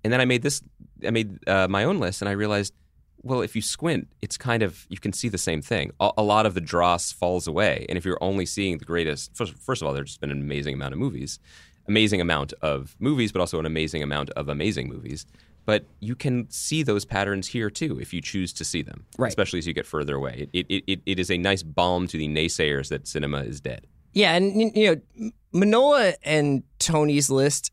and 0.04 0.12
then 0.12 0.20
I 0.22 0.26
made 0.26 0.42
this, 0.44 0.62
I 1.08 1.12
made 1.12 1.40
uh, 1.48 1.68
my 1.70 1.86
own 1.86 2.00
list, 2.00 2.22
and 2.22 2.28
I 2.30 2.34
realized, 2.34 2.74
well, 3.22 3.42
if 3.42 3.56
you 3.56 3.62
squint, 3.62 4.10
it's 4.22 4.38
kind 4.38 4.62
of 4.62 4.86
you 4.90 4.98
can 4.98 5.14
see 5.14 5.30
the 5.30 5.38
same 5.38 5.62
thing. 5.62 5.92
A, 6.02 6.12
a 6.18 6.24
lot 6.24 6.46
of 6.46 6.54
the 6.54 6.62
dross 6.62 7.14
falls 7.14 7.48
away, 7.48 7.86
and 7.88 7.98
if 7.98 8.04
you're 8.04 8.22
only 8.22 8.46
seeing 8.46 8.78
the 8.80 8.86
greatest, 8.86 9.36
first, 9.36 9.54
first 9.56 9.82
of 9.82 9.88
all, 9.88 9.94
there's 9.94 10.18
been 10.18 10.30
an 10.32 10.42
amazing 10.42 10.74
amount 10.74 10.92
of 10.94 11.00
movies, 11.00 11.40
amazing 11.88 12.22
amount 12.22 12.54
of 12.62 12.96
movies, 13.00 13.32
but 13.32 13.40
also 13.40 13.60
an 13.60 13.66
amazing 13.66 14.02
amount 14.04 14.30
of 14.32 14.50
amazing 14.50 14.88
movies. 14.90 15.26
But 15.66 15.86
you 16.02 16.16
can 16.16 16.50
see 16.50 16.84
those 16.84 17.06
patterns 17.06 17.48
here 17.48 17.70
too 17.70 18.00
if 18.00 18.14
you 18.14 18.20
choose 18.22 18.52
to 18.54 18.66
see 18.66 18.82
them, 18.82 19.06
Right. 19.18 19.30
especially 19.30 19.60
as 19.60 19.68
you 19.68 19.74
get 19.74 19.86
further 19.86 20.16
away. 20.16 20.48
It, 20.52 20.66
it, 20.70 20.84
it, 20.88 21.00
it 21.06 21.20
is 21.20 21.32
a 21.32 21.38
nice 21.38 21.64
balm 21.64 22.08
to 22.08 22.18
the 22.18 22.28
naysayers 22.28 22.90
that 22.90 23.08
cinema 23.08 23.40
is 23.44 23.62
dead. 23.62 23.88
Yeah, 24.14 24.36
and 24.36 24.76
you 24.76 25.02
know, 25.18 25.32
Manohla 25.54 26.16
and 26.24 26.64
Tony's 26.80 27.30
list 27.30 27.72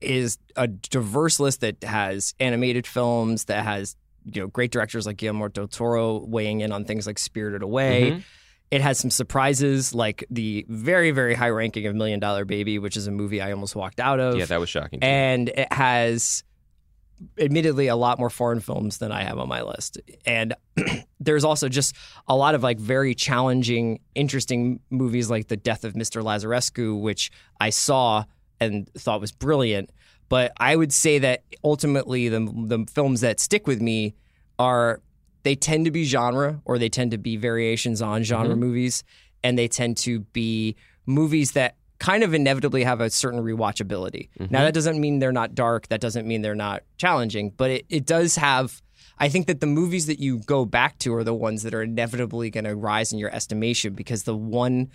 is 0.00 0.38
a 0.56 0.66
diverse 0.68 1.40
list 1.40 1.60
that 1.62 1.82
has 1.84 2.34
animated 2.38 2.86
films, 2.86 3.44
that 3.44 3.64
has 3.64 3.96
you 4.24 4.40
know 4.42 4.46
great 4.46 4.70
directors 4.70 5.06
like 5.06 5.16
Guillermo 5.16 5.48
del 5.48 5.66
Toro 5.68 6.18
weighing 6.24 6.60
in 6.60 6.70
on 6.70 6.84
things 6.84 7.06
like 7.06 7.18
Spirited 7.18 7.62
Away. 7.62 8.12
Mhm. 8.12 8.22
It 8.72 8.80
has 8.80 8.98
some 8.98 9.10
surprises, 9.10 9.94
like 9.94 10.24
the 10.30 10.64
very 10.68 11.10
very 11.10 11.34
high 11.34 11.50
ranking 11.50 11.86
of 11.86 11.94
Million 11.94 12.20
Dollar 12.20 12.44
Baby, 12.44 12.78
which 12.78 12.96
is 12.96 13.06
a 13.06 13.10
movie 13.10 13.40
I 13.40 13.52
almost 13.52 13.76
walked 13.76 14.00
out 14.00 14.18
of. 14.18 14.36
Yeah, 14.36 14.46
that 14.46 14.58
was 14.60 14.70
shocking. 14.70 15.00
to 15.00 15.06
me. 15.06 15.12
and 15.12 15.48
it 15.50 15.72
has 15.72 16.42
admittedly 17.38 17.86
a 17.86 17.96
lot 17.96 18.18
more 18.18 18.30
foreign 18.30 18.60
films 18.60 18.98
than 18.98 19.12
I 19.12 19.22
have 19.22 19.38
on 19.38 19.48
my 19.48 19.62
list. 19.62 20.00
And 20.26 20.54
there's 21.20 21.44
also 21.44 21.68
just 21.68 21.94
a 22.26 22.34
lot 22.34 22.54
of 22.54 22.62
like 22.62 22.78
very 22.80 23.14
challenging, 23.14 24.00
interesting 24.14 24.80
movies 24.90 25.30
like 25.30 25.48
The 25.48 25.56
Death 25.56 25.84
of 25.84 25.92
Mr. 25.94 26.22
Lazarescu, 26.22 27.00
which 27.00 27.30
I 27.60 27.70
saw 27.70 28.24
and 28.58 28.88
thought 28.94 29.20
was 29.20 29.32
brilliant. 29.32 29.90
But 30.28 30.52
I 30.56 30.74
would 30.76 30.92
say 30.92 31.18
that 31.18 31.44
ultimately 31.62 32.28
the 32.28 32.40
the 32.40 32.86
films 32.90 33.20
that 33.20 33.38
stick 33.38 33.66
with 33.66 33.82
me 33.82 34.14
are 34.58 35.00
they 35.42 35.54
tend 35.54 35.84
to 35.84 35.90
be 35.90 36.04
genre 36.04 36.60
or 36.64 36.78
they 36.78 36.88
tend 36.88 37.10
to 37.10 37.18
be 37.18 37.36
variations 37.36 38.02
on 38.02 38.22
genre 38.22 38.50
mm-hmm. 38.50 38.60
movies 38.60 39.04
and 39.42 39.58
they 39.58 39.68
tend 39.68 39.96
to 39.98 40.20
be 40.20 40.76
movies 41.06 41.52
that 41.52 41.76
kind 41.98 42.24
of 42.24 42.34
inevitably 42.34 42.84
have 42.84 43.00
a 43.00 43.10
certain 43.10 43.42
rewatchability. 43.42 44.28
Now 44.38 44.44
mm-hmm. 44.44 44.54
that 44.54 44.74
doesn't 44.74 45.00
mean 45.00 45.18
they're 45.18 45.32
not 45.32 45.54
dark, 45.54 45.88
that 45.88 46.00
doesn't 46.00 46.26
mean 46.26 46.42
they're 46.42 46.54
not 46.54 46.82
challenging, 46.96 47.50
but 47.50 47.70
it, 47.70 47.86
it 47.88 48.06
does 48.06 48.36
have 48.36 48.82
I 49.18 49.28
think 49.28 49.46
that 49.46 49.60
the 49.60 49.66
movies 49.66 50.06
that 50.06 50.18
you 50.18 50.38
go 50.38 50.64
back 50.64 50.98
to 51.00 51.14
are 51.14 51.22
the 51.22 51.34
ones 51.34 51.62
that 51.62 51.74
are 51.74 51.82
inevitably 51.82 52.50
going 52.50 52.64
to 52.64 52.74
rise 52.74 53.12
in 53.12 53.18
your 53.18 53.32
estimation 53.32 53.94
because 53.94 54.24
the 54.24 54.36
one 54.36 54.90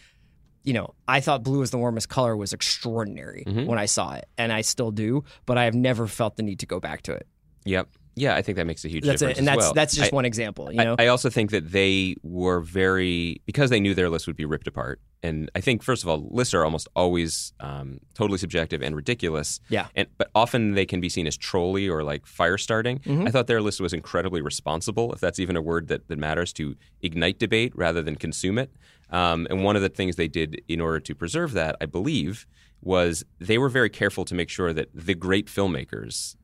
you 0.67 0.73
know, 0.73 0.95
I 1.07 1.21
thought 1.21 1.43
blue 1.43 1.61
is 1.61 1.71
the 1.71 1.77
warmest 1.77 2.09
color 2.09 2.35
was 2.35 2.51
extraordinary 2.51 3.45
mm-hmm. 3.47 3.67
when 3.67 3.79
I 3.79 3.85
saw 3.85 4.15
it, 4.15 4.27
and 4.37 4.51
I 4.51 4.59
still 4.59 4.91
do, 4.91 5.23
but 5.45 5.57
I 5.57 5.63
have 5.63 5.73
never 5.73 6.07
felt 6.07 6.35
the 6.35 6.43
need 6.43 6.59
to 6.59 6.65
go 6.65 6.81
back 6.81 7.03
to 7.03 7.13
it. 7.13 7.25
Yep. 7.63 7.87
Yeah, 8.17 8.35
I 8.35 8.41
think 8.41 8.55
that 8.55 8.65
makes 8.65 8.83
a 8.83 8.87
huge 8.89 9.03
That's 9.05 9.19
difference. 9.21 9.37
it, 9.37 9.41
and 9.41 9.47
that's 9.47 9.57
well. 9.59 9.73
that's 9.73 9.95
just 9.95 10.11
I- 10.11 10.15
one 10.15 10.25
example. 10.25 10.71
You 10.71 10.81
I- 10.81 10.83
know, 10.83 10.95
I, 10.97 11.07
also 11.07 11.29
think 11.29 11.51
that 11.51 11.71
they 11.71 12.15
were 12.23 12.61
very 12.61 13.41
because 13.45 13.69
they 13.69 13.79
knew 13.79 13.93
their 13.93 14.09
list 14.09 14.25
would 14.27 14.35
be 14.35 14.45
ripped 14.45 14.67
apart. 14.67 14.99
And 15.23 15.49
I 15.55 15.61
think 15.61 15.83
first 15.83 16.03
of 16.03 16.09
all, 16.09 16.27
lists 16.31 16.53
are 16.53 16.63
almost 16.63 16.87
always 16.95 17.53
um, 17.59 17.99
totally 18.13 18.37
subjective 18.37 18.81
and 18.81 18.95
ridiculous. 18.95 19.59
Yeah. 19.69 19.87
And 19.95 20.07
but 20.17 20.29
often 20.33 20.73
they 20.73 20.85
can 20.85 20.99
be 20.99 21.09
seen 21.09 21.27
as 21.27 21.37
trolly 21.37 21.87
or 21.87 22.03
like 22.03 22.25
fire 22.25 22.57
starting. 22.57 22.99
Mm-hmm. 22.99 23.27
I 23.27 23.31
thought 23.31 23.47
their 23.47 23.61
list 23.61 23.79
was 23.79 23.93
incredibly 23.93 24.41
responsible, 24.41 25.13
if 25.13 25.19
that's 25.19 25.39
even 25.39 25.55
a 25.55 25.61
word 25.61 25.87
that, 25.87 26.07
that 26.07 26.17
matters, 26.17 26.53
to 26.53 26.75
ignite 27.01 27.39
debate 27.39 27.71
rather 27.75 28.01
than 28.01 28.15
consume 28.15 28.57
it. 28.57 28.71
Um, 29.09 29.47
and 29.49 29.63
one 29.63 29.75
of 29.75 29.81
the 29.81 29.89
things 29.89 30.15
they 30.17 30.27
did 30.27 30.61
in 30.67 30.81
order 30.81 30.99
to 30.99 31.15
preserve 31.15 31.53
that, 31.53 31.77
I 31.79 31.85
believe, 31.85 32.45
was 32.81 33.23
they 33.39 33.57
were 33.57 33.69
very 33.69 33.89
careful 33.89 34.25
to 34.25 34.35
make 34.35 34.49
sure 34.49 34.73
that 34.73 34.89
the 34.93 35.15
great 35.15 35.47
filmmakers, 35.47 36.35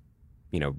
you 0.51 0.59
know, 0.59 0.75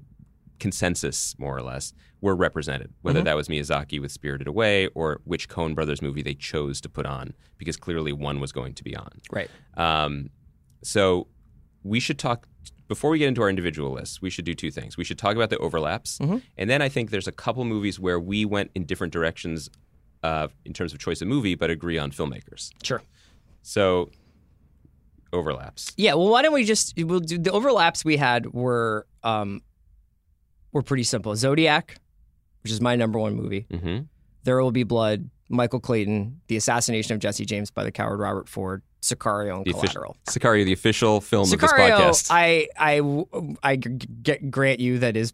consensus, 0.59 1.35
more 1.37 1.55
or 1.57 1.61
less, 1.61 1.93
were 2.21 2.35
represented. 2.35 2.93
Whether 3.01 3.19
Mm-hmm. 3.19 3.25
that 3.25 3.35
was 3.35 3.47
Miyazaki 3.47 3.99
with 4.01 4.11
Spirited 4.11 4.47
Away 4.47 4.87
or 4.95 5.21
which 5.25 5.49
Coen 5.49 5.75
Brothers 5.75 6.01
movie 6.01 6.21
they 6.21 6.33
chose 6.35 6.79
to 6.81 6.89
put 6.89 7.05
on, 7.05 7.33
because 7.57 7.77
clearly 7.77 8.13
one 8.13 8.39
was 8.39 8.51
going 8.51 8.73
to 8.75 8.83
be 8.83 8.95
on. 8.95 9.09
right? 9.31 9.49
Um, 9.75 10.29
so 10.83 11.27
we 11.83 11.99
should 11.99 12.17
talk 12.19 12.47
before 12.87 13.09
we 13.09 13.17
get 13.19 13.27
into 13.27 13.41
our 13.41 13.49
individual 13.49 13.91
lists. 13.91 14.21
We 14.21 14.29
should 14.29 14.45
do 14.45 14.53
two 14.53 14.69
things. 14.71 14.95
We 14.97 15.03
should 15.03 15.17
talk 15.17 15.35
about 15.35 15.49
the 15.49 15.57
overlaps, 15.57 16.19
Mm-hmm. 16.19 16.37
and 16.57 16.69
then 16.69 16.81
I 16.81 16.89
think 16.89 17.09
there's 17.11 17.27
a 17.27 17.31
couple 17.31 17.63
movies 17.65 17.99
where 17.99 18.19
we 18.19 18.45
went 18.45 18.71
in 18.75 18.85
different 18.85 19.11
directions 19.13 19.69
uh, 20.23 20.47
in 20.65 20.73
terms 20.73 20.93
of 20.93 20.99
choice 20.99 21.21
of 21.21 21.27
movie, 21.27 21.55
but 21.55 21.69
agree 21.69 21.97
on 21.99 22.11
filmmakers. 22.11 22.71
Sure. 22.83 23.01
So 23.61 24.09
overlaps. 25.33 25.91
Yeah. 25.97 26.13
Well, 26.13 26.29
why 26.29 26.41
don't 26.41 26.53
we 26.53 26.63
just 26.63 26.93
we'll 26.97 27.19
do 27.19 27.37
the 27.37 27.51
overlaps 27.51 28.05
we 28.05 28.17
had 28.17 28.53
were 28.53 29.05
um 29.23 29.61
were 30.75 30.83
pretty 30.83 31.03
simple. 31.03 31.33
Zodiac, 31.35 31.95
which 32.61 32.71
is 32.71 32.81
my 32.81 32.95
number 32.97 33.17
one 33.17 33.33
movie. 33.35 33.65
hmm 33.71 33.99
There 34.43 34.61
Will 34.61 34.71
Be 34.71 34.83
Blood. 34.83 35.29
Michael 35.47 35.79
Clayton, 35.79 36.41
The 36.47 36.57
Assassination 36.57 37.13
of 37.13 37.19
Jesse 37.19 37.45
James 37.45 37.69
by 37.71 37.83
the 37.83 37.91
coward 37.91 38.17
Robert 38.19 38.49
Ford, 38.49 38.81
Sicario, 39.03 39.57
and 39.57 39.65
The 39.65 39.73
Collateral. 39.73 40.17
Sicario, 40.27 40.65
the 40.65 40.73
official 40.73 41.21
film 41.21 41.43
of 41.53 41.59
this 41.59 41.71
Sicario, 41.71 41.97
podcast. 41.97 42.27
I 42.31 42.67
I 42.75 43.01
I 43.63 43.75
g- 43.75 43.89
g- 44.23 44.37
grant 44.49 44.79
you 44.79 44.97
that 44.99 45.15
is, 45.15 45.33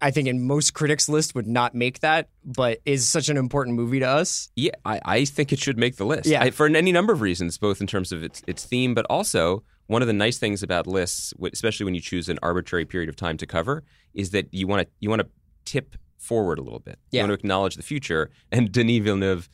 I 0.00 0.12
think 0.12 0.28
in 0.28 0.46
most 0.46 0.74
critics' 0.74 1.08
list 1.08 1.34
would 1.34 1.48
not 1.48 1.74
make 1.74 1.98
that, 2.00 2.28
but 2.44 2.78
is 2.86 3.08
such 3.10 3.28
an 3.28 3.36
important 3.36 3.74
movie 3.76 3.98
to 3.98 4.06
us. 4.06 4.48
Yeah, 4.54 4.70
I, 4.84 5.00
I 5.04 5.24
think 5.24 5.52
it 5.52 5.58
should 5.58 5.76
make 5.76 5.96
the 5.96 6.06
list. 6.06 6.26
Yeah. 6.26 6.40
I, 6.44 6.50
for 6.50 6.66
any 6.68 6.92
number 6.92 7.12
of 7.12 7.20
reasons, 7.20 7.58
both 7.58 7.80
in 7.80 7.88
terms 7.88 8.12
of 8.12 8.22
its 8.22 8.42
its 8.46 8.64
theme, 8.64 8.94
but 8.94 9.06
also 9.10 9.64
one 9.86 10.02
of 10.02 10.08
the 10.08 10.14
nice 10.14 10.38
things 10.38 10.62
about 10.62 10.86
lists, 10.86 11.34
especially 11.52 11.84
when 11.84 11.94
you 11.94 12.00
choose 12.00 12.28
an 12.28 12.38
arbitrary 12.42 12.84
period 12.84 13.08
of 13.08 13.16
time 13.16 13.36
to 13.38 13.46
cover, 13.46 13.82
is 14.14 14.30
that 14.30 14.46
you 14.52 14.66
want 14.66 14.82
to 14.86 14.88
you 15.00 15.10
want 15.10 15.20
to 15.22 15.28
tip 15.64 15.96
forward 16.18 16.58
a 16.58 16.62
little 16.62 16.78
bit. 16.78 16.98
You 17.10 17.16
Yeah. 17.18 17.22
want 17.24 17.30
to 17.30 17.34
acknowledge 17.34 17.74
the 17.76 17.82
future. 17.82 18.30
And 18.50 18.70
Denis 18.72 19.00
Villeneuve 19.02 19.48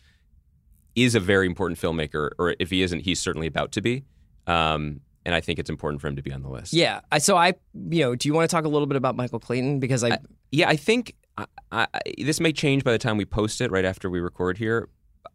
is 0.94 1.14
a 1.14 1.20
very 1.20 1.46
important 1.46 1.80
filmmaker, 1.80 2.30
or 2.38 2.54
if 2.58 2.70
he 2.70 2.82
isn't, 2.82 3.00
he's 3.00 3.20
certainly 3.20 3.46
about 3.46 3.72
to 3.72 3.80
be. 3.80 4.04
Um, 4.46 5.00
and 5.24 5.34
I 5.34 5.40
think 5.40 5.58
it's 5.58 5.70
important 5.70 6.00
for 6.00 6.08
him 6.08 6.16
to 6.16 6.22
be 6.22 6.32
on 6.32 6.42
the 6.42 6.48
list. 6.48 6.72
Yeah. 6.72 7.00
I, 7.12 7.18
so 7.18 7.36
I, 7.36 7.54
you 7.90 8.00
know, 8.04 8.14
do 8.16 8.28
you 8.28 8.34
want 8.34 8.48
to 8.48 8.54
talk 8.54 8.64
a 8.64 8.68
little 8.68 8.86
bit 8.86 8.96
about 8.96 9.14
Michael 9.16 9.38
Clayton 9.38 9.78
because 9.80 10.02
I, 10.02 10.18
Yeah, 10.50 10.68
I 10.68 10.76
think 10.76 11.14
I, 11.36 11.46
I, 11.70 11.86
this 12.18 12.40
may 12.40 12.52
change 12.52 12.82
by 12.84 12.92
the 12.92 12.98
time 12.98 13.16
we 13.16 13.24
post 13.26 13.60
it 13.60 13.70
right 13.70 13.84
after 13.84 14.08
we 14.10 14.20
record 14.20 14.58
here. 14.58 14.88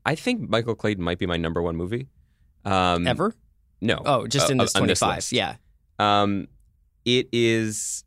I 0.06 0.16
think 0.16 0.50
Michael 0.50 0.76
Clayton 0.76 1.04
might 1.04 1.20
be 1.20 1.26
my 1.28 1.38
number 1.38 1.62
one 1.62 1.76
movie. 1.76 2.08
Um, 2.66 3.06
ever? 3.08 3.34
No. 3.84 4.02
Oh, 4.06 4.28
just 4.28 4.50
uh, 4.50 4.54
in 4.54 4.58
this 4.58 4.76
on 4.76 4.82
twenty 4.82 4.96
five. 4.96 5.18
list. 5.18 5.32
yeah. 5.32 5.56
Um, 6.00 6.48
it 7.06 7.28
is 7.32 8.04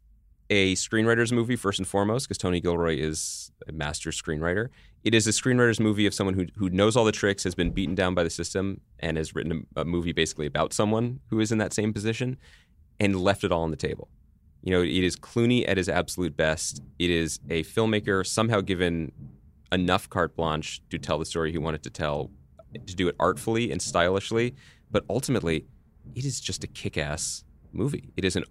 a 0.48 0.74
screenwriter's 0.74 1.32
movie 1.32 1.56
first 1.56 1.78
and 1.78 1.86
foremost 1.86 2.26
because 2.26 2.38
Tony 2.38 2.60
Gilroy 2.60 2.96
is 2.96 3.50
a 3.68 3.72
master 3.72 4.10
screenwriter. 4.10 4.68
It 5.04 5.14
is 5.14 5.26
a 5.26 5.30
screenwriter's 5.30 5.78
movie 5.78 6.06
of 6.06 6.14
someone 6.14 6.34
who 6.34 6.46
who 6.56 6.70
knows 6.70 6.96
all 6.96 7.04
the 7.04 7.12
tricks, 7.12 7.44
has 7.44 7.54
been 7.54 7.70
beaten 7.70 7.94
down 7.94 8.14
by 8.14 8.22
the 8.24 8.30
system, 8.30 8.80
and 9.00 9.16
has 9.16 9.34
written 9.34 9.66
a, 9.76 9.82
a 9.82 9.84
movie 9.84 10.12
basically 10.12 10.46
about 10.46 10.72
someone 10.72 11.20
who 11.30 11.40
is 11.40 11.52
in 11.52 11.58
that 11.58 11.72
same 11.72 11.92
position, 11.92 12.36
and 12.98 13.20
left 13.20 13.44
it 13.44 13.52
all 13.52 13.62
on 13.62 13.70
the 13.70 13.76
table. 13.76 14.08
You 14.62 14.72
know, 14.72 14.82
it 14.82 15.04
is 15.04 15.14
Clooney 15.14 15.68
at 15.68 15.76
his 15.76 15.88
absolute 15.88 16.36
best. 16.36 16.82
It 16.98 17.10
is 17.10 17.38
a 17.50 17.62
filmmaker 17.62 18.26
somehow 18.26 18.62
given 18.62 19.12
enough 19.70 20.08
carte 20.08 20.34
blanche 20.34 20.80
to 20.90 20.98
tell 20.98 21.18
the 21.18 21.24
story 21.24 21.52
he 21.52 21.58
wanted 21.58 21.82
to 21.84 21.90
tell, 21.90 22.30
to 22.86 22.96
do 22.96 23.06
it 23.06 23.14
artfully 23.20 23.70
and 23.70 23.80
stylishly, 23.80 24.54
but 24.96 25.04
ultimately, 25.10 25.66
it 26.14 26.24
is 26.24 26.40
just 26.40 26.64
a 26.64 26.66
kick-ass 26.66 27.44
movie. 27.70 28.14
It 28.16 28.24
is 28.24 28.34
an 28.34 28.44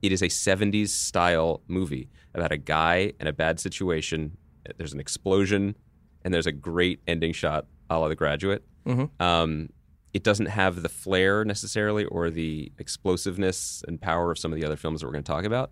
it 0.00 0.12
is 0.12 0.22
a 0.22 0.28
70s 0.28 0.88
style 0.88 1.60
movie 1.68 2.08
about 2.32 2.52
a 2.52 2.56
guy 2.56 3.12
in 3.20 3.26
a 3.26 3.34
bad 3.34 3.60
situation. 3.60 4.38
There's 4.78 4.94
an 4.94 5.00
explosion 5.00 5.76
and 6.24 6.32
there's 6.32 6.46
a 6.46 6.52
great 6.52 7.00
ending 7.06 7.34
shot 7.34 7.66
a 7.90 7.98
la 7.98 8.08
The 8.08 8.14
Graduate. 8.14 8.64
Mhm. 8.86 9.10
Um, 9.20 9.68
it 10.14 10.22
doesn't 10.22 10.46
have 10.46 10.80
the 10.80 10.88
flair 10.88 11.44
necessarily 11.44 12.06
or 12.06 12.30
the 12.30 12.72
explosiveness 12.78 13.84
and 13.86 14.00
power 14.00 14.30
of 14.30 14.38
some 14.38 14.54
of 14.54 14.58
the 14.58 14.64
other 14.64 14.76
films 14.76 15.00
that 15.02 15.06
we're 15.06 15.12
going 15.12 15.24
to 15.24 15.32
talk 15.32 15.44
about. 15.44 15.70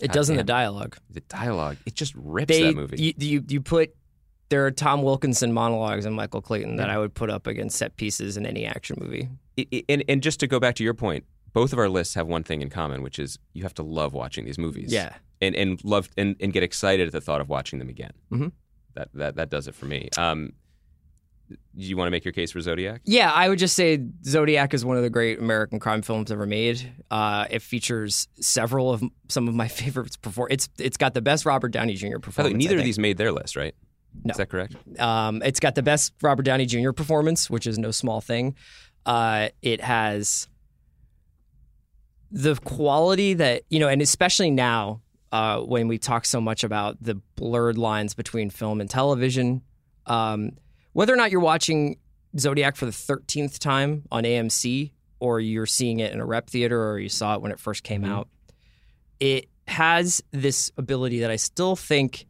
It 0.00 0.10
does 0.10 0.30
in 0.30 0.36
the 0.38 0.44
dialogue. 0.44 0.96
The 1.10 1.20
dialogue, 1.20 1.76
it 1.84 1.94
just 1.94 2.14
rips 2.16 2.48
They, 2.48 2.62
that 2.62 2.74
movie. 2.74 2.96
You, 3.02 3.12
you, 3.18 3.44
you 3.46 3.60
put 3.60 3.94
there 4.48 4.64
are 4.66 4.70
Tom 4.70 5.02
Wilkinson 5.02 5.52
monologues 5.52 6.04
and 6.04 6.14
Michael 6.14 6.40
Clayton 6.40 6.76
that 6.76 6.88
I 6.90 6.98
would 6.98 7.14
put 7.14 7.30
up 7.30 7.46
against 7.46 7.76
set 7.78 7.96
pieces 7.96 8.36
in 8.36 8.46
any 8.46 8.64
action 8.66 8.96
movie. 9.00 9.28
and, 9.88 10.04
and 10.08 10.22
just 10.22 10.38
to 10.40 10.46
go 10.46 10.60
back 10.60 10.74
to 10.76 10.84
your 10.84 10.94
point, 10.94 11.24
both 11.52 11.72
of 11.72 11.78
our 11.78 11.88
lists 11.88 12.14
have 12.14 12.26
one 12.28 12.42
thing 12.44 12.62
in 12.62 12.70
common, 12.70 13.02
which 13.02 13.18
is 13.18 13.38
you 13.54 13.62
have 13.62 13.74
to 13.74 13.82
love 13.82 14.12
watching 14.12 14.44
these 14.44 14.58
movies. 14.58 14.92
Yeah. 14.92 15.14
and 15.40 15.54
and 15.56 15.82
love 15.84 16.08
and, 16.16 16.36
and 16.40 16.52
get 16.52 16.62
excited 16.62 17.06
at 17.06 17.12
the 17.12 17.20
thought 17.20 17.40
of 17.40 17.48
watching 17.48 17.78
them 17.78 17.88
again. 17.88 18.12
Mhm. 18.30 18.52
That 18.94 19.08
that 19.14 19.36
that 19.36 19.50
does 19.50 19.66
it 19.68 19.74
for 19.74 19.86
me. 19.86 20.08
Um, 20.16 20.52
do 21.48 21.56
you 21.74 21.96
want 21.96 22.08
to 22.08 22.10
make 22.10 22.24
your 22.24 22.32
case 22.32 22.50
for 22.50 22.60
Zodiac? 22.60 23.02
Yeah, 23.04 23.30
I 23.32 23.48
would 23.48 23.58
just 23.60 23.76
say 23.76 24.00
Zodiac 24.24 24.74
is 24.74 24.84
one 24.84 24.96
of 24.96 25.02
the 25.04 25.10
great 25.10 25.38
American 25.38 25.78
crime 25.78 26.02
films 26.02 26.32
ever 26.32 26.44
made. 26.44 26.90
Uh, 27.10 27.46
it 27.50 27.62
features 27.62 28.26
several 28.40 28.90
of 28.92 29.02
some 29.28 29.46
of 29.46 29.54
my 29.54 29.68
favorites. 29.82 30.16
Before 30.16 30.48
it's 30.50 30.68
it's 30.78 30.96
got 30.96 31.14
the 31.14 31.22
best 31.22 31.46
Robert 31.46 31.68
Downey 31.68 31.94
Jr. 31.94 32.06
By 32.06 32.12
the 32.14 32.20
performance. 32.20 32.52
way, 32.54 32.58
neither 32.58 32.72
I 32.72 32.74
of 32.74 32.78
think. 32.80 32.86
these 32.86 32.98
made 32.98 33.16
their 33.16 33.32
list, 33.32 33.54
right? 33.56 33.74
No. 34.24 34.32
Is 34.32 34.36
that 34.38 34.48
correct? 34.48 34.74
Um, 34.98 35.42
it's 35.42 35.60
got 35.60 35.74
the 35.74 35.82
best 35.82 36.12
Robert 36.22 36.42
Downey 36.42 36.66
Jr. 36.66 36.92
performance, 36.92 37.48
which 37.48 37.66
is 37.66 37.78
no 37.78 37.90
small 37.90 38.20
thing. 38.20 38.56
Uh, 39.04 39.48
it 39.62 39.80
has 39.80 40.48
the 42.30 42.56
quality 42.56 43.34
that 43.34 43.62
you 43.68 43.78
know, 43.78 43.88
and 43.88 44.02
especially 44.02 44.50
now 44.50 45.00
uh, 45.32 45.60
when 45.60 45.88
we 45.88 45.98
talk 45.98 46.24
so 46.24 46.40
much 46.40 46.64
about 46.64 46.96
the 47.00 47.14
blurred 47.36 47.78
lines 47.78 48.14
between 48.14 48.50
film 48.50 48.80
and 48.80 48.90
television. 48.90 49.62
Um, 50.06 50.52
whether 50.92 51.12
or 51.12 51.16
not 51.16 51.30
you're 51.30 51.40
watching 51.40 51.98
Zodiac 52.38 52.76
for 52.76 52.86
the 52.86 52.92
thirteenth 52.92 53.58
time 53.58 54.04
on 54.10 54.24
AMC, 54.24 54.92
or 55.20 55.40
you're 55.40 55.66
seeing 55.66 56.00
it 56.00 56.12
in 56.12 56.20
a 56.20 56.26
rep 56.26 56.48
theater, 56.48 56.90
or 56.90 56.98
you 56.98 57.08
saw 57.08 57.34
it 57.34 57.42
when 57.42 57.52
it 57.52 57.60
first 57.60 57.82
came 57.84 58.04
out, 58.04 58.28
it 59.20 59.48
has 59.68 60.22
this 60.30 60.70
ability 60.76 61.20
that 61.20 61.30
I 61.30 61.36
still 61.36 61.76
think 61.76 62.26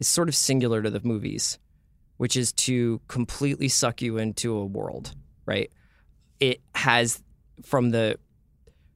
is 0.00 0.08
sort 0.08 0.28
of 0.28 0.34
singular 0.34 0.82
to 0.82 0.90
the 0.90 1.00
movies, 1.04 1.58
which 2.16 2.36
is 2.36 2.52
to 2.52 3.00
completely 3.06 3.68
suck 3.68 4.02
you 4.02 4.18
into 4.18 4.56
a 4.56 4.64
world, 4.64 5.14
right? 5.46 5.70
It 6.40 6.60
has 6.74 7.22
from 7.62 7.90
the 7.90 8.18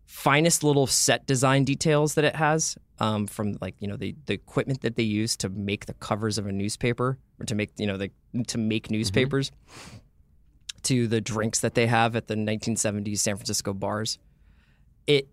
finest 0.07 0.65
little 0.65 0.87
set 0.87 1.27
design 1.27 1.65
details 1.65 2.15
that 2.15 2.25
it 2.25 2.37
has, 2.37 2.77
um, 2.99 3.27
from 3.27 3.57
like 3.61 3.75
you 3.79 3.89
know 3.89 3.97
the 3.97 4.15
the 4.27 4.33
equipment 4.33 4.81
that 4.83 4.97
they 4.97 5.03
use 5.03 5.37
to 5.37 5.49
make 5.49 5.87
the 5.87 5.95
covers 5.95 6.39
of 6.39 6.47
a 6.47 6.53
newspaper 6.53 7.19
or 7.39 7.47
to 7.47 7.55
make 7.55 7.73
you 7.77 7.87
know 7.87 7.97
the 7.97 8.11
to 8.47 8.59
make 8.59 8.91
newspapers, 8.91 9.51
to 10.83 11.07
the 11.07 11.21
drinks 11.21 11.61
that 11.61 11.75
they 11.75 11.87
have 11.87 12.17
at 12.17 12.29
the 12.29 12.35
1970s 12.35 13.19
San 13.19 13.37
Francisco 13.37 13.73
bars. 13.73 14.19
It 15.07 15.29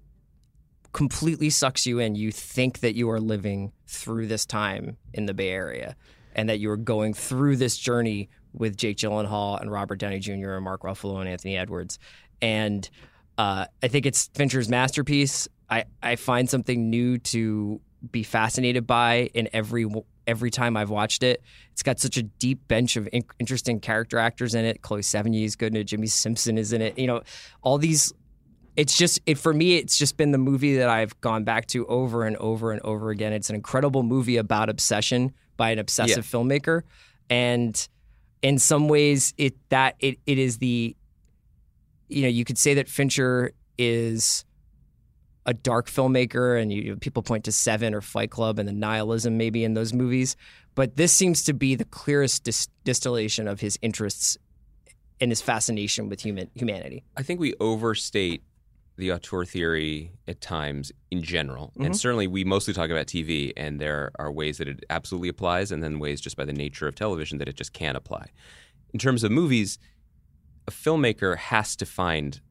completely 0.93 1.49
sucks 1.49 1.85
you 1.85 1.99
in. 1.99 2.15
You 2.15 2.31
think 2.31 2.79
that 2.79 2.95
you 2.95 3.09
are 3.09 3.19
living 3.19 3.71
through 3.87 4.27
this 4.27 4.45
time 4.45 4.97
in 5.13 5.25
the 5.25 5.33
Bay 5.33 5.49
Area 5.49 5.95
and 6.35 6.49
that 6.49 6.59
you 6.59 6.69
are 6.71 6.77
going 6.77 7.13
through 7.13 7.57
this 7.57 7.77
journey 7.77 8.29
with 8.53 8.77
Jake 8.77 8.97
Gyllenhaal 8.97 9.61
and 9.61 9.71
Robert 9.71 9.97
Downey 9.97 10.19
Jr. 10.19 10.53
and 10.53 10.63
Mark 10.63 10.81
Ruffalo 10.81 11.19
and 11.19 11.29
Anthony 11.29 11.57
Edwards. 11.57 11.99
And 12.41 12.89
uh, 13.37 13.65
I 13.81 13.87
think 13.87 14.05
it's 14.05 14.29
Fincher's 14.33 14.69
masterpiece. 14.69 15.47
I, 15.69 15.85
I 16.03 16.15
find 16.15 16.49
something 16.49 16.89
new 16.89 17.17
to 17.17 17.79
be 18.11 18.23
fascinated 18.23 18.87
by 18.87 19.29
in 19.33 19.47
every 19.53 19.85
every 20.27 20.51
time 20.51 20.77
I've 20.77 20.89
watched 20.89 21.23
it. 21.23 21.41
It's 21.71 21.83
got 21.83 21.99
such 21.99 22.17
a 22.17 22.23
deep 22.23 22.67
bench 22.67 22.95
of 22.95 23.07
in- 23.11 23.25
interesting 23.39 23.79
character 23.79 24.17
actors 24.17 24.53
in 24.53 24.65
it. 24.65 24.81
Chloe 24.81 25.01
Sevigny 25.01 25.43
is 25.43 25.55
good 25.55 25.73
in 25.73 25.81
it. 25.81 25.85
Jimmy 25.85 26.07
Simpson 26.07 26.57
is 26.57 26.73
in 26.73 26.81
it. 26.81 26.97
You 26.97 27.07
know, 27.07 27.21
all 27.61 27.77
these 27.77 28.13
it's 28.75 28.97
just 28.97 29.19
it 29.25 29.37
for 29.37 29.53
me 29.53 29.75
it's 29.75 29.97
just 29.97 30.17
been 30.17 30.31
the 30.31 30.37
movie 30.37 30.77
that 30.77 30.89
I've 30.89 31.19
gone 31.21 31.43
back 31.43 31.67
to 31.67 31.85
over 31.87 32.25
and 32.25 32.37
over 32.37 32.71
and 32.71 32.81
over 32.81 33.09
again. 33.09 33.33
It's 33.33 33.49
an 33.49 33.55
incredible 33.55 34.03
movie 34.03 34.37
about 34.37 34.69
obsession 34.69 35.33
by 35.57 35.71
an 35.71 35.79
obsessive 35.79 36.25
filmmaker 36.25 36.83
and 37.29 37.87
in 38.41 38.57
some 38.57 38.87
ways 38.87 39.33
it 39.37 39.55
that 39.69 39.95
it 39.99 40.19
it 40.25 40.37
is 40.37 40.57
the 40.57 40.95
you 42.07 42.21
know 42.23 42.27
you 42.27 42.45
could 42.45 42.57
say 42.57 42.75
that 42.75 42.87
Fincher 42.89 43.51
is 43.77 44.45
a 45.45 45.53
dark 45.53 45.89
filmmaker 45.89 46.61
and 46.61 46.71
you 46.71 46.95
people 46.97 47.23
point 47.23 47.45
to 47.45 47.51
7 47.51 47.93
or 47.93 48.01
Fight 48.01 48.31
Club 48.31 48.59
and 48.59 48.67
the 48.67 48.73
nihilism 48.73 49.37
maybe 49.37 49.63
in 49.63 49.73
those 49.73 49.91
movies 49.93 50.35
but 50.75 50.95
this 50.95 51.11
seems 51.11 51.43
to 51.43 51.53
be 51.53 51.75
the 51.75 51.85
clearest 51.85 52.43
dis- 52.43 52.67
distillation 52.83 53.47
of 53.47 53.59
his 53.59 53.77
interests 53.81 54.37
and 55.19 55.31
his 55.31 55.41
fascination 55.41 56.09
with 56.09 56.21
human 56.21 56.49
humanity. 56.55 57.03
I 57.15 57.23
think 57.23 57.39
we 57.39 57.53
overstate 57.59 58.41
the 59.01 59.11
auteur 59.11 59.43
theory 59.43 60.11
at 60.27 60.39
times 60.41 60.91
in 61.09 61.23
general. 61.23 61.69
Mm-hmm. 61.69 61.85
And 61.85 61.97
certainly 61.97 62.27
we 62.27 62.43
mostly 62.43 62.71
talk 62.71 62.91
about 62.91 63.07
TV, 63.07 63.51
and 63.57 63.81
there 63.81 64.11
are 64.19 64.31
ways 64.31 64.59
that 64.59 64.67
it 64.67 64.85
absolutely 64.91 65.27
applies, 65.27 65.71
and 65.71 65.83
then 65.83 65.97
ways 65.97 66.21
just 66.21 66.37
by 66.37 66.45
the 66.45 66.53
nature 66.53 66.87
of 66.87 66.93
television 66.93 67.39
that 67.39 67.49
it 67.49 67.55
just 67.55 67.73
can't 67.73 67.97
apply. 67.97 68.27
In 68.93 68.99
terms 68.99 69.23
of 69.23 69.31
movies, 69.31 69.79
a 70.67 70.71
filmmaker 70.71 71.35
has 71.35 71.75
to 71.77 71.85
find 71.85 72.41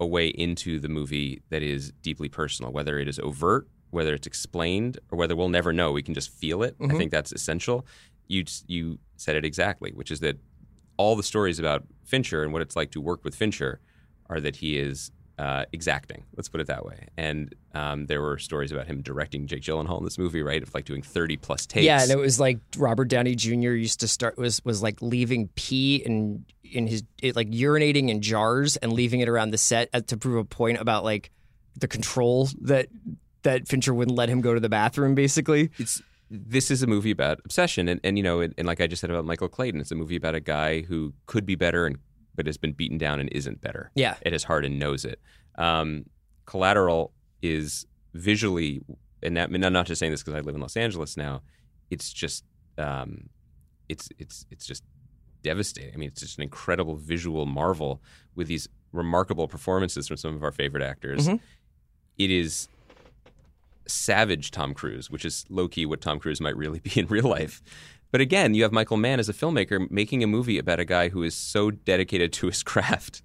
a 0.00 0.06
way 0.06 0.28
into 0.28 0.80
the 0.80 0.88
movie 0.88 1.42
that 1.50 1.62
is 1.62 1.92
deeply 2.00 2.30
personal, 2.30 2.72
whether 2.72 2.98
it 2.98 3.06
is 3.06 3.18
overt, 3.18 3.68
whether 3.90 4.14
it's 4.14 4.26
explained, 4.26 4.98
or 5.10 5.18
whether 5.18 5.36
we'll 5.36 5.50
never 5.50 5.70
know. 5.70 5.92
We 5.92 6.02
can 6.02 6.14
just 6.14 6.30
feel 6.30 6.62
it. 6.62 6.76
I 6.82 6.88
think 6.88 7.10
that's 7.10 7.30
essential. 7.30 7.84
You 8.26 8.44
you 8.66 9.00
said 9.18 9.36
it 9.36 9.44
exactly, 9.44 9.90
which 9.90 10.10
is 10.10 10.20
that 10.20 10.38
all 10.96 11.14
the 11.14 11.22
stories 11.22 11.58
about 11.58 11.84
Fincher 12.04 12.42
and 12.42 12.54
what 12.54 12.62
it's 12.62 12.74
like 12.74 12.90
to 12.92 13.02
work 13.02 13.22
with 13.22 13.34
Fincher 13.34 13.80
are 14.30 14.40
that 14.40 14.56
he 14.56 14.78
is 14.78 15.10
uh, 15.40 15.64
exacting. 15.72 16.24
Let's 16.36 16.50
put 16.50 16.60
it 16.60 16.66
that 16.66 16.84
way. 16.84 17.08
And 17.16 17.54
um, 17.72 18.06
there 18.06 18.20
were 18.20 18.36
stories 18.36 18.72
about 18.72 18.86
him 18.86 19.00
directing 19.00 19.46
Jake 19.46 19.62
Gyllenhaal 19.62 19.96
in 19.98 20.04
this 20.04 20.18
movie, 20.18 20.42
right? 20.42 20.62
Of 20.62 20.74
like 20.74 20.84
doing 20.84 21.00
thirty 21.00 21.38
plus 21.38 21.64
takes. 21.64 21.86
Yeah, 21.86 22.02
and 22.02 22.10
it 22.10 22.18
was 22.18 22.38
like 22.38 22.58
Robert 22.76 23.06
Downey 23.06 23.34
Jr. 23.34 23.70
used 23.70 24.00
to 24.00 24.08
start 24.08 24.36
was 24.36 24.62
was 24.66 24.82
like 24.82 25.00
leaving 25.00 25.48
pee 25.54 25.96
in 25.96 26.44
in 26.62 26.86
his 26.86 27.04
it, 27.22 27.36
like 27.36 27.48
urinating 27.48 28.10
in 28.10 28.20
jars 28.20 28.76
and 28.76 28.92
leaving 28.92 29.20
it 29.20 29.30
around 29.30 29.50
the 29.50 29.58
set 29.58 29.88
uh, 29.94 30.00
to 30.02 30.18
prove 30.18 30.36
a 30.36 30.44
point 30.44 30.78
about 30.78 31.04
like 31.04 31.30
the 31.74 31.88
control 31.88 32.50
that 32.60 32.88
that 33.42 33.66
Fincher 33.66 33.94
wouldn't 33.94 34.18
let 34.18 34.28
him 34.28 34.42
go 34.42 34.52
to 34.52 34.60
the 34.60 34.68
bathroom. 34.68 35.14
Basically, 35.14 35.70
it's 35.78 36.02
this 36.30 36.70
is 36.70 36.82
a 36.82 36.86
movie 36.86 37.12
about 37.12 37.40
obsession, 37.46 37.88
and, 37.88 37.98
and 38.04 38.18
you 38.18 38.22
know, 38.22 38.40
and, 38.40 38.52
and 38.58 38.66
like 38.66 38.82
I 38.82 38.86
just 38.86 39.00
said 39.00 39.08
about 39.10 39.24
Michael 39.24 39.48
Clayton, 39.48 39.80
it's 39.80 39.90
a 39.90 39.94
movie 39.94 40.16
about 40.16 40.34
a 40.34 40.40
guy 40.40 40.82
who 40.82 41.14
could 41.24 41.46
be 41.46 41.54
better 41.54 41.86
and 41.86 41.96
but 42.34 42.46
has 42.46 42.56
been 42.56 42.72
beaten 42.72 42.98
down 42.98 43.20
and 43.20 43.28
isn't 43.30 43.60
better. 43.60 43.90
Yeah. 43.94 44.14
It 44.22 44.32
has 44.32 44.44
heart 44.44 44.64
and 44.64 44.78
knows 44.78 45.04
it. 45.04 45.20
Um, 45.56 46.06
Collateral 46.46 47.12
is 47.42 47.86
visually, 48.14 48.80
and 49.22 49.36
that, 49.36 49.50
I'm 49.52 49.72
not 49.72 49.86
just 49.86 49.98
saying 49.98 50.12
this 50.12 50.22
because 50.22 50.34
I 50.34 50.40
live 50.40 50.54
in 50.54 50.60
Los 50.60 50.76
Angeles 50.76 51.16
now. 51.16 51.42
It's 51.90 52.12
just, 52.12 52.44
um, 52.78 53.28
it's 53.88 54.08
it's 54.18 54.46
it's 54.50 54.64
just 54.64 54.84
devastating. 55.42 55.92
I 55.92 55.96
mean, 55.96 56.08
it's 56.08 56.20
just 56.20 56.38
an 56.38 56.44
incredible 56.44 56.96
visual 56.96 57.44
marvel 57.44 58.00
with 58.34 58.46
these 58.46 58.68
remarkable 58.92 59.48
performances 59.48 60.08
from 60.08 60.16
some 60.16 60.34
of 60.34 60.42
our 60.42 60.52
favorite 60.52 60.82
actors. 60.82 61.26
Mm-hmm. 61.26 61.36
It 62.18 62.30
is 62.30 62.68
savage 63.86 64.50
Tom 64.52 64.74
Cruise, 64.74 65.10
which 65.10 65.24
is 65.24 65.44
low 65.48 65.66
key 65.68 65.86
what 65.86 66.00
Tom 66.00 66.18
Cruise 66.18 66.40
might 66.40 66.56
really 66.56 66.78
be 66.84 67.00
in 67.00 67.06
real 67.06 67.28
life. 67.28 67.62
But 68.10 68.20
again, 68.20 68.54
you 68.54 68.62
have 68.64 68.72
Michael 68.72 68.96
Mann 68.96 69.20
as 69.20 69.28
a 69.28 69.32
filmmaker 69.32 69.90
making 69.90 70.22
a 70.22 70.26
movie 70.26 70.58
about 70.58 70.80
a 70.80 70.84
guy 70.84 71.08
who 71.10 71.22
is 71.22 71.34
so 71.34 71.70
dedicated 71.70 72.32
to 72.34 72.46
his 72.46 72.62
craft 72.70 73.22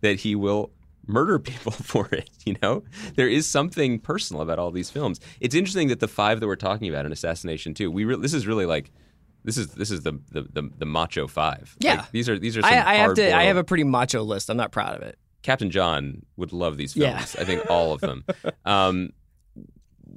that 0.00 0.20
he 0.20 0.34
will 0.34 0.70
murder 1.06 1.38
people 1.38 1.72
for 1.72 2.08
it. 2.12 2.30
You 2.44 2.56
know, 2.62 2.82
there 3.16 3.28
is 3.28 3.46
something 3.48 3.98
personal 3.98 4.42
about 4.42 4.58
all 4.58 4.70
these 4.70 4.90
films. 4.90 5.20
It's 5.40 5.54
interesting 5.54 5.88
that 5.88 6.00
the 6.00 6.08
five 6.08 6.40
that 6.40 6.46
we're 6.46 6.56
talking 6.56 6.88
about 6.88 7.06
in 7.06 7.12
Assassination 7.12 7.74
Two, 7.74 7.90
we 7.90 8.04
re- 8.04 8.16
this 8.16 8.34
is 8.34 8.46
really 8.46 8.66
like 8.66 8.90
this 9.44 9.56
is 9.56 9.68
this 9.74 9.90
is 9.90 10.02
the 10.02 10.12
the 10.32 10.42
the, 10.42 10.70
the 10.78 10.86
macho 10.86 11.26
five. 11.26 11.76
Yeah. 11.80 11.96
Like, 11.96 12.10
these 12.12 12.28
are 12.28 12.38
these 12.38 12.56
are. 12.56 12.62
Some 12.62 12.72
I, 12.72 12.90
I 12.90 12.94
have 12.94 13.14
to. 13.14 13.36
I 13.36 13.44
have 13.44 13.56
a 13.56 13.64
pretty 13.64 13.84
macho 13.84 14.22
list. 14.22 14.50
I'm 14.50 14.56
not 14.56 14.72
proud 14.72 14.96
of 14.96 15.02
it. 15.02 15.18
Captain 15.42 15.70
John 15.70 16.22
would 16.36 16.52
love 16.52 16.76
these 16.76 16.96
Yeah. 16.96 17.16
films. 17.18 17.36
I 17.36 17.44
think 17.44 17.68
all 17.70 17.92
of 17.92 18.00
them. 18.00 18.24
Um, 18.64 19.10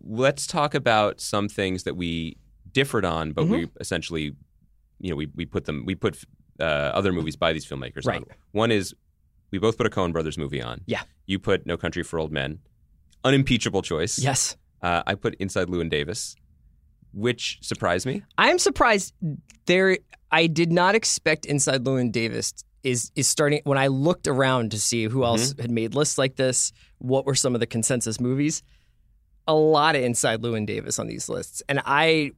let's 0.03 0.47
talk 0.47 0.73
about 0.73 1.21
some 1.21 1.47
things 1.47 1.83
that 1.83 1.95
we 1.95 2.37
differed 2.73 3.05
on, 3.05 3.31
but 3.31 3.45
we 3.47 3.65
Mm-hmm. 3.65 3.77
essentially, 3.81 4.35
you 4.99 5.09
know, 5.09 5.15
we, 5.15 5.27
we 5.35 5.45
put 5.45 5.65
them, 5.65 5.83
we 5.85 5.95
put 5.95 6.23
uh, 6.59 6.63
other 6.63 7.11
movies 7.13 7.35
by 7.35 7.53
these 7.53 7.65
filmmakers 7.65 8.05
on. 8.11 8.25
One 8.51 8.71
is 8.71 8.93
we 9.51 9.59
both 9.59 9.77
put 9.77 9.87
a 9.87 9.89
Coen 9.89 10.11
Brothers 10.11 10.37
movie 10.37 10.61
on. 10.61 10.81
Yeah. 10.85 11.01
You 11.25 11.39
put 11.39 11.65
No 11.65 11.77
Country 11.77 12.03
for 12.03 12.19
Old 12.19 12.31
Men, 12.31 12.59
unimpeachable 13.23 13.81
choice. 13.81 14.19
Yes. 14.19 14.57
Uh, 14.81 15.03
I 15.07 15.15
put 15.15 15.35
Inside 15.35 15.67
Llewyn 15.67 15.89
Davis, 15.89 16.35
which 17.13 17.57
surprised 17.61 18.05
me. 18.05 18.23
I'm 18.37 18.59
surprised 18.59 19.13
there. 19.65 19.97
I 20.31 20.47
did 20.47 20.71
not 20.71 20.95
expect 20.95 21.45
Inside 21.45 21.83
Llewyn 21.83 22.11
Davis 22.11 22.53
is 22.83 23.11
is 23.15 23.27
starting. 23.27 23.61
When 23.63 23.77
I 23.77 23.87
looked 23.87 24.27
around 24.27 24.71
to 24.71 24.79
see 24.79 25.05
who 25.05 25.23
else 25.25 25.53
had 25.59 25.71
made 25.71 25.95
lists 25.95 26.17
like 26.17 26.35
this, 26.35 26.71
what 26.99 27.25
were 27.25 27.35
some 27.35 27.53
of 27.55 27.59
the 27.59 27.67
consensus 27.67 28.19
movies? 28.19 28.63
A 29.47 29.53
lot 29.53 29.95
of 29.95 30.03
Inside 30.03 30.41
Llewyn 30.41 30.65
Davis 30.65 30.99
on 30.99 31.07
these 31.07 31.27
lists, 31.27 31.61
and 31.67 31.81
I 31.85 32.31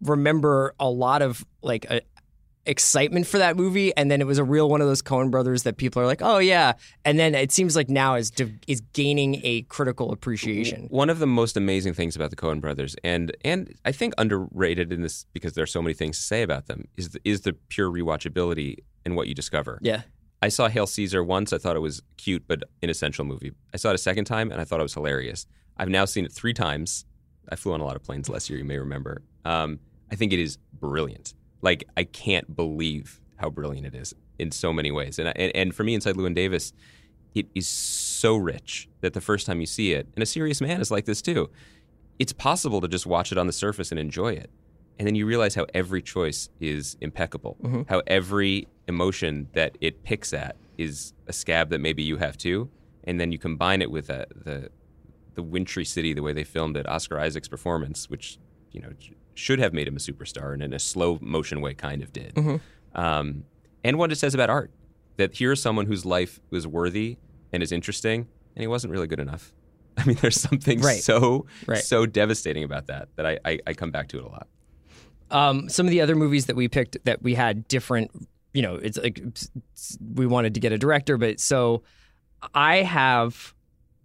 remember 0.00 0.74
a 0.78 0.88
lot 0.88 1.22
of 1.22 1.44
like 1.62 1.84
a, 1.90 2.02
excitement 2.66 3.26
for 3.26 3.38
that 3.38 3.56
movie, 3.56 3.94
and 3.96 4.10
then 4.10 4.20
it 4.20 4.26
was 4.26 4.38
a 4.38 4.44
real 4.44 4.68
one 4.68 4.80
of 4.80 4.86
those 4.86 5.02
Coen 5.02 5.30
Brothers 5.30 5.62
that 5.64 5.76
people 5.76 6.02
are 6.02 6.06
like, 6.06 6.22
oh 6.22 6.38
yeah, 6.38 6.74
and 7.04 7.18
then 7.18 7.34
it 7.34 7.52
seems 7.52 7.74
like 7.74 7.88
now 7.88 8.14
is 8.14 8.30
de- 8.30 8.58
is 8.66 8.80
gaining 8.92 9.40
a 9.44 9.62
critical 9.62 10.12
appreciation. 10.12 10.86
One 10.90 11.10
of 11.10 11.18
the 11.18 11.26
most 11.26 11.56
amazing 11.56 11.94
things 11.94 12.16
about 12.16 12.30
the 12.30 12.36
Coen 12.36 12.60
brothers, 12.60 12.96
and 13.02 13.36
and 13.44 13.74
I 13.84 13.92
think 13.92 14.14
underrated 14.18 14.92
in 14.92 15.02
this 15.02 15.24
because 15.32 15.54
there 15.54 15.64
are 15.64 15.68
so 15.68 15.82
many 15.82 15.94
things 15.94 16.18
to 16.18 16.24
say 16.24 16.42
about 16.42 16.66
them, 16.66 16.86
is 16.96 17.10
the, 17.10 17.20
is 17.24 17.42
the 17.42 17.54
pure 17.68 17.90
rewatchability 17.90 18.76
and 19.04 19.16
what 19.16 19.26
you 19.26 19.34
discover. 19.34 19.78
Yeah, 19.82 20.02
I 20.42 20.48
saw 20.48 20.68
Hail 20.68 20.86
Caesar 20.86 21.22
once. 21.22 21.52
I 21.52 21.58
thought 21.58 21.76
it 21.76 21.80
was 21.80 22.02
cute 22.16 22.44
but 22.46 22.64
inessential 22.82 23.24
movie. 23.24 23.52
I 23.74 23.76
saw 23.76 23.90
it 23.90 23.94
a 23.94 23.98
second 23.98 24.24
time 24.24 24.50
and 24.50 24.60
I 24.60 24.64
thought 24.64 24.80
it 24.80 24.84
was 24.84 24.94
hilarious. 24.94 25.46
I've 25.76 25.88
now 25.88 26.04
seen 26.04 26.24
it 26.24 26.32
three 26.32 26.54
times. 26.54 27.04
I 27.48 27.56
flew 27.56 27.72
on 27.72 27.80
a 27.80 27.84
lot 27.84 27.96
of 27.96 28.02
planes 28.02 28.28
last 28.28 28.48
year. 28.48 28.58
You 28.58 28.64
may 28.64 28.78
remember. 28.78 29.22
Um, 29.44 29.80
I 30.10 30.16
think 30.16 30.32
it 30.32 30.38
is 30.38 30.58
brilliant. 30.72 31.34
Like 31.62 31.84
I 31.96 32.04
can't 32.04 32.54
believe 32.56 33.20
how 33.36 33.50
brilliant 33.50 33.86
it 33.86 33.94
is 33.94 34.14
in 34.38 34.50
so 34.50 34.72
many 34.72 34.90
ways. 34.90 35.18
And 35.18 35.28
and, 35.36 35.54
and 35.54 35.74
for 35.74 35.84
me, 35.84 35.94
inside 35.94 36.16
Llewyn 36.16 36.34
Davis, 36.34 36.72
it 37.34 37.46
is 37.54 37.68
so 37.68 38.36
rich 38.36 38.88
that 39.02 39.12
the 39.12 39.20
first 39.20 39.46
time 39.46 39.60
you 39.60 39.66
see 39.66 39.92
it, 39.92 40.08
and 40.14 40.22
a 40.22 40.26
serious 40.26 40.60
man 40.60 40.80
is 40.80 40.90
like 40.90 41.04
this 41.04 41.22
too. 41.22 41.50
It's 42.18 42.32
possible 42.32 42.80
to 42.80 42.88
just 42.88 43.06
watch 43.06 43.32
it 43.32 43.38
on 43.38 43.46
the 43.46 43.52
surface 43.52 43.90
and 43.90 43.98
enjoy 43.98 44.32
it. 44.32 44.50
And 44.98 45.06
then 45.06 45.14
you 45.14 45.24
realize 45.24 45.54
how 45.54 45.66
every 45.72 46.02
choice 46.02 46.50
is 46.60 46.96
impeccable, 47.00 47.56
how 47.88 48.02
every 48.06 48.68
emotion 48.86 49.48
that 49.54 49.78
it 49.80 50.02
picks 50.04 50.34
at 50.34 50.56
is 50.76 51.14
a 51.26 51.32
scab 51.32 51.70
that 51.70 51.80
maybe 51.80 52.02
you 52.02 52.18
have 52.18 52.36
too. 52.36 52.68
And 53.04 53.18
then 53.18 53.32
you 53.32 53.38
combine 53.38 53.80
it 53.80 53.90
with 53.90 54.10
uh 54.10 54.26
the 54.34 54.70
the 55.34 55.42
wintry 55.42 55.84
city, 55.84 56.12
the 56.12 56.22
way 56.22 56.32
they 56.32 56.44
filmed 56.44 56.76
it, 56.76 56.86
Oscar 56.88 57.18
Isaac's 57.18 57.48
performance, 57.48 58.10
which 58.10 58.38
you 58.72 58.80
know 58.82 58.90
should 59.40 59.58
have 59.58 59.72
made 59.72 59.88
him 59.88 59.96
a 59.96 59.98
superstar, 60.00 60.52
and 60.52 60.62
in 60.62 60.72
a 60.72 60.78
slow 60.78 61.18
motion 61.20 61.60
way, 61.60 61.74
kind 61.74 62.02
of 62.02 62.12
did. 62.12 62.38
Um, 62.94 63.44
and 63.82 63.98
what 63.98 64.12
it 64.12 64.16
says 64.16 64.34
about 64.34 64.50
art 64.50 64.70
that 65.16 65.36
here's 65.36 65.60
someone 65.60 65.86
whose 65.86 66.04
life 66.06 66.40
was 66.50 66.66
worthy 66.66 67.16
and 67.52 67.62
is 67.62 67.72
interesting, 67.72 68.26
and 68.54 68.62
he 68.62 68.66
wasn't 68.66 68.90
really 68.92 69.06
good 69.06 69.20
enough. 69.20 69.52
I 69.98 70.04
mean, 70.04 70.16
there's 70.20 70.40
something 70.40 70.80
Right. 70.80 71.02
so 71.02 71.46
Right. 71.66 71.82
so 71.82 72.06
devastating 72.06 72.64
about 72.64 72.86
that 72.86 73.08
that 73.16 73.26
I, 73.26 73.38
I 73.44 73.58
I 73.66 73.74
come 73.74 73.90
back 73.90 74.08
to 74.08 74.18
it 74.18 74.24
a 74.24 74.28
lot. 74.28 74.46
um, 75.30 75.68
some 75.68 75.86
of 75.86 75.90
the 75.90 76.00
other 76.00 76.14
movies 76.16 76.46
that 76.46 76.56
we 76.56 76.68
picked 76.68 76.96
that 77.04 77.22
we 77.22 77.34
had 77.34 77.66
different, 77.68 78.10
you 78.54 78.62
know, 78.62 78.76
it's 78.76 78.96
like 78.98 79.20
we 80.14 80.26
wanted 80.26 80.54
to 80.54 80.60
get 80.60 80.72
a 80.72 80.78
director, 80.78 81.16
but 81.18 81.38
so 81.40 81.82
I 82.54 82.76
have 82.82 83.54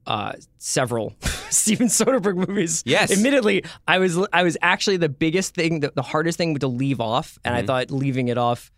uh, 0.08 0.34
several 0.58 1.16
Steven 1.50 1.88
Soderbergh 1.88 2.48
movies. 2.48 2.84
Yes. 2.86 3.12
admittedly, 3.12 3.64
I 3.88 4.00
was 4.00 4.18
I 4.34 4.44
was 4.44 4.58
actually 4.62 4.98
the 4.98 5.10
biggest 5.10 5.56
thing, 5.56 5.80
the, 5.82 5.92
the 5.96 6.02
hardest 6.02 6.38
thing 6.38 6.56
to 6.58 6.68
leave 6.68 7.00
off, 7.02 7.38
and 7.44 7.56
I 7.56 7.64
thought 7.64 7.92
leaving 7.92 8.28
it 8.28 8.38
off. 8.38 8.72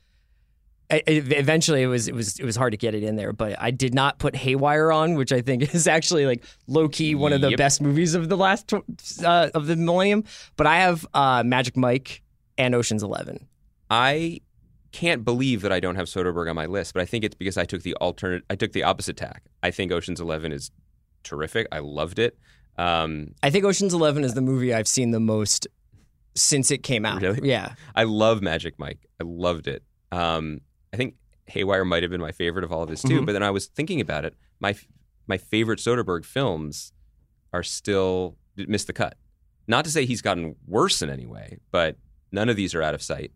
I- 0.90 1.04
Eventually, 1.06 1.82
it 1.84 1.88
was 1.88 2.08
it 2.08 2.16
was 2.16 2.40
it 2.40 2.46
was 2.46 2.56
hard 2.56 2.72
to 2.72 2.78
get 2.78 2.96
it 2.96 3.04
in 3.04 3.18
there, 3.18 3.34
but 3.34 3.60
I 3.62 3.72
did 3.72 3.94
not 3.94 4.20
put 4.20 4.36
Haywire 4.38 4.92
on, 4.92 5.16
which 5.16 5.32
I 5.34 5.42
think 5.42 5.62
is 5.76 5.86
actually 5.88 6.26
like 6.26 6.44
low 6.68 6.88
key 6.88 7.14
one 7.16 7.34
of 7.34 7.42
the 7.42 7.50
Yep. 7.50 7.58
best 7.58 7.82
movies 7.82 8.16
of 8.16 8.30
the 8.30 8.38
last 8.38 8.70
tw- 8.70 9.22
uh, 9.24 9.50
of 9.54 9.68
the 9.68 9.76
millennium. 9.76 10.24
But 10.56 10.66
I 10.68 10.78
have 10.80 11.06
uh, 11.14 11.44
Magic 11.46 11.76
Mike 11.76 12.22
and 12.58 12.74
Ocean's 12.74 13.04
Eleven. 13.04 13.48
I 13.90 14.40
can't 14.94 15.26
believe 15.26 15.62
that 15.62 15.72
I 15.74 15.82
don't 15.82 15.96
have 15.96 16.08
Soderbergh 16.08 16.50
on 16.50 16.56
my 16.56 16.66
list, 16.66 16.94
but 16.94 17.02
I 17.02 17.06
think 17.06 17.26
it's 17.26 17.36
because 17.36 17.58
I 17.58 17.66
took 17.66 17.82
the 17.84 17.94
alternate. 17.96 18.44
I 18.50 18.56
took 18.56 18.72
the 18.72 18.84
opposite 18.84 19.18
tack. 19.18 19.44
I 19.62 19.72
think 19.72 19.92
Ocean's 19.92 20.22
Eleven 20.22 20.54
is 20.54 20.72
terrific. 21.24 21.68
I 21.72 21.80
loved 21.80 22.20
it. 22.20 22.38
Um, 22.78 23.34
I 23.42 23.50
think 23.50 23.66
Ocean's 23.66 23.94
Eleven 23.94 24.24
is 24.24 24.34
the 24.34 24.42
movie 24.42 24.74
I've 24.74 24.88
seen 24.88 25.12
the 25.12 25.20
most 25.20 25.68
since 26.36 26.70
it 26.72 26.84
came 26.84 27.06
out. 27.06 27.22
Really? 27.22 27.48
Yeah. 27.50 27.74
I 27.96 28.04
love 28.04 28.42
Magic 28.42 28.78
Mike. 28.78 29.08
I 29.20 29.24
loved 29.26 29.68
it. 29.68 29.84
Um, 30.12 30.62
I 30.94 30.98
think 30.98 31.16
Haywire 31.48 31.86
might 31.86 32.04
have 32.04 32.12
been 32.12 32.22
my 32.22 32.32
favorite 32.32 32.64
of 32.64 32.72
all 32.72 32.84
of 32.84 32.90
his 32.90 33.02
too. 33.02 33.22
Mhm. 33.22 33.26
But 33.26 33.32
then 33.34 33.44
I 33.44 33.50
was 33.52 33.66
thinking 33.68 34.00
about 34.02 34.26
it. 34.26 34.36
My 34.60 34.76
my 35.28 35.38
favorite 35.38 35.80
Soderbergh 35.80 36.24
films 36.26 36.94
are 37.54 37.64
still 37.64 38.38
missed 38.56 38.88
the 38.88 38.94
cut. 38.94 39.18
Not 39.68 39.84
to 39.86 39.92
say 39.92 40.06
he's 40.06 40.22
gotten 40.22 40.56
worse 40.68 41.02
in 41.02 41.10
any 41.10 41.26
way, 41.26 41.58
but 41.72 41.98
none 42.32 42.48
of 42.50 42.56
these 42.56 42.74
are 42.76 42.82
out 42.82 42.94
of 42.94 43.02
sight. 43.02 43.32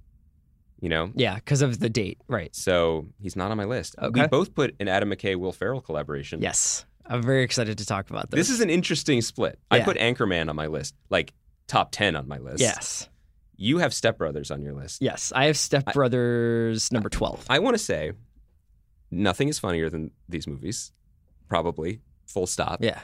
You 0.80 0.90
know, 0.90 1.12
Yeah, 1.16 1.36
because 1.36 1.62
of 1.62 1.80
the 1.80 1.90
date. 1.90 2.20
Right. 2.28 2.56
so 2.56 3.08
he's 3.20 3.36
not 3.36 3.52
on 3.52 3.58
my 3.58 3.66
list. 3.66 3.96
Okay. 4.02 4.22
We 4.22 4.28
both 4.28 4.56
put 4.56 4.76
an 4.80 4.88
Adam 4.88 5.10
McKay 5.12 5.36
Will 5.36 5.52
Ferrell 5.52 5.80
collaboration. 5.82 6.42
Yes. 6.42 6.86
I'm 7.12 7.22
very 7.22 7.44
excited 7.44 7.78
to 7.80 7.86
talk 7.86 8.10
about 8.10 8.32
this. 8.32 8.38
This 8.38 8.50
is 8.50 8.62
an 8.62 8.70
interesting 8.70 9.22
split. 9.22 9.60
I 9.70 9.78
Yeah. 9.78 9.86
put 9.86 9.98
Anchorman 9.98 10.50
on 10.50 10.56
my 10.56 10.68
list, 10.68 10.96
like 11.10 11.34
top 11.68 11.92
ten 11.92 12.16
on 12.16 12.28
my 12.28 12.38
list. 12.38 12.60
Yes. 12.62 13.10
You 13.58 13.78
have 13.80 13.94
Step 13.94 14.18
Brothers 14.18 14.50
on 14.50 14.62
your 14.62 14.74
list. 14.74 15.02
Yes. 15.02 15.32
I 15.36 15.46
have 15.46 15.58
Step 15.58 15.94
Brothers 15.94 16.92
number 16.92 17.10
12. 17.10 17.46
I 17.50 17.60
want 17.60 17.76
to 17.76 17.84
say 17.84 18.14
nothing 19.12 19.50
is 19.50 19.60
funnier 19.60 19.90
than 19.90 20.12
these 20.30 20.48
movies, 20.48 20.92
probably. 21.48 22.00
Full 22.28 22.48
stop. 22.48 22.82
Yeah. 22.82 23.00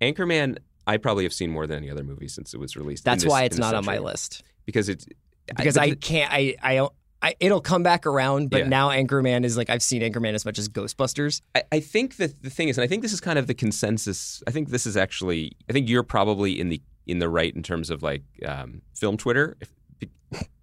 Anchorman, 0.00 0.58
I 0.86 0.96
probably 0.96 1.24
have 1.24 1.32
seen 1.34 1.50
more 1.50 1.66
than 1.66 1.76
any 1.78 1.90
other 1.90 2.02
movie 2.04 2.28
since 2.28 2.54
it 2.54 2.58
was 2.58 2.76
released. 2.76 3.04
That's 3.04 3.24
this- 3.24 3.30
why 3.30 3.44
it's 3.44 3.58
not 3.58 3.74
on 3.74 3.84
my 3.84 3.98
list. 3.98 4.42
Because 4.64 4.88
it's 4.88 5.06
Because 5.46 5.74
but 5.74 5.82
I 5.82 5.94
can't, 5.94 6.32
I, 6.32 6.56
I, 6.62 6.74
don't- 6.76 6.92
I, 7.20 7.34
it'll 7.40 7.60
come 7.60 7.82
back 7.82 8.06
around, 8.06 8.50
but 8.50 8.60
Yeah. 8.60 8.68
now 8.68 8.90
Anchorman 8.90 9.44
is 9.44 9.56
like, 9.56 9.70
I've 9.70 9.82
seen 9.82 10.02
Anchorman 10.02 10.34
as 10.34 10.44
much 10.44 10.58
as 10.58 10.68
Ghostbusters. 10.68 11.40
I, 11.54 11.62
I 11.72 11.80
think 11.80 12.16
that 12.16 12.42
the 12.42 12.50
thing 12.50 12.68
is, 12.68 12.78
and 12.78 12.84
I 12.84 12.86
think 12.86 13.02
this 13.02 13.12
is 13.12 13.20
kind 13.20 13.38
of 13.38 13.46
the 13.48 13.54
consensus. 13.54 14.42
I 14.46 14.52
think 14.52 14.68
this 14.68 14.86
is 14.86 14.96
actually. 14.96 15.56
I 15.68 15.72
think 15.72 15.88
you're 15.88 16.04
probably 16.04 16.58
in 16.60 16.68
the 16.68 16.80
in 17.06 17.18
the 17.18 17.28
right 17.28 17.54
in 17.54 17.62
terms 17.62 17.90
of 17.90 18.02
like 18.02 18.22
um, 18.46 18.82
film 18.94 19.16
Twitter. 19.16 19.56
If, 19.60 19.72
be, 20.00 20.10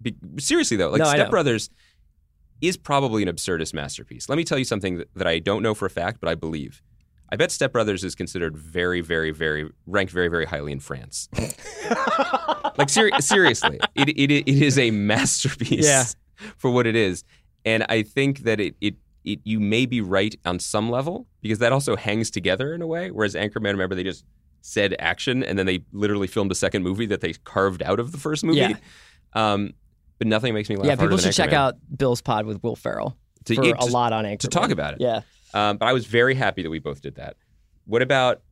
be, 0.00 0.40
seriously 0.40 0.76
though, 0.76 0.88
like 0.90 1.00
No, 1.00 1.04
Step. 1.06 1.28
Brothers 1.30 1.68
is 2.62 2.76
probably 2.78 3.22
an 3.22 3.28
absurdist 3.28 3.74
masterpiece. 3.74 4.28
Let 4.30 4.36
me 4.36 4.44
tell 4.44 4.56
you 4.56 4.64
something 4.64 4.96
that, 4.98 5.08
that 5.14 5.26
I 5.26 5.40
don't 5.40 5.62
know 5.62 5.74
for 5.74 5.84
a 5.84 5.90
fact, 5.90 6.20
but 6.20 6.28
I 6.30 6.34
believe. 6.36 6.80
I 7.28 7.36
bet 7.36 7.50
Step 7.50 7.72
Brothers 7.72 8.02
is 8.04 8.14
considered 8.14 8.56
very, 8.56 9.00
very, 9.02 9.30
very 9.32 9.68
ranked 9.86 10.12
very, 10.12 10.28
very 10.28 10.46
highly 10.46 10.70
in 10.72 10.78
France. 10.80 11.28
like 12.78 12.88
seri- 12.88 13.10
seriously, 13.20 13.78
it, 13.94 14.08
it 14.10 14.30
it 14.30 14.48
is 14.48 14.78
a 14.78 14.90
masterpiece 14.90 15.84
Yeah. 15.84 16.04
for 16.56 16.70
what 16.70 16.86
it 16.86 16.96
is, 16.96 17.24
and 17.64 17.84
I 17.88 18.02
think 18.02 18.40
that 18.40 18.60
it 18.60 18.74
it. 18.80 18.94
It, 19.28 19.40
you 19.42 19.58
may 19.58 19.86
be 19.86 20.00
right 20.00 20.36
on 20.44 20.60
some 20.60 20.88
level 20.88 21.26
because 21.40 21.58
that 21.58 21.72
also 21.72 21.96
hangs 21.96 22.30
together 22.30 22.72
in 22.72 22.80
a 22.80 22.86
way. 22.86 23.10
Whereas 23.10 23.34
Anchorman, 23.34 23.72
remember, 23.72 23.96
they 23.96 24.04
just 24.04 24.24
said 24.60 24.94
action 25.00 25.42
and 25.42 25.58
then 25.58 25.66
they 25.66 25.80
literally 25.90 26.28
filmed 26.28 26.52
a 26.52 26.54
second 26.54 26.84
movie 26.84 27.06
that 27.06 27.22
they 27.22 27.32
carved 27.32 27.82
out 27.82 27.98
of 27.98 28.12
the 28.12 28.18
first 28.18 28.44
movie. 28.44 28.58
Yeah. 28.60 28.74
Um, 29.32 29.72
but 30.18 30.28
nothing 30.28 30.54
makes 30.54 30.68
me 30.68 30.76
laugh. 30.76 30.86
yeah, 30.86 30.94
people 30.94 31.18
should 31.18 31.32
check 31.32 31.52
out 31.52 31.74
Bill's 31.98 32.20
pod 32.22 32.46
with 32.46 32.62
Will 32.62 32.76
Ferrell 32.76 33.16
To- 33.46 33.56
for 33.56 33.62
a 33.64 33.72
to- 33.72 33.86
lot 33.86 34.12
on 34.12 34.24
Anchorman. 34.24 34.38
to 34.38 34.46
talk 34.48 34.70
about 34.70 34.94
it. 34.94 35.00
Yeah. 35.00 35.22
Um, 35.52 35.76
but 35.78 35.86
I 35.86 35.92
was 35.92 36.06
very 36.06 36.36
happy 36.36 36.62
that 36.62 36.70
we 36.70 36.78
both 36.78 37.00
did 37.02 37.16
that. 37.16 37.34
What 37.84 38.02
about 38.02 38.42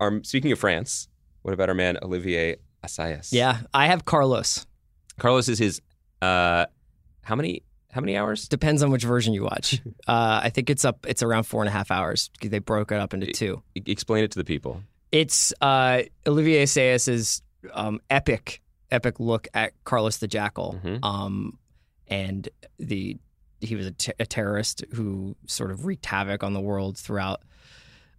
our 0.00 0.24
speaking 0.24 0.50
of 0.50 0.58
France? 0.58 1.06
What 1.42 1.54
about 1.54 1.68
our 1.68 1.74
man 1.76 1.98
Olivier 2.02 2.56
Assayas? 2.84 3.28
Yeah. 3.30 3.60
I 3.72 3.86
have 3.86 4.04
Carlos. 4.04 4.66
Carlos 5.20 5.48
is 5.48 5.60
his. 5.60 5.80
Uh, 6.20 6.66
how 7.22 7.34
many 7.36 7.62
how 7.92 8.00
many 8.00 8.16
hours? 8.16 8.46
Depends 8.48 8.82
on 8.82 8.90
which 8.90 9.02
version 9.04 9.32
you 9.34 9.42
watch. 9.44 9.80
uh, 10.06 10.40
I 10.44 10.50
think 10.50 10.70
it's 10.70 10.84
up. 10.84 11.04
It's 11.08 11.22
around 11.22 11.42
four 11.44 11.62
and 11.62 11.68
a 11.68 11.72
half 11.72 11.90
hours. 11.90 12.30
They 12.40 12.60
broke 12.60 12.92
it 12.92 13.00
up 13.00 13.12
into 13.14 13.26
two. 13.32 13.62
E- 13.74 13.82
Explain 13.86 14.24
it 14.24 14.30
to 14.32 14.38
the 14.38 14.44
people. 14.44 14.82
It's 15.12 15.52
uh, 15.60 16.02
Olivier 16.26 16.62
Assayas's 16.62 17.42
um, 17.74 17.98
epic, 18.08 18.62
epic 18.92 19.18
look 19.18 19.48
at 19.54 19.72
Carlos 19.84 20.18
the 20.18 20.28
Jackal, 20.28 20.78
Mhm. 20.84 21.04
um, 21.04 21.58
and 22.06 22.48
the 22.78 23.16
he 23.60 23.74
was 23.76 23.86
a, 23.86 23.92
terrorist 24.24 24.84
who 24.94 25.36
sort 25.46 25.70
of 25.70 25.84
wreaked 25.84 26.06
havoc 26.06 26.42
on 26.42 26.54
the 26.54 26.60
world 26.60 26.96
throughout 26.96 27.42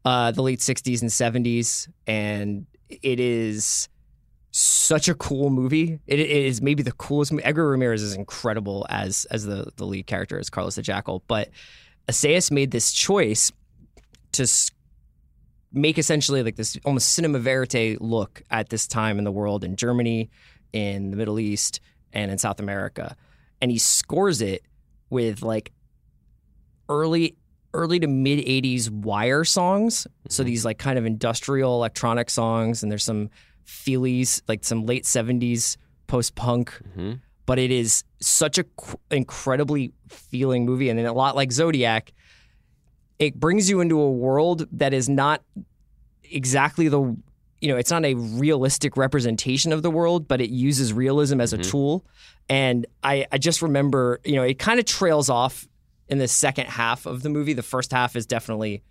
uh, 0.06 0.32
the 0.32 0.42
late 0.44 0.60
'60s 0.60 1.02
and 1.02 1.10
'70s, 1.10 1.88
and 2.06 2.68
it 2.90 3.20
is 3.22 3.88
such 4.52 5.08
a 5.08 5.16
cool 5.16 5.50
movie. 5.50 6.00
It, 6.08 6.20
it 6.20 6.30
is 6.30 6.62
maybe 6.62 6.84
the 6.84 6.92
coolest. 6.92 7.32
movie. 7.32 7.44
Edgar 7.44 7.68
Ramirez 7.68 8.04
is 8.04 8.14
incredible 8.14 8.86
as 8.90 9.26
as 9.32 9.46
the 9.46 9.72
the 9.78 9.86
lead 9.86 10.08
character 10.08 10.38
as 10.38 10.50
Carlos 10.50 10.76
the 10.76 10.82
Jackal, 10.82 11.24
but 11.28 11.50
Assayas 12.08 12.52
made 12.52 12.72
this 12.72 12.92
choice 12.92 13.52
to 14.34 14.48
make 15.74 15.98
essentially 15.98 16.44
like 16.44 16.58
this 16.58 16.78
almost 16.84 17.14
cinema 17.14 17.40
verite 17.40 18.02
look 18.02 18.42
at 18.52 18.70
this 18.70 18.88
time 18.88 19.18
in 19.18 19.24
the 19.24 19.32
world 19.32 19.64
in 19.64 19.78
Germany, 19.78 20.30
in 20.74 21.12
the 21.12 21.18
Middle 21.18 21.40
East, 21.40 21.80
and 22.12 22.30
in 22.30 22.38
South 22.38 22.60
America, 22.60 23.16
and 23.62 23.72
he 23.72 23.78
scores 23.78 24.42
it 24.42 24.64
with 25.10 25.42
like 25.42 25.72
early 26.90 27.38
early 27.74 28.00
to 28.02 28.08
mid 28.08 28.40
80s 28.40 28.90
wire 28.90 29.46
songs 29.46 30.06
so 30.28 30.44
mm-hmm. 30.44 30.50
these 30.50 30.66
like 30.66 30.78
kind 30.78 31.00
of 31.00 31.06
industrial 31.06 31.76
electronic 31.76 32.30
songs 32.30 32.84
and 32.84 32.92
there's 32.92 33.06
some 33.06 33.30
feelies 33.66 34.42
like 34.48 34.64
some 34.64 34.86
late 34.86 35.04
70s 35.04 35.78
post-punk. 36.08 36.80
Hmm 36.96 37.14
but 37.48 37.60
it 37.60 37.72
is 37.72 38.06
such 38.22 38.58
a 38.58 38.64
qu- 38.64 38.98
incredibly 39.10 39.92
feeling 40.08 40.64
movie 40.64 40.90
and 40.90 40.98
then 40.98 41.06
a 41.06 41.12
lot 41.12 41.36
like 41.36 41.52
zodiac 41.52 42.14
it 43.20 43.40
brings 43.40 43.70
you 43.70 43.82
into 43.82 44.00
a 44.00 44.10
world 44.10 44.68
that 44.72 44.94
is 44.94 45.10
not 45.10 45.44
exactly 46.24 46.88
the 46.88 47.02
you 47.60 47.68
know 47.68 47.78
it's 47.78 47.92
not 47.92 48.06
a 48.06 48.14
realistic 48.16 48.98
representation 48.98 49.74
of 49.74 49.84
the 49.84 49.92
world 49.92 50.28
but 50.28 50.40
it 50.40 50.50
uses 50.50 50.94
realism 50.94 51.42
as 51.42 51.54
a 51.54 51.58
tool. 51.58 52.06
And 52.50 52.86
i 53.04 53.26
i 53.32 53.38
just 53.38 53.62
remember 53.62 54.20
you 54.24 54.36
know 54.36 54.44
it 54.44 54.58
kind 54.58 54.80
of 54.80 54.86
trails 54.86 55.30
off 55.30 55.68
in 56.08 56.18
the 56.18 56.28
second 56.28 56.68
half 56.68 57.06
of 57.06 57.22
the 57.22 57.30
movie. 57.30 57.54
The 57.54 57.64
first 57.64 57.92
half 57.92 58.16
is 58.16 58.26
definitely 58.26 58.82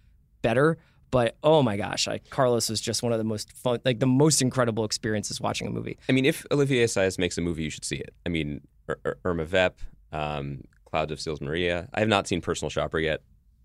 better 0.42 0.78
but 1.10 1.36
oh 1.42 1.62
my 1.62 1.76
gosh 1.76 2.06
I, 2.08 2.18
carlos 2.30 2.68
was 2.70 2.80
just 2.80 3.02
one 3.02 3.12
of 3.12 3.18
the 3.18 3.24
most 3.24 3.52
fun 3.52 3.78
like 3.84 3.98
the 3.98 4.06
most 4.06 4.40
incredible 4.42 4.84
experiences 4.84 5.40
watching 5.40 5.66
a 5.66 5.70
movie 5.70 5.98
I 6.08 6.12
mean, 6.12 6.24
if 6.24 6.46
Olivier 6.50 6.84
Assayas 6.84 7.18
makes 7.18 7.36
a 7.38 7.40
movie, 7.40 7.62
you 7.64 7.70
should 7.70 7.84
see 7.84 7.96
it. 7.96 8.14
I 8.26 8.28
mean, 8.28 8.60
Ir- 8.88 9.00
Ir- 9.04 9.18
Irma 9.24 9.44
Vep, 9.44 9.78
um, 10.12 10.62
Clouds 10.84 11.12
of 11.12 11.20
Sils 11.20 11.40
Maria. 11.40 11.88
I 11.94 12.00
have 12.00 12.08
not 12.08 12.26
seen 12.28 12.40
Personal 12.40 12.70
Shopper 12.70 12.98
yet. 12.98 13.22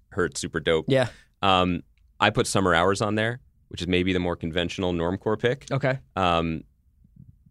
Heard 0.09 0.37
super 0.37 0.59
dope. 0.59 0.85
yeah 0.87 1.07
Um, 1.41 1.81
I 2.19 2.29
put 2.29 2.47
Summer 2.47 2.73
Hours 2.73 3.01
on 3.01 3.15
there, 3.15 3.39
which 3.69 3.81
is 3.81 3.87
maybe 3.87 4.13
the 4.13 4.19
more 4.19 4.35
conventional 4.35 4.93
normcore 4.93 5.37
pick, 5.39 5.65
okay 5.71 5.99
um, 6.15 6.63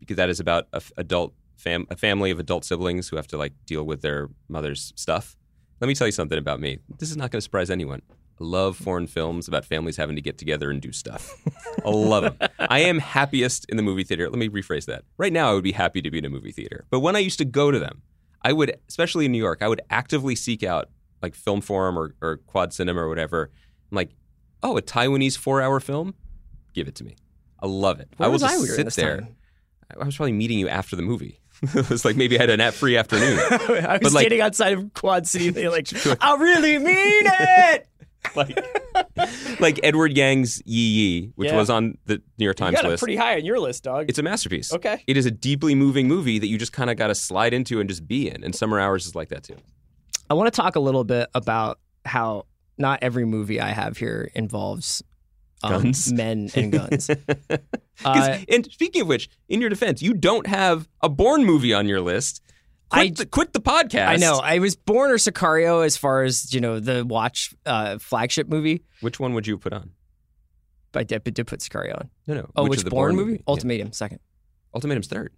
because 0.00 0.16
that 0.16 0.28
is 0.28 0.40
about 0.40 0.64
a 0.72 0.76
f- 0.76 0.92
adult 0.96 1.34
fam- 1.56 1.86
a 1.90 1.96
family 1.96 2.30
of 2.30 2.38
adult 2.40 2.64
siblings 2.64 3.08
who 3.08 3.16
have 3.16 3.26
to 3.28 3.36
like 3.36 3.52
deal 3.66 3.84
with 3.84 4.00
their 4.02 4.28
mother's 4.48 4.92
stuff. 4.96 5.36
Let 5.80 5.88
me 5.88 5.94
tell 5.94 6.06
you 6.06 6.12
something 6.12 6.38
about 6.38 6.60
me. 6.60 6.78
This 6.98 7.10
is 7.10 7.16
not 7.16 7.30
going 7.30 7.38
to 7.38 7.42
surprise 7.42 7.70
anyone. 7.70 8.00
I 8.40 8.44
love 8.44 8.76
foreign 8.76 9.06
films 9.06 9.46
about 9.46 9.64
families 9.64 9.96
having 9.96 10.16
to 10.16 10.22
get 10.22 10.38
together 10.38 10.70
and 10.70 10.80
do 10.80 10.90
stuff. 10.92 11.32
I 11.84 11.88
love 11.90 12.36
them. 12.38 12.50
I 12.58 12.80
am 12.80 12.98
happiest 12.98 13.64
in 13.68 13.76
the 13.76 13.82
movie 13.82 14.02
theater. 14.04 14.28
Let 14.28 14.38
me 14.38 14.48
rephrase 14.48 14.86
that. 14.86 15.04
Right 15.18 15.32
now, 15.32 15.50
I 15.50 15.54
would 15.54 15.62
be 15.64 15.72
happy 15.72 16.02
to 16.02 16.10
be 16.10 16.18
in 16.18 16.24
a 16.24 16.30
movie 16.30 16.50
theater. 16.52 16.84
But 16.90 17.00
when 17.00 17.14
I 17.14 17.20
used 17.20 17.38
to 17.38 17.44
go 17.44 17.70
to 17.70 17.78
them, 17.78 18.02
I 18.42 18.52
would, 18.52 18.76
especially 18.88 19.26
in 19.26 19.32
New 19.32 19.38
York, 19.38 19.62
I 19.62 19.68
would 19.68 19.80
actively 19.88 20.34
seek 20.34 20.62
out 20.64 20.88
like 21.22 21.34
Film 21.34 21.60
Forum 21.60 21.96
or, 21.98 22.14
or 22.20 22.38
Quad 22.46 22.72
Cinema 22.72 23.02
or 23.02 23.08
whatever. 23.08 23.50
I'm 23.90 23.96
like, 23.96 24.10
oh, 24.62 24.76
a 24.76 24.82
Taiwanese 24.82 25.38
four 25.38 25.62
hour 25.62 25.78
film? 25.80 26.14
Give 26.74 26.88
it 26.88 26.96
to 26.96 27.04
me. 27.04 27.16
I 27.62 27.66
love 27.66 28.00
it. 28.00 28.08
Where 28.16 28.26
I 28.26 28.28
will 28.28 28.34
was 28.34 28.42
I 28.42 28.48
just 28.48 28.60
we 28.62 28.66
sit 28.68 28.92
there. 28.94 29.20
time? 29.20 29.36
I 29.98 30.04
was 30.04 30.16
probably 30.16 30.32
meeting 30.32 30.58
you 30.58 30.68
after 30.68 30.96
the 30.96 31.02
movie. 31.02 31.38
it 31.62 31.88
was 31.88 32.04
like 32.04 32.16
maybe 32.16 32.36
I 32.36 32.42
had 32.42 32.50
a 32.50 32.56
nap 32.56 32.74
free 32.74 32.96
afternoon. 32.96 33.38
I 33.50 33.52
was 33.52 33.68
But, 33.68 34.02
like- 34.02 34.10
standing 34.22 34.40
outside 34.40 34.72
of 34.72 34.92
Quad 34.92 35.26
City. 35.26 35.50
They 35.50 35.68
like, 35.68 35.88
I 36.20 36.36
really 36.36 36.78
mean 36.78 37.24
it. 37.26 37.86
like, 38.36 38.58
like 39.60 39.80
Edward 39.82 40.16
Yang's 40.16 40.62
Yi 40.64 40.80
Yi, 40.80 41.32
which 41.36 41.50
Yeah. 41.50 41.56
was 41.56 41.70
on 41.70 41.98
the 42.06 42.20
New 42.38 42.44
York 42.44 42.58
You 42.58 42.64
Times 42.66 42.76
got 42.76 42.84
it 42.84 42.88
list. 42.88 43.02
pretty 43.02 43.16
high 43.16 43.34
on 43.36 43.44
your 43.44 43.58
list, 43.60 43.84
dog. 43.84 44.06
it's 44.08 44.18
a 44.18 44.22
masterpiece. 44.22 44.72
Okay. 44.72 45.02
It 45.06 45.16
is 45.16 45.26
a 45.26 45.30
deeply 45.30 45.74
moving 45.74 46.08
movie 46.08 46.38
that 46.38 46.46
you 46.48 46.58
just 46.58 46.72
kind 46.72 46.90
of 46.90 46.96
got 46.96 47.08
to 47.08 47.14
slide 47.14 47.54
into 47.54 47.80
and 47.80 47.88
just 47.88 48.06
be 48.06 48.28
in. 48.28 48.42
And 48.44 48.54
Summer 48.54 48.80
Hours 48.80 49.06
is 49.06 49.14
like 49.14 49.28
that 49.28 49.44
too. 49.44 49.56
I 50.30 50.34
want 50.34 50.52
to 50.52 50.56
talk 50.62 50.76
a 50.76 50.80
little 50.80 51.04
bit 51.04 51.28
about 51.34 51.78
how 52.04 52.46
not 52.78 52.98
every 53.02 53.24
movie 53.24 53.60
I 53.60 53.68
have 53.70 53.96
here 53.98 54.30
involves 54.34 55.02
um, 55.62 55.82
Guns? 55.82 56.12
men 56.12 56.50
and 56.54 56.72
guns. 56.78 57.06
'Cause- 57.08 57.58
Uh, 58.28 58.38
and 58.48 58.66
speaking 58.72 59.02
of 59.02 59.06
which, 59.08 59.28
in 59.48 59.60
your 59.60 59.70
defense, 59.70 60.02
you 60.02 60.12
don't 60.14 60.46
have 60.48 60.88
a 61.00 61.08
Bourne 61.08 61.44
movie 61.44 61.72
on 61.72 61.86
your 61.86 62.00
list. 62.00 62.42
Quit, 62.90 63.06
I- 63.06 63.14
the, 63.14 63.26
quit 63.26 63.52
the 63.52 63.60
podcast. 63.60 64.06
I 64.08 64.16
know. 64.16 64.38
I 64.42 64.58
was 64.58 64.76
Bourne 64.76 65.10
or 65.10 65.16
Sicario 65.16 65.84
as 65.84 65.96
far 65.96 66.22
as 66.22 66.52
you 66.54 66.60
know 66.60 66.80
the 66.80 67.04
watch 67.04 67.54
uh, 67.66 67.98
flagship 67.98 68.48
movie. 68.48 68.82
Which 69.00 69.18
one 69.18 69.34
would 69.34 69.46
you 69.46 69.58
put 69.58 69.72
on? 69.72 69.90
I 70.96 71.02
did, 71.02 71.24
did 71.24 71.46
put 71.46 71.58
Sicario 71.60 71.96
on. 71.98 72.10
No, 72.28 72.34
no. 72.34 72.50
Oh, 72.54 72.62
which 72.64 72.70
which, 72.70 72.78
of 72.80 72.84
the 72.84 72.90
Bourne, 72.90 73.16
movie? 73.16 73.32
Yeah. 73.32 73.38
Ultimatum, 73.48 73.92
second. 73.92 74.20
Ultimatum's 74.74 75.08
third. 75.08 75.32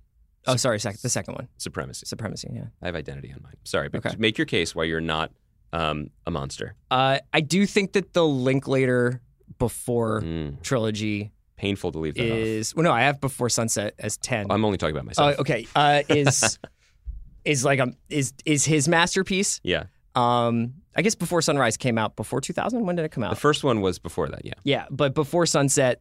Oh, 0.46 0.56
sorry, 0.56 0.78
second. 0.78 1.00
The 1.02 1.08
second 1.08 1.34
one, 1.34 1.48
Supremacy. 1.56 2.04
Supremacy. 2.06 2.50
Yeah. 2.52 2.64
I 2.82 2.86
have 2.86 2.94
identity 2.94 3.32
on 3.32 3.40
mine. 3.42 3.54
Sorry, 3.64 3.88
but 3.88 4.04
Okay. 4.04 4.14
make 4.18 4.36
your 4.38 4.44
case 4.44 4.74
why 4.74 4.84
you're 4.84 5.00
not 5.00 5.32
um, 5.72 6.10
a 6.26 6.30
monster. 6.30 6.74
Uh, 6.90 7.18
I 7.32 7.40
do 7.40 7.64
think 7.66 7.94
that 7.94 8.12
the 8.12 8.24
Linklater 8.26 9.22
before 9.58 10.20
Mm, 10.22 10.62
trilogy 10.62 11.32
painful 11.56 11.90
to 11.92 11.98
leave 11.98 12.14
that 12.16 12.30
off. 12.30 12.36
is 12.38 12.74
well, 12.76 12.84
no, 12.84 12.92
I 12.92 13.02
have 13.02 13.20
Before 13.20 13.48
Sunset 13.48 13.94
as 13.98 14.18
ten. 14.18 14.46
I'm 14.50 14.64
only 14.64 14.76
talking 14.78 14.94
about 14.94 15.04
Uh, 15.18 15.22
myself. 15.24 15.38
okay, 15.40 15.66
uh, 15.74 16.02
is 16.08 16.58
is 17.46 17.64
like 17.64 17.80
um 17.80 17.94
is 18.10 18.32
is 18.44 18.64
his 18.64 18.88
masterpiece. 18.88 19.60
Yeah. 19.62 19.84
Um, 20.14 20.74
I 20.94 21.02
guess 21.02 21.14
Before 21.14 21.42
Sunrise 21.42 21.76
came 21.76 21.98
out 21.98 22.16
before 22.16 22.40
2000. 22.40 22.86
When 22.86 22.96
did 22.96 23.04
it 23.04 23.10
come 23.10 23.22
out? 23.22 23.30
The 23.30 23.36
first 23.36 23.62
one 23.62 23.82
was 23.82 23.98
before 23.98 24.28
that, 24.30 24.46
yeah. 24.46 24.54
yeah, 24.64 24.86
but 24.90 25.14
Before 25.14 25.44
Sunset 25.44 26.00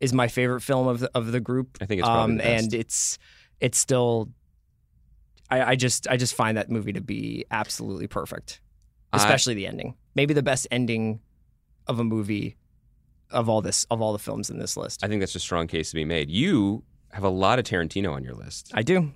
is 0.00 0.12
my 0.12 0.28
favorite 0.28 0.60
film 0.60 0.86
of 0.86 1.00
the 1.00 1.10
of 1.14 1.32
the 1.32 1.40
group. 1.40 1.78
I 1.80 1.86
think 1.86 2.00
it's 2.00 2.06
probably 2.08 2.32
um, 2.32 2.36
the 2.36 2.42
best. 2.42 2.64
and 2.64 2.74
it's 2.74 3.18
it's 3.60 3.78
still. 3.78 4.28
I, 5.50 5.72
I 5.72 5.76
just 5.76 6.06
I 6.08 6.16
just 6.16 6.34
find 6.34 6.56
that 6.56 6.70
movie 6.70 6.92
to 6.92 7.00
be 7.00 7.44
absolutely 7.50 8.06
perfect, 8.06 8.60
I- 9.12 9.16
especially 9.16 9.54
the 9.54 9.66
ending. 9.66 9.94
Maybe 10.14 10.34
the 10.34 10.42
best 10.42 10.66
ending 10.70 11.20
of 11.86 11.98
a 11.98 12.04
movie 12.04 12.56
of 13.30 13.48
all 13.48 13.62
this 13.62 13.84
of 13.90 14.00
all 14.02 14.12
the 14.12 14.18
films 14.18 14.50
in 14.50 14.58
this 14.58 14.76
list. 14.76 15.02
I 15.04 15.08
think 15.08 15.20
that's 15.20 15.34
a 15.34 15.40
strong 15.40 15.66
case 15.66 15.88
to 15.90 15.94
be 15.96 16.04
made. 16.04 16.30
You 16.30 16.82
have 17.12 17.24
a 17.24 17.28
lot 17.30 17.58
of 17.58 17.64
Tarantino 17.64 18.12
on 18.12 18.22
your 18.24 18.34
list. 18.34 18.70
I 18.74 18.82
do. 18.82 19.12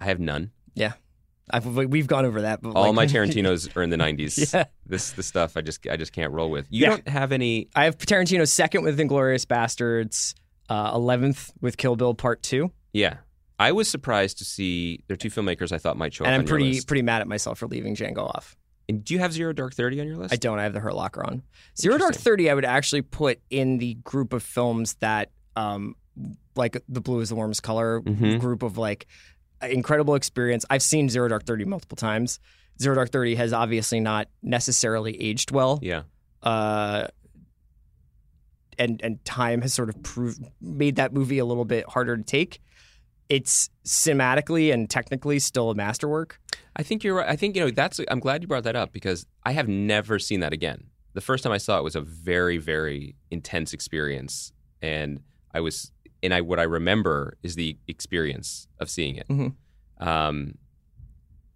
I 0.00 0.04
have 0.06 0.20
none. 0.20 0.50
Yeah. 0.74 0.92
I've, 1.48 1.64
we've 1.64 2.06
gone 2.08 2.24
over 2.24 2.42
that. 2.42 2.60
But 2.60 2.70
All 2.74 2.86
like- 2.92 2.94
my 2.94 3.06
Tarantinos 3.14 3.74
are 3.76 3.82
in 3.82 3.90
the 3.90 3.96
90s. 3.96 4.52
Yeah. 4.54 4.64
This 4.84 5.12
the 5.12 5.22
stuff 5.22 5.56
I 5.56 5.60
just 5.62 5.86
I 5.88 5.96
just 5.96 6.12
can't 6.12 6.32
roll 6.32 6.50
with. 6.50 6.66
You 6.70 6.82
Yeah. 6.82 6.88
don't 6.90 7.08
have 7.08 7.32
any 7.32 7.68
I 7.74 7.84
have 7.84 7.98
Tarantino 7.98 8.46
second 8.48 8.82
with 8.84 8.98
Inglourious 8.98 9.46
Basterds, 9.46 10.34
uh, 10.68 10.90
eleventh 10.94 11.52
with 11.60 11.76
Kill 11.76 11.96
Bill 11.96 12.14
Part 12.14 12.42
Two, 12.42 12.72
Yeah. 12.92 13.18
I 13.58 13.72
was 13.72 13.88
surprised 13.88 14.36
to 14.38 14.44
see 14.44 15.02
there 15.08 15.14
are 15.14 15.16
two 15.16 15.30
filmmakers 15.30 15.72
I 15.72 15.78
thought 15.78 15.96
might 15.96 16.12
show 16.12 16.24
and 16.24 16.32
up 16.32 16.34
I'm 16.34 16.40
on 16.40 16.46
your 16.46 16.56
pretty 16.58 16.80
pretty 16.82 17.02
mad 17.02 17.22
at 17.22 17.26
myself 17.28 17.58
for 17.58 17.66
leaving 17.66 17.94
Django 17.96 18.18
off. 18.28 18.54
And 18.88 19.02
do 19.04 19.14
you 19.14 19.20
have 19.20 19.32
Zero 19.32 19.52
Dark 19.52 19.72
Thirty 19.74 20.00
on 20.00 20.06
your 20.06 20.16
list? 20.18 20.32
I 20.34 20.36
don't. 20.36 20.58
I 20.58 20.64
have 20.64 20.72
the 20.74 20.80
Hurt 20.80 20.94
Locker 20.94 21.24
on. 21.24 21.42
Zero 21.80 21.96
Dark 21.98 22.14
Thirty. 22.16 22.50
I 22.50 22.54
would 22.54 22.64
actually 22.66 23.02
put 23.02 23.40
in 23.50 23.78
the 23.78 23.94
group 23.94 24.32
of 24.32 24.42
films 24.42 24.94
that, 25.00 25.30
um, 25.56 25.96
like 26.54 26.80
the 26.88 27.00
Blue 27.00 27.20
is 27.20 27.30
the 27.30 27.34
Warmest 27.34 27.62
Color 27.62 28.02
Mhm. 28.02 28.38
group 28.40 28.62
of 28.62 28.76
like 28.78 29.06
incredible 29.62 30.14
experience. 30.14 30.64
I've 30.70 30.82
seen 30.82 31.08
Zero 31.08 31.28
Dark 31.28 31.44
Thirty 31.44 31.64
multiple 31.64 31.96
times. 31.96 32.38
Zero 32.80 32.94
Dark 32.94 33.10
Thirty 33.10 33.34
has 33.36 33.52
obviously 33.52 34.00
not 34.00 34.28
necessarily 34.42 35.20
aged 35.20 35.50
well. 35.50 35.78
Yeah. 35.82 36.02
uh, 36.42 37.06
and 38.78 39.00
and 39.02 39.24
time 39.24 39.62
has 39.62 39.72
sort 39.72 39.88
of 39.88 40.02
proved 40.02 40.44
made 40.60 40.96
that 40.96 41.12
movie 41.12 41.38
a 41.38 41.44
little 41.44 41.64
bit 41.64 41.88
harder 41.88 42.16
to 42.16 42.22
take. 42.22 42.60
It's 43.28 43.70
cinematically 43.84 44.72
and 44.72 44.88
technically 44.88 45.38
still 45.38 45.70
a 45.70 45.74
masterwork. 45.74 46.38
I 46.76 46.82
think 46.82 47.02
you're 47.02 47.14
right. 47.16 47.28
I 47.28 47.36
think 47.36 47.56
you 47.56 47.62
know 47.64 47.70
that's. 47.70 48.00
I'm 48.08 48.20
glad 48.20 48.42
you 48.42 48.48
brought 48.48 48.64
that 48.64 48.76
up 48.76 48.92
because 48.92 49.26
I 49.44 49.52
have 49.52 49.66
never 49.66 50.18
seen 50.18 50.40
that 50.40 50.52
again. 50.52 50.84
The 51.14 51.20
first 51.22 51.42
time 51.42 51.52
I 51.52 51.58
saw 51.58 51.78
it 51.78 51.82
was 51.82 51.96
a 51.96 52.02
very, 52.02 52.58
very 52.58 53.16
intense 53.30 53.72
experience, 53.72 54.52
and 54.82 55.20
I 55.54 55.60
was, 55.60 55.90
and 56.26 56.34
I 56.34 56.42
what 56.42 56.58
I 56.60 56.64
remember 56.64 57.38
is 57.42 57.54
the 57.54 57.78
experience 57.88 58.68
of 58.80 58.90
seeing 58.90 59.16
it. 59.16 59.26
Mhm. 59.28 59.54
Um, 59.98 60.58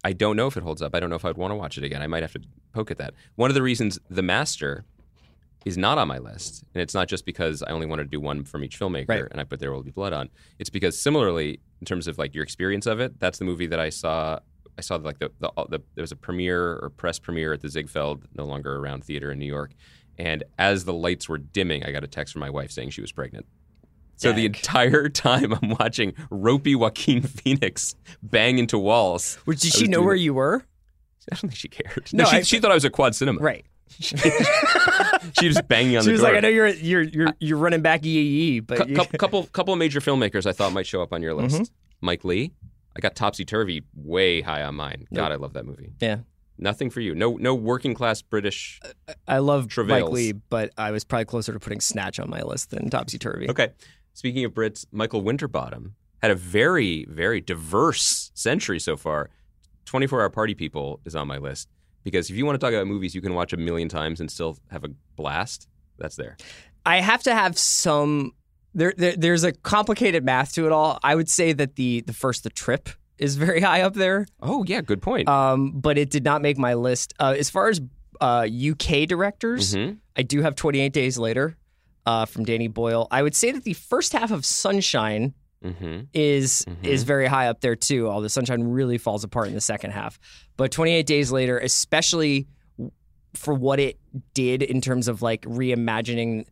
I 0.03 0.13
don't 0.13 0.35
know 0.35 0.47
if 0.47 0.57
it 0.57 0.63
holds 0.63 0.81
up. 0.81 0.95
I 0.95 0.99
don't 0.99 1.09
know 1.11 1.15
if 1.15 1.25
I'd 1.25 1.37
want 1.37 1.51
to 1.51 1.55
watch 1.55 1.77
it 1.77 1.83
again. 1.83 2.01
I 2.01 2.07
might 2.07 2.23
have 2.23 2.33
to 2.33 2.41
poke 2.73 2.89
at 2.89 2.97
that. 2.97 3.13
One 3.35 3.51
of 3.51 3.55
the 3.55 3.61
reasons 3.61 3.99
The 4.09 4.23
Master 4.23 4.83
is 5.63 5.77
not 5.77 5.99
on 5.99 6.07
my 6.07 6.17
list, 6.17 6.63
and 6.73 6.81
it's 6.81 6.95
not 6.95 7.07
just 7.07 7.23
because 7.23 7.61
I 7.61 7.69
only 7.69 7.85
wanted 7.85 8.05
to 8.05 8.09
do 8.09 8.19
one 8.19 8.43
from 8.43 8.63
each 8.63 8.79
filmmaker, 8.79 9.07
Right. 9.09 9.23
and 9.29 9.39
I 9.39 9.43
put 9.43 9.59
There 9.59 9.71
Will 9.71 9.83
Be 9.83 9.91
Blood 9.91 10.11
on. 10.11 10.29
It's 10.57 10.71
because 10.71 10.99
similarly, 10.99 11.59
in 11.81 11.85
terms 11.85 12.07
of 12.07 12.17
like 12.17 12.33
your 12.33 12.43
experience 12.43 12.87
of 12.87 12.99
it, 12.99 13.19
that's 13.19 13.37
the 13.37 13.45
movie 13.45 13.67
that 13.67 13.79
I 13.79 13.89
saw. 13.89 14.39
I 14.77 14.81
saw 14.81 14.95
like 14.95 15.19
the, 15.19 15.29
the, 15.39 15.51
the 15.69 15.79
there 15.93 16.01
was 16.01 16.11
a 16.11 16.15
premiere 16.15 16.79
or 16.81 16.89
press 16.89 17.19
premiere 17.19 17.53
at 17.53 17.61
the 17.61 17.69
Ziegfeld, 17.69 18.23
no 18.35 18.45
longer 18.45 18.75
around 18.77 19.03
theater 19.03 19.31
in 19.31 19.37
New 19.37 19.45
York, 19.45 19.73
and 20.17 20.43
as 20.57 20.85
the 20.85 20.93
lights 20.93 21.29
were 21.29 21.37
dimming, 21.37 21.83
I 21.85 21.91
got 21.91 22.03
a 22.03 22.07
text 22.07 22.33
from 22.33 22.39
my 22.39 22.49
wife 22.49 22.71
saying 22.71 22.89
she 22.91 23.01
was 23.01 23.11
pregnant. 23.11 23.45
So 24.21 24.33
the 24.33 24.45
entire 24.45 25.09
time 25.27 25.53
I'm 25.53 25.69
watching 25.79 26.13
ropey 26.29 26.75
Joaquin 26.75 27.21
Phoenix 27.23 27.95
bang 28.21 28.59
into 28.59 28.77
walls. 28.77 29.35
Which 29.45 29.61
did 29.61 29.73
she 29.73 29.87
know 29.87 30.01
where 30.01 30.15
it- 30.15 30.21
you 30.21 30.33
were? 30.33 30.63
I 31.31 31.35
don't 31.35 31.41
think 31.41 31.55
she 31.55 31.67
cared. 31.69 32.09
No, 32.13 32.23
No, 32.23 32.29
she, 32.29 32.37
I- 32.37 32.41
she 32.41 32.59
thought 32.59 32.71
I 32.71 32.75
was 32.75 32.85
at 32.85 32.91
Quad 32.91 33.15
Cinema. 33.15 33.39
Right. 33.41 33.65
She 35.39 35.47
was 35.47 35.61
banging 35.61 35.97
on 35.97 36.03
She 36.03 36.11
the 36.11 36.17
door. 36.17 36.19
She 36.19 36.21
was 36.21 36.21
like, 36.23 36.35
I 36.35 36.39
know 36.39 36.47
you're 36.49 36.67
you're 36.67 37.01
you're 37.03 37.33
you're 37.39 37.57
running 37.57 37.81
back 37.81 38.01
EAE, 38.01 38.65
but 38.65 38.89
you, 38.89 38.95
couple 38.95 39.43
couple 39.47 39.73
of 39.73 39.77
major 39.79 39.99
filmmakers 39.99 40.45
I 40.45 40.51
thought 40.51 40.73
might 40.73 40.87
show 40.87 41.01
up 41.01 41.13
on 41.13 41.21
your 41.21 41.33
list. 41.33 41.55
Mm-hmm. 41.55 41.63
Mike 42.01 42.23
Leigh. 42.25 42.51
I 42.95 42.99
got 42.99 43.15
Topsy 43.15 43.45
Turvy 43.45 43.83
way 43.95 44.41
high 44.41 44.63
on 44.63 44.75
mine. 44.75 45.07
God, 45.13 45.31
I 45.31 45.35
love 45.35 45.53
that 45.53 45.65
movie. 45.65 45.93
yeah, 46.01 46.19
Nothing 46.57 46.89
for 46.89 47.01
you. 47.01 47.13
No 47.15 47.37
no 47.37 47.53
working 47.55 47.93
class 47.93 48.21
British. 48.21 48.79
I 49.27 49.37
love 49.39 49.67
Mike 49.77 50.09
Leigh, 50.09 50.31
but 50.33 50.71
I 50.77 50.91
was 50.91 51.03
probably 51.03 51.25
closer 51.25 51.53
to 51.53 51.59
putting 51.59 51.81
Snatch 51.81 52.19
on 52.19 52.29
my 52.29 52.41
list 52.41 52.71
than 52.71 52.89
Topsy 52.89 53.17
Turvy. 53.19 53.49
Okay. 53.49 53.69
Speaking 54.13 54.45
of 54.45 54.53
Brits, 54.53 54.85
Michael 54.91 55.21
Winterbottom 55.21 55.95
had 56.21 56.31
a 56.31 56.35
very 56.35 57.05
very 57.09 57.41
diverse 57.41 58.31
century 58.33 58.79
so 58.79 58.95
far. 58.97 59.29
24 59.85 60.21
Hour 60.21 60.29
Party 60.29 60.53
People 60.53 60.99
is 61.05 61.15
on 61.15 61.27
my 61.27 61.37
list 61.37 61.67
because 62.03 62.29
if 62.29 62.35
you 62.35 62.45
want 62.45 62.59
to 62.59 62.65
talk 62.65 62.73
about 62.73 62.87
movies 62.87 63.13
you 63.15 63.21
can 63.21 63.33
watch 63.33 63.51
a 63.53 63.57
million 63.57 63.89
times 63.89 64.19
and 64.19 64.29
still 64.31 64.57
have 64.69 64.83
a 64.83 64.89
blast, 65.15 65.67
that's 65.97 66.15
there. 66.15 66.37
I 66.85 67.01
have 67.01 67.23
to 67.23 67.33
have 67.33 67.57
some. 67.57 68.33
There, 68.73 68.93
there, 68.95 69.15
there's 69.17 69.43
a 69.43 69.51
complicated 69.51 70.23
math 70.23 70.53
to 70.53 70.65
it 70.65 70.71
all. 70.71 70.97
I 71.03 71.13
would 71.15 71.29
say 71.29 71.51
that 71.53 71.75
the 71.75 72.01
the 72.01 72.13
first 72.13 72.43
the 72.43 72.49
trip 72.49 72.89
is 73.17 73.35
very 73.35 73.59
high 73.69 73.81
up 73.81 73.93
there, 73.95 74.25
Oh 74.41 74.63
yeah, 74.65 74.81
good 74.81 75.01
point. 75.01 75.27
um, 75.27 75.71
but 75.71 75.97
it 75.97 76.09
did 76.09 76.23
not 76.23 76.41
make 76.41 76.57
my 76.57 76.73
list. 76.75 77.13
Uh, 77.19 77.35
as 77.37 77.49
far 77.49 77.67
as 77.69 77.81
uh, 78.21 78.47
UK 78.49 79.07
directors, 79.07 79.75
Mhm. 79.75 79.97
I 80.15 80.21
do 80.23 80.41
have 80.41 80.55
28 80.55 80.93
Days 80.93 81.17
Later 81.17 81.57
uh, 82.05 82.25
from 82.25 82.43
Danny 82.45 82.67
Boyle. 82.67 83.07
I 83.11 83.21
would 83.23 83.35
say 83.35 83.51
that 83.51 83.63
the 83.63 83.73
first 83.73 84.13
half 84.13 84.31
of 84.31 84.45
Sunshine 84.45 85.33
Mhm. 85.63 86.07
is 86.13 86.65
Mhm. 86.67 86.85
is 86.85 87.03
very 87.03 87.27
high 87.27 87.47
up 87.47 87.61
there 87.61 87.75
too. 87.75 88.07
Although 88.07 88.23
the 88.23 88.29
Sunshine 88.29 88.63
really 88.63 88.97
falls 88.97 89.23
apart 89.23 89.47
in 89.47 89.53
the 89.53 89.61
second 89.61 89.91
half, 89.91 90.19
but 90.57 90.71
28 90.71 91.05
Days 91.05 91.31
Later, 91.31 91.59
especially 91.59 92.47
for 93.35 93.53
what 93.53 93.79
it 93.79 93.99
did 94.33 94.63
in 94.63 94.81
terms 94.81 95.07
of 95.07 95.21
like 95.21 95.43
reimagining 95.43 96.45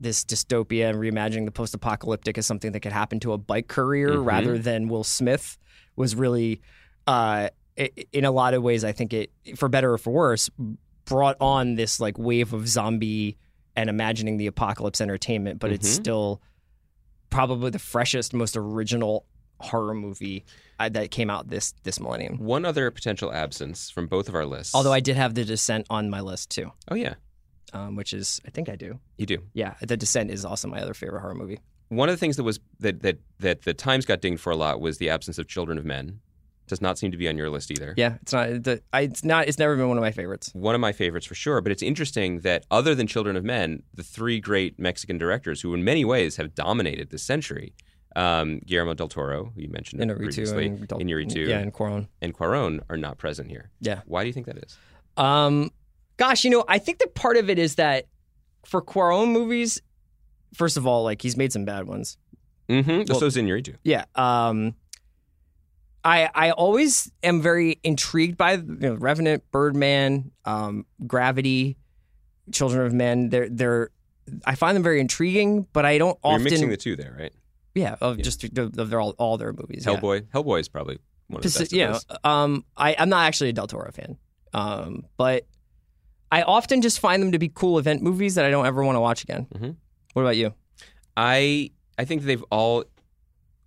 this 0.00 0.24
dystopia 0.24 0.88
and 0.90 0.98
reimagining 0.98 1.44
the 1.44 1.50
post-apocalyptic 1.52 2.38
as 2.38 2.46
something 2.46 2.72
that 2.72 2.80
could 2.80 2.92
happen 2.92 3.20
to 3.20 3.32
a 3.32 3.38
bike 3.38 3.68
career 3.68 4.10
Mhm. 4.10 4.26
rather 4.26 4.58
than 4.58 4.88
Will 4.88 5.04
Smith 5.04 5.58
was 5.96 6.14
really 6.14 6.60
uh, 7.06 7.48
in 8.12 8.24
a 8.24 8.30
lot 8.30 8.54
of 8.54 8.62
ways 8.62 8.84
I 8.84 8.92
think 8.92 9.12
it 9.12 9.30
for 9.56 9.68
better 9.68 9.92
or 9.92 9.98
for 9.98 10.12
worse 10.12 10.48
brought 11.04 11.36
on 11.40 11.74
this 11.74 11.98
like 12.00 12.16
wave 12.18 12.52
of 12.52 12.68
zombie 12.68 13.36
and 13.76 13.88
imagining 13.90 14.36
the 14.36 14.46
apocalypse 14.46 15.00
entertainment 15.00 15.58
but 15.58 15.72
it's 15.72 15.88
Mhm. 15.88 15.94
still 15.94 16.42
probably 17.30 17.70
the 17.70 17.78
freshest 17.78 18.34
most 18.34 18.56
original 18.56 19.26
horror 19.60 19.94
movie 19.94 20.44
uh, 20.80 20.88
that 20.88 21.10
came 21.10 21.30
out 21.30 21.48
this 21.48 21.72
this 21.84 22.00
millennium 22.00 22.38
One 22.38 22.64
other 22.64 22.90
potential 22.90 23.32
absence 23.32 23.90
from 23.90 24.06
both 24.08 24.28
of 24.28 24.34
our 24.34 24.44
lists. 24.46 24.74
although 24.74 24.92
I 24.92 25.00
did 25.00 25.16
have 25.16 25.34
The 25.34 25.44
Descent 25.44 25.86
on 25.88 26.10
my 26.10 26.20
list 26.20 26.50
too 26.50 26.72
Oh 26.90 26.94
yeah, 26.96 27.14
um, 27.72 27.94
which 27.96 28.12
is 28.12 28.40
I 28.46 28.50
think 28.50 28.68
I 28.68 28.76
do 28.76 28.98
you 29.16 29.26
do. 29.26 29.38
yeah 29.54 29.74
The 29.80 29.96
Descent 29.96 30.30
is 30.30 30.44
also 30.44 30.68
my 30.68 30.80
other 30.80 30.94
favorite 30.94 31.20
horror 31.20 31.34
movie 31.34 31.60
One 31.88 32.08
of 32.08 32.14
the 32.14 32.18
things 32.18 32.36
that 32.36 32.42
was 32.42 32.58
that 32.80 33.02
that 33.02 33.18
that 33.38 33.62
the 33.62 33.74
Times 33.74 34.04
got 34.04 34.20
dinged 34.20 34.40
for 34.42 34.50
a 34.50 34.56
lot 34.56 34.80
was 34.80 34.98
the 34.98 35.08
absence 35.10 35.38
of 35.38 35.46
Children 35.46 35.78
of 35.78 35.84
Men. 35.84 36.20
Does 36.72 36.80
not 36.80 36.96
seem 36.98 37.10
to 37.12 37.18
be 37.18 37.28
on 37.28 37.36
your 37.36 37.50
list 37.50 37.70
either. 37.70 37.92
yeah 37.98 38.14
it's 38.22 38.32
not 38.32 38.48
it's 38.48 39.22
not 39.32 39.46
it's 39.48 39.58
never 39.58 39.76
been 39.76 39.88
one 39.88 39.98
of 39.98 40.02
my 40.08 40.10
favorites 40.20 40.46
One 40.54 40.74
of 40.74 40.80
my 40.80 40.92
favorites 40.92 41.26
for 41.26 41.34
sure, 41.34 41.60
but 41.60 41.70
it's 41.70 41.82
interesting 41.82 42.40
that 42.40 42.64
other 42.70 42.94
than 42.94 43.06
Children 43.06 43.36
of 43.36 43.44
Men, 43.44 43.82
the 43.94 44.02
three 44.02 44.40
great 44.40 44.78
Mexican 44.78 45.18
directors 45.18 45.60
who 45.60 45.74
in 45.74 45.84
many 45.84 46.04
ways 46.04 46.36
have 46.36 46.54
dominated 46.54 47.10
this 47.10 47.22
century, 47.22 47.74
um, 48.16 48.60
Guillermo 48.66 48.94
del 48.94 49.08
Toro, 49.08 49.52
who 49.54 49.60
you 49.64 49.68
mentioned 49.68 50.00
Inarritu 50.02 50.24
previously, 50.24 50.66
and 50.68 50.88
Del- 50.88 50.98
Inarritu, 51.00 51.46
yeah 51.46 51.58
and 51.58 51.72
Cuarón 51.74 52.08
and 52.22 52.30
Cuarón 52.34 52.80
are 52.90 52.96
not 52.96 53.18
present 53.18 53.48
here. 53.50 53.70
Yeah. 53.80 54.00
Why 54.06 54.22
do 54.22 54.28
you 54.28 54.32
think 54.32 54.46
that 54.46 54.56
is? 54.58 54.76
Um, 55.18 55.70
gosh, 56.16 56.44
you 56.44 56.50
know, 56.50 56.64
I 56.68 56.78
think 56.78 56.98
that 57.00 57.14
part 57.14 57.36
of 57.36 57.50
it 57.50 57.58
is 57.58 57.74
that 57.76 58.06
for 58.64 58.80
Cuarón 58.82 59.28
movies, 59.32 59.80
first 60.54 60.76
of 60.78 60.86
all, 60.86 61.02
like 61.04 61.20
he's 61.20 61.36
made 61.36 61.52
some 61.52 61.64
bad 61.66 61.84
ones. 61.86 62.16
Mm-hmm. 62.68 63.02
Well- 63.10 63.20
so 63.20 63.26
is 63.26 63.36
Inarritu. 63.36 63.76
Yeah. 63.84 64.04
Um, 64.14 64.74
I 66.04 66.28
I 66.34 66.50
always 66.50 67.10
am 67.22 67.40
very 67.40 67.78
intrigued 67.84 68.36
by 68.36 68.54
you 68.54 68.62
know, 68.78 68.94
Revenant, 68.94 69.44
Birdman, 69.52 70.32
um, 70.44 70.84
Gravity, 71.06 71.76
Children 72.50 72.86
of 72.86 72.92
Men. 72.92 73.28
They're 73.28 73.48
they're 73.48 73.90
I 74.44 74.54
find 74.54 74.74
them 74.76 74.82
very 74.82 75.00
intriguing, 75.00 75.66
but 75.72 75.84
I 75.84 75.98
don't 75.98 76.18
You're 76.24 76.32
often. 76.34 76.44
mixing 76.44 76.68
the 76.70 76.76
two 76.76 76.96
there, 76.96 77.14
right? 77.18 77.32
yeah, 77.74 77.96
of 78.00 78.18
Yeah. 78.18 78.22
just 78.24 78.44
of 78.58 78.90
their 78.90 79.00
all, 79.00 79.14
all 79.18 79.36
their 79.38 79.52
movies. 79.52 79.84
yeah. 79.86 79.96
Hellboy. 79.96 80.22
Hellboy 80.34 80.60
is 80.60 80.68
probably 80.68 80.98
one 81.28 81.38
of 81.44 81.52
the 81.52 81.58
best. 81.58 81.72
you 81.72 81.84
of 81.84 81.90
know, 81.92 81.98
those. 82.08 82.18
um, 82.24 82.64
I, 82.76 82.94
I'm 82.98 83.08
not 83.08 83.26
actually 83.26 83.50
a 83.50 83.52
Del 83.52 83.66
Toro 83.66 83.90
fan, 83.92 84.18
um, 84.52 85.06
but 85.16 85.46
I 86.30 86.42
often 86.42 86.82
just 86.82 86.98
find 87.00 87.22
them 87.22 87.32
to 87.32 87.38
be 87.38 87.48
cool 87.48 87.78
event 87.78 88.02
movies 88.02 88.34
that 88.34 88.44
I 88.44 88.50
don't 88.50 88.66
ever 88.66 88.82
want 88.84 88.96
to 88.96 89.00
watch 89.00 89.22
again. 89.22 89.46
Mhm. 89.54 89.76
What 90.14 90.22
about 90.22 90.36
you? 90.36 90.52
I 91.16 91.70
I 91.98 92.04
think 92.04 92.22
they've 92.22 92.44
all. 92.50 92.84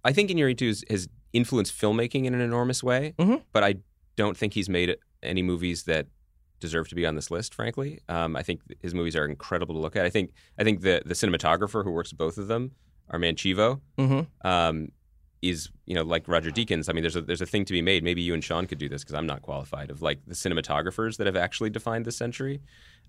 I 0.04 0.14
think 0.14 0.30
has, 0.62 0.84
has 0.90 1.08
influenced 1.36 1.74
filmmaking 1.80 2.26
in 2.26 2.34
an 2.34 2.42
enormous 2.42 2.82
way, 2.84 3.14
Mhm. 3.20 3.42
but 3.52 3.64
I 3.64 3.76
don't 4.16 4.38
think 4.38 4.54
he's 4.54 4.70
made 4.70 4.96
any 5.22 5.42
movies 5.44 5.84
that 5.84 6.08
deserve 6.60 6.88
to 6.90 6.96
be 6.96 7.06
on 7.06 7.16
this 7.16 7.30
list. 7.30 7.54
Frankly, 7.54 8.00
um, 8.10 8.36
I 8.36 8.42
think 8.44 8.62
his 8.82 8.94
movies 8.94 9.16
are 9.16 9.26
incredible 9.26 9.76
to 9.76 9.82
look 9.82 9.96
at. 9.96 10.06
I 10.06 10.10
think 10.10 10.32
I 10.58 10.64
think 10.64 10.82
the 10.82 11.02
the 11.06 11.14
cinematographer 11.14 11.84
who 11.84 11.92
works 11.92 12.14
both 12.14 12.38
of 12.38 12.48
them, 12.48 12.72
our 13.10 13.20
man 13.20 13.36
Chivo, 13.36 13.82
Mm-hmm. 13.98 14.48
um, 14.48 14.90
is 15.42 15.70
you 15.86 15.94
know 15.96 16.04
like 16.04 16.28
Roger 16.28 16.50
Deakins. 16.52 16.90
I 16.90 16.94
mean, 16.94 17.04
there's 17.04 17.18
a 17.18 17.22
there's 17.22 17.42
a 17.42 17.46
thing 17.46 17.66
to 17.66 17.74
be 17.74 17.82
made. 17.82 18.04
Maybe 18.04 18.22
you 18.22 18.34
and 18.34 18.44
Sean 18.44 18.66
could 18.68 18.78
do 18.80 18.88
this 18.90 19.04
because 19.04 19.16
I'm 19.16 19.28
not 19.28 19.42
qualified. 19.42 19.92
Of 19.92 20.02
like 20.02 20.20
the 20.26 20.34
cinematographers 20.34 21.18
that 21.18 21.28
have 21.28 21.36
actually 21.36 21.70
defined 21.70 22.06
this 22.06 22.18
century. 22.18 22.62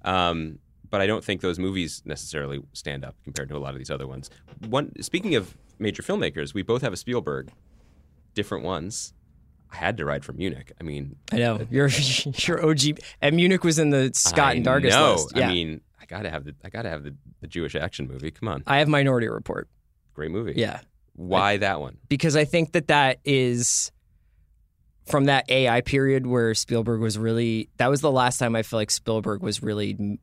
Um, 0.04 0.58
but 0.90 1.00
I 1.00 1.06
don't 1.06 1.24
think 1.24 1.40
those 1.40 1.58
movies 1.58 2.02
necessarily 2.04 2.60
stand 2.72 3.04
up 3.04 3.14
compared 3.24 3.48
to 3.48 3.56
a 3.56 3.58
lot 3.58 3.72
of 3.74 3.78
these 3.78 3.90
other 3.90 4.06
ones. 4.06 4.28
One 4.68 4.92
speaking 5.02 5.34
of 5.34 5.56
major 5.78 6.02
filmmakers, 6.02 6.52
we 6.54 6.62
both 6.62 6.82
have 6.82 6.92
a 6.92 6.96
Spielberg, 6.96 7.50
different 8.36 8.62
ones. 8.64 9.12
I 9.72 9.76
had 9.76 9.96
to 9.96 10.04
ride 10.04 10.24
for 10.24 10.32
Munich. 10.32 10.70
I 10.80 10.84
mean, 10.84 11.16
I 11.32 11.38
know 11.38 11.66
you're 11.68 11.88
you're 12.36 12.64
OG, 12.64 13.00
and 13.20 13.34
Munich 13.34 13.64
was 13.64 13.80
in 13.80 13.90
the 13.90 14.12
Scott 14.14 14.38
I 14.38 14.52
and 14.54 14.64
Dargis 14.64 14.90
know. 14.90 15.14
list. 15.14 15.32
Yeah, 15.34 15.48
I 15.48 15.52
mean, 15.52 15.80
I 16.00 16.04
gotta 16.06 16.30
have 16.30 16.44
the 16.44 16.54
I 16.64 16.68
gotta 16.68 16.88
have 16.88 17.02
the, 17.02 17.16
the 17.40 17.48
Jewish 17.48 17.74
action 17.74 18.06
movie. 18.06 18.30
Come 18.30 18.46
on, 18.48 18.62
I 18.68 18.78
have 18.78 18.86
Minority 18.86 19.26
Report. 19.28 19.68
great 20.14 20.30
movie. 20.30 20.52
Yeah, 20.56 20.80
Why 21.14 21.56
that 21.56 21.80
one? 21.80 21.96
because 22.08 22.36
I 22.36 22.44
think 22.44 22.72
that 22.72 22.86
that 22.88 23.18
is 23.24 23.90
from 25.06 25.24
that 25.24 25.50
AI 25.50 25.80
period 25.80 26.26
where 26.28 26.54
Spielberg 26.54 27.00
was 27.00 27.18
really. 27.18 27.68
That 27.78 27.90
was 27.90 28.00
the 28.00 28.12
last 28.12 28.38
time 28.38 28.54
I 28.54 28.62
feel 28.62 28.78
like 28.78 28.92
Spielberg 28.92 29.42
was 29.42 29.62
really 29.62 30.20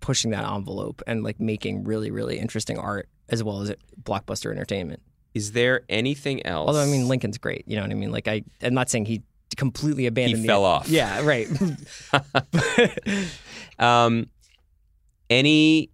pushing 0.00 0.30
that 0.32 0.44
envelope 0.50 1.02
and 1.06 1.22
like 1.22 1.38
making 1.40 1.84
really 1.84 2.10
really 2.10 2.38
interesting 2.38 2.78
art 2.78 3.08
as 3.28 3.42
well 3.44 3.60
as 3.62 3.72
blockbuster 4.02 4.50
entertainment. 4.50 5.00
Is 5.34 5.52
there 5.52 5.82
anything 5.88 6.46
else? 6.46 6.68
Although 6.68 6.82
I 6.82 6.86
mean 6.86 7.08
Lincoln's 7.08 7.38
great, 7.38 7.64
you 7.66 7.76
know 7.76 7.82
what 7.82 7.90
I 7.90 7.94
mean. 7.94 8.12
Like 8.12 8.28
I, 8.28 8.44
I'm 8.62 8.74
not 8.74 8.88
saying 8.88 9.06
he 9.06 9.22
completely 9.56 10.06
abandoned. 10.06 10.44
the- 10.44 10.48
fell 10.48 10.64
off. 10.64 10.88
Yeah, 10.88 11.22
right. 11.22 11.48
um, 13.78 14.28
any 15.28 15.90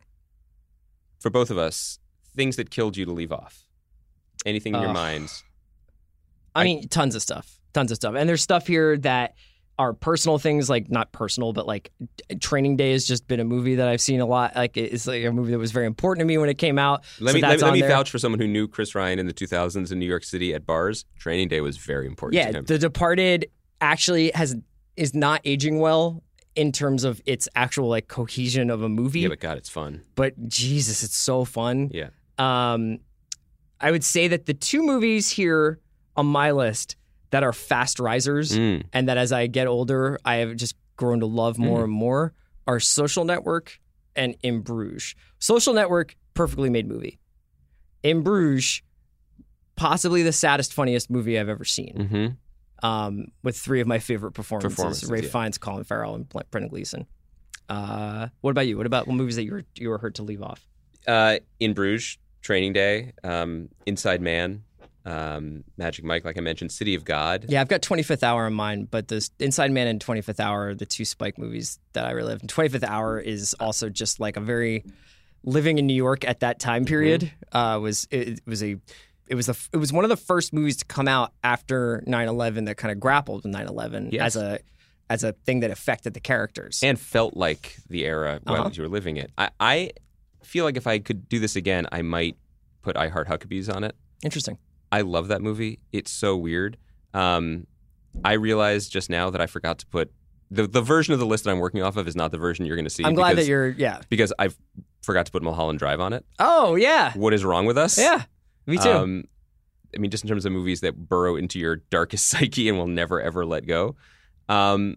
for 1.20 1.30
both 1.30 1.50
of 1.50 1.58
us 1.58 1.98
things 2.36 2.56
that 2.56 2.70
killed 2.70 2.96
you 2.96 3.04
to 3.06 3.12
leave 3.12 3.32
off? 3.32 3.64
Anything 4.46 4.74
in 4.74 4.80
your 4.80 4.90
Ugh. 4.90 4.94
minds? 4.94 5.44
I 6.54 6.64
mean, 6.64 6.88
tons 6.88 7.14
of 7.14 7.22
stuff, 7.22 7.60
tons 7.72 7.90
of 7.90 7.96
stuff, 7.96 8.14
and 8.16 8.28
there's 8.28 8.42
stuff 8.42 8.66
here 8.66 8.96
that 8.98 9.34
are 9.80 9.94
personal 9.94 10.38
things, 10.38 10.68
like 10.68 10.90
not 10.90 11.10
personal, 11.10 11.54
but 11.54 11.66
like 11.66 11.90
Training 12.40 12.76
Day 12.76 12.92
has 12.92 13.06
just 13.06 13.26
been 13.26 13.40
a 13.40 13.44
movie 13.44 13.76
that 13.76 13.88
I've 13.88 14.00
seen 14.02 14.20
a 14.20 14.26
lot. 14.26 14.54
Like 14.54 14.76
it's 14.76 15.06
like 15.06 15.24
a 15.24 15.32
movie 15.32 15.52
that 15.52 15.58
was 15.58 15.72
very 15.72 15.86
important 15.86 16.20
to 16.20 16.26
me 16.26 16.36
when 16.36 16.50
it 16.50 16.58
came 16.58 16.78
out. 16.78 17.02
Let 17.18 17.30
So 17.32 17.36
me 17.36 17.42
let, 17.42 17.60
let 17.62 17.72
me 17.72 17.80
there. 17.80 17.88
vouch 17.88 18.10
for 18.10 18.18
someone 18.18 18.40
who 18.40 18.46
knew 18.46 18.68
Chris 18.68 18.94
Ryan 18.94 19.18
in 19.18 19.26
the 19.26 19.32
2000s 19.32 19.90
in 19.90 19.98
New 19.98 20.06
York 20.06 20.22
City 20.24 20.52
at 20.52 20.66
bars. 20.66 21.06
Training 21.18 21.48
Day 21.48 21.62
was 21.62 21.78
very 21.78 22.06
important 22.06 22.34
Yeah. 22.54 22.60
The 22.60 22.78
Departed 22.78 23.46
actually 23.80 24.30
has 24.34 24.54
is 24.96 25.14
not 25.14 25.40
aging 25.46 25.78
well 25.78 26.22
in 26.54 26.72
terms 26.72 27.04
of 27.04 27.22
its 27.24 27.48
actual 27.54 27.88
like 27.88 28.06
cohesion 28.08 28.68
of 28.68 28.82
a 28.82 28.88
movie. 28.88 29.20
yeah, 29.20 29.28
but 29.28 29.40
God, 29.40 29.56
it's 29.56 29.70
fun. 29.70 30.02
but 30.14 30.34
Jesus, 30.48 31.02
it's 31.02 31.16
so 31.16 31.44
fun. 31.46 31.88
Yeah. 31.92 32.10
Um, 32.38 32.98
I 33.80 33.90
would 33.90 34.04
say 34.04 34.28
that 34.28 34.44
the 34.44 34.52
two 34.52 34.82
movies 34.82 35.30
here 35.30 35.80
on 36.16 36.26
my 36.26 36.50
list 36.50 36.96
that 37.30 37.42
are 37.42 37.52
fast 37.52 37.98
risers 38.00 38.52
Mm. 38.58 38.84
and 38.92 39.08
that 39.08 39.16
as 39.18 39.32
I 39.32 39.46
get 39.46 39.66
older, 39.66 40.18
I 40.24 40.36
have 40.36 40.56
just 40.56 40.74
grown 40.96 41.20
to 41.20 41.26
love 41.26 41.58
more 41.58 41.80
Mm. 41.80 41.84
and 41.84 41.92
more 41.92 42.34
are 42.66 42.80
Social 42.80 43.24
Network 43.24 43.78
and 44.16 44.36
In 44.42 44.60
Bruges. 44.60 45.14
Social 45.38 45.72
Network, 45.72 46.16
perfectly 46.34 46.68
made 46.70 46.86
movie. 46.88 47.18
In 48.02 48.22
Bruges, 48.22 48.82
possibly 49.76 50.22
the 50.22 50.32
saddest, 50.32 50.72
funniest 50.72 51.10
movie 51.10 51.38
I've 51.38 51.48
ever 51.48 51.64
seen. 51.64 52.06
hmm 52.08 52.26
um, 52.82 53.26
with 53.42 53.58
three 53.58 53.82
of 53.82 53.86
my 53.86 53.98
favorite 53.98 54.32
performances: 54.32 54.74
Performances, 54.74 55.10
Ray 55.10 55.20
yeah. 55.20 55.28
Fiennes, 55.28 55.58
Colin 55.58 55.84
Farrell, 55.84 56.14
and 56.14 56.26
Brendan 56.50 56.70
Gleeson. 56.70 57.06
Uh, 57.68 58.28
what 58.40 58.52
about 58.52 58.66
you? 58.66 58.78
What 58.78 58.86
about 58.86 59.06
what 59.06 59.16
movies 59.16 59.36
that 59.36 59.44
you 59.44 59.52
were 59.52 59.64
you 59.76 59.90
were 59.90 59.98
hurt 59.98 60.14
to 60.14 60.22
leave 60.22 60.40
off? 60.42 60.66
Uh, 61.06 61.40
in 61.60 61.74
Bruges, 61.74 62.16
Training 62.40 62.72
Day, 62.72 63.12
um, 63.22 63.68
Inside 63.84 64.22
Man, 64.22 64.62
um, 65.04 65.64
Magic 65.76 66.04
Mike, 66.04 66.24
like 66.24 66.36
I 66.36 66.40
mentioned, 66.40 66.72
City 66.72 66.94
of 66.94 67.04
God. 67.04 67.46
Yeah, 67.48 67.60
I've 67.60 67.68
got 67.68 67.80
25th 67.82 68.22
Hour 68.22 68.46
in 68.46 68.52
mind, 68.54 68.90
but 68.90 69.08
the 69.08 69.26
Inside 69.38 69.70
Man 69.72 69.86
and 69.86 70.04
25th 70.04 70.40
Hour 70.40 70.68
are 70.68 70.74
the 70.74 70.86
two 70.86 71.04
Spike 71.04 71.38
movies 71.38 71.78
that 71.94 72.04
I 72.04 72.10
really 72.10 72.32
love. 72.32 72.40
And 72.42 72.52
25th 72.52 72.84
Hour 72.84 73.18
is 73.18 73.54
also 73.60 73.88
just 73.88 74.20
like 74.20 74.36
a 74.36 74.40
very 74.40 74.84
living 75.42 75.78
in 75.78 75.86
New 75.86 75.94
York 75.94 76.24
at 76.26 76.40
that 76.40 76.60
time 76.60 76.84
period. 76.84 77.32
Uh, 77.52 77.78
was 77.80 78.06
it, 78.10 78.28
it 78.28 78.40
was 78.46 78.62
a 78.62 78.76
it 79.26 79.34
was 79.36 79.46
the 79.46 79.56
it 79.72 79.76
was 79.78 79.92
one 79.92 80.04
of 80.04 80.10
the 80.10 80.16
first 80.16 80.52
movies 80.52 80.76
to 80.78 80.84
come 80.84 81.08
out 81.08 81.32
after 81.42 82.02
9/11 82.06 82.66
that 82.66 82.76
kind 82.76 82.92
of 82.92 83.00
grappled 83.00 83.44
with 83.44 83.54
9/11 83.54 84.12
Yes. 84.12 84.36
as 84.36 84.42
a 84.42 84.58
as 85.08 85.24
a 85.24 85.32
thing 85.32 85.60
that 85.60 85.70
affected 85.70 86.14
the 86.14 86.20
characters. 86.20 86.80
and 86.82 86.98
felt 87.00 87.36
like 87.36 87.76
the 87.88 88.04
era 88.04 88.38
while 88.44 88.60
Uh-huh. 88.60 88.70
you 88.74 88.82
were 88.82 88.88
living 88.88 89.16
it. 89.16 89.30
I, 89.38 89.50
I 89.58 89.90
feel 90.44 90.64
like 90.64 90.76
if 90.76 90.86
I 90.86 90.98
could 91.00 91.28
do 91.28 91.38
this 91.40 91.56
again, 91.56 91.86
I 91.90 92.02
might 92.02 92.36
put 92.82 92.96
I 92.96 93.08
Heart 93.08 93.28
Huckabees 93.28 93.74
on 93.74 93.82
it. 93.82 93.96
Interesting. 94.22 94.58
I 94.92 95.02
love 95.02 95.28
that 95.28 95.42
movie. 95.42 95.80
It's 95.92 96.10
so 96.10 96.36
weird. 96.36 96.76
Um, 97.14 97.66
I 98.24 98.34
realized 98.34 98.92
just 98.92 99.10
now 99.10 99.30
that 99.30 99.40
I 99.40 99.46
forgot 99.46 99.78
to 99.78 99.86
put 99.86 100.12
the 100.50 100.66
the 100.66 100.82
version 100.82 101.14
of 101.14 101.20
the 101.20 101.26
list 101.26 101.44
that 101.44 101.50
I'm 101.50 101.60
working 101.60 101.82
off 101.82 101.96
of 101.96 102.08
is 102.08 102.16
not 102.16 102.32
the 102.32 102.38
version 102.38 102.66
you're 102.66 102.76
going 102.76 102.84
to 102.84 102.90
see. 102.90 103.04
I'm 103.04 103.14
glad 103.14 103.30
because, 103.30 103.46
that 103.46 103.50
you're 103.50 103.68
yeah. 103.68 104.00
because 104.08 104.32
I 104.38 104.50
forgot 105.02 105.26
to 105.26 105.32
put 105.32 105.42
Mulholland 105.42 105.78
Drive 105.78 106.00
on 106.00 106.12
it. 106.12 106.24
Oh 106.38 106.74
yeah, 106.74 107.12
What 107.14 107.32
is 107.32 107.44
wrong 107.44 107.66
with 107.66 107.78
us? 107.78 107.98
yeah. 107.98 108.24
Me 108.66 108.78
too. 108.78 108.90
Um, 108.90 109.24
I 109.94 109.98
mean, 109.98 110.10
just 110.10 110.22
in 110.22 110.28
terms 110.28 110.44
of 110.44 110.52
movies 110.52 110.80
that 110.80 111.08
burrow 111.08 111.36
into 111.36 111.58
your 111.58 111.76
darkest 111.76 112.28
psyche 112.28 112.68
and 112.68 112.78
will 112.78 112.86
never 112.86 113.20
ever 113.20 113.46
let 113.46 113.66
go. 113.66 113.96
Um, 114.48 114.96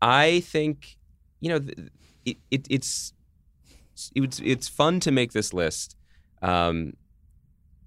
I 0.00 0.40
think 0.40 0.96
you 1.40 1.48
know 1.48 1.60
it, 2.24 2.36
it, 2.50 2.66
it's 2.68 3.12
it's 4.14 4.40
it's 4.40 4.68
fun 4.68 5.00
to 5.00 5.10
make 5.10 5.32
this 5.32 5.54
list, 5.54 5.96
um, 6.42 6.94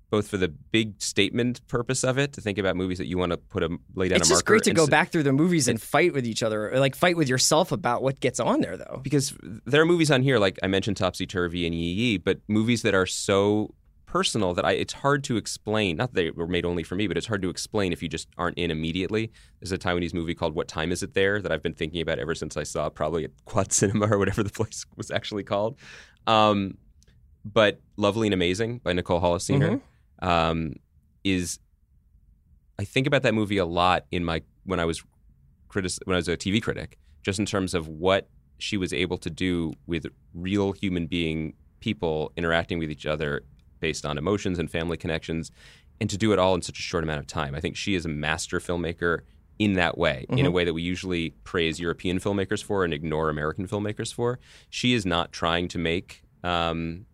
both 0.10 0.28
for 0.28 0.38
the 0.38 0.48
big 0.48 1.02
statement 1.02 1.66
purpose 1.68 2.04
of 2.04 2.18
it 2.18 2.34
to 2.34 2.42
think 2.42 2.58
about 2.58 2.76
movies 2.76 2.98
that 2.98 3.08
you 3.08 3.18
want 3.18 3.32
to 3.32 3.38
put 3.38 3.64
a 3.64 3.78
lay 3.96 4.08
down 4.10 4.18
it's 4.18 4.30
a 4.30 4.34
just 4.34 4.46
great 4.46 4.64
to 4.64 4.74
go 4.74 4.88
back 4.88 5.12
through 5.12 5.24
the 5.24 5.34
movies 5.34 5.68
and 5.68 5.82
fight 5.82 6.14
with 6.14 6.26
each 6.26 6.44
other, 6.44 6.72
or 6.72 6.80
like 6.80 6.96
fight 6.96 7.16
with 7.16 7.30
yourself 7.30 7.72
about 7.72 8.02
what 8.02 8.20
gets 8.20 8.40
on 8.40 8.62
there, 8.62 8.78
though. 8.78 9.00
because 9.04 9.36
there 9.66 9.82
are 9.82 9.86
movies 9.86 10.12
on 10.12 10.22
here 10.22 10.40
like 10.40 10.60
I 10.64 10.68
mentioned 10.68 10.98
Topsy 10.98 11.26
Turvy 11.26 11.66
and 11.66 11.76
Yi 11.76 11.92
Yi, 11.92 12.18
but 12.18 12.40
movies 12.48 12.82
that 12.82 12.94
are 12.94 13.06
so 13.06 13.74
personal 14.10 14.56
that 14.56 14.66
I 14.66 14.72
it's 14.72 14.94
hard 14.94 15.24
to 15.26 15.38
explain. 15.38 15.98
Not 15.98 16.14
that 16.14 16.22
they 16.22 16.32
were 16.32 16.48
made 16.48 16.66
only 16.66 16.84
for 16.84 16.96
me, 16.96 17.08
but 17.08 17.18
it's 17.18 17.28
hard 17.28 17.42
to 17.44 17.50
explain 17.50 17.94
if 17.94 18.02
you 18.02 18.10
just 18.10 18.28
aren't 18.38 18.58
in 18.58 18.72
immediately. 18.72 19.32
There's 19.60 19.72
a 19.72 19.78
Taiwanese 19.78 20.14
movie 20.14 20.34
called 20.34 20.56
What 20.56 20.68
Time 20.68 20.92
Is 20.92 21.04
It 21.04 21.14
There 21.14 21.42
that 21.42 21.52
I've 21.52 21.62
been 21.62 21.76
thinking 21.76 22.02
about 22.02 22.20
ever 22.20 22.34
since 22.34 22.58
I 22.58 22.64
saw 22.64 22.88
it, 22.88 22.96
probably 22.96 23.26
at 23.26 23.32
Quad 23.46 23.72
Cinema 23.80 24.08
or 24.08 24.18
whatever 24.18 24.44
the 24.44 24.50
place 24.50 24.86
was 24.96 25.12
actually 25.12 25.44
called. 25.44 25.78
Um, 26.26 26.78
but 27.46 27.80
Lovely 27.98 28.28
and 28.28 28.34
Amazing 28.34 28.80
by 28.80 28.94
Nicole 28.94 29.22
Holofcener 29.22 29.82
um, 30.22 30.74
is 31.24 31.60
I 32.78 32.86
think 32.86 33.08
about 33.08 33.24
that 33.24 33.34
movie 33.34 33.58
a 33.58 33.66
lot 33.66 34.06
in 34.12 34.24
my 34.24 34.42
when 34.64 34.80
I 34.80 34.86
was 34.86 35.04
critic 35.68 35.92
when 36.06 36.16
I 36.16 36.18
was 36.18 36.28
a 36.28 36.38
TV 36.38 36.62
critic, 36.62 36.98
just 37.24 37.40
in 37.40 37.46
terms 37.46 37.74
of 37.74 37.88
what 37.88 38.30
she 38.58 38.78
was 38.78 38.94
able 38.94 39.18
to 39.18 39.30
do 39.30 39.74
with 39.88 40.06
real 40.34 40.74
human 40.74 41.08
being 41.08 41.54
people 41.80 42.32
interacting 42.36 42.80
with 42.80 42.92
each 42.92 43.06
other 43.06 43.44
based 43.80 44.06
on 44.06 44.18
emotions 44.18 44.60
and 44.60 44.70
family 44.70 44.98
connections, 44.98 45.52
and 46.02 46.10
to 46.10 46.18
do 46.18 46.34
it 46.34 46.40
all 46.40 46.56
in 46.56 46.62
such 46.62 46.80
a 46.80 46.82
short 46.82 47.04
amount 47.04 47.20
of 47.20 47.28
time. 47.28 47.56
I 47.56 47.60
think 47.60 47.78
she 47.78 47.96
is 47.96 48.06
a 48.06 48.10
master 48.10 48.60
filmmaker 48.60 49.20
in 49.58 49.74
that 49.74 49.98
way, 49.98 50.26
in 50.30 50.46
a 50.46 50.52
way 50.52 50.64
that 50.64 50.74
we 50.74 50.82
usually 50.82 51.32
praise 51.44 51.82
European 51.82 52.18
filmmakers 52.18 52.64
for 52.64 52.86
and 52.86 52.94
ignore 52.94 53.30
American 53.30 53.68
filmmakers 53.68 54.14
for. 54.14 54.40
She 54.70 54.94
is 54.94 55.06
not 55.06 55.34
trying 55.34 55.68
to 55.70 55.78
make 55.78 56.24
um, 56.46 57.06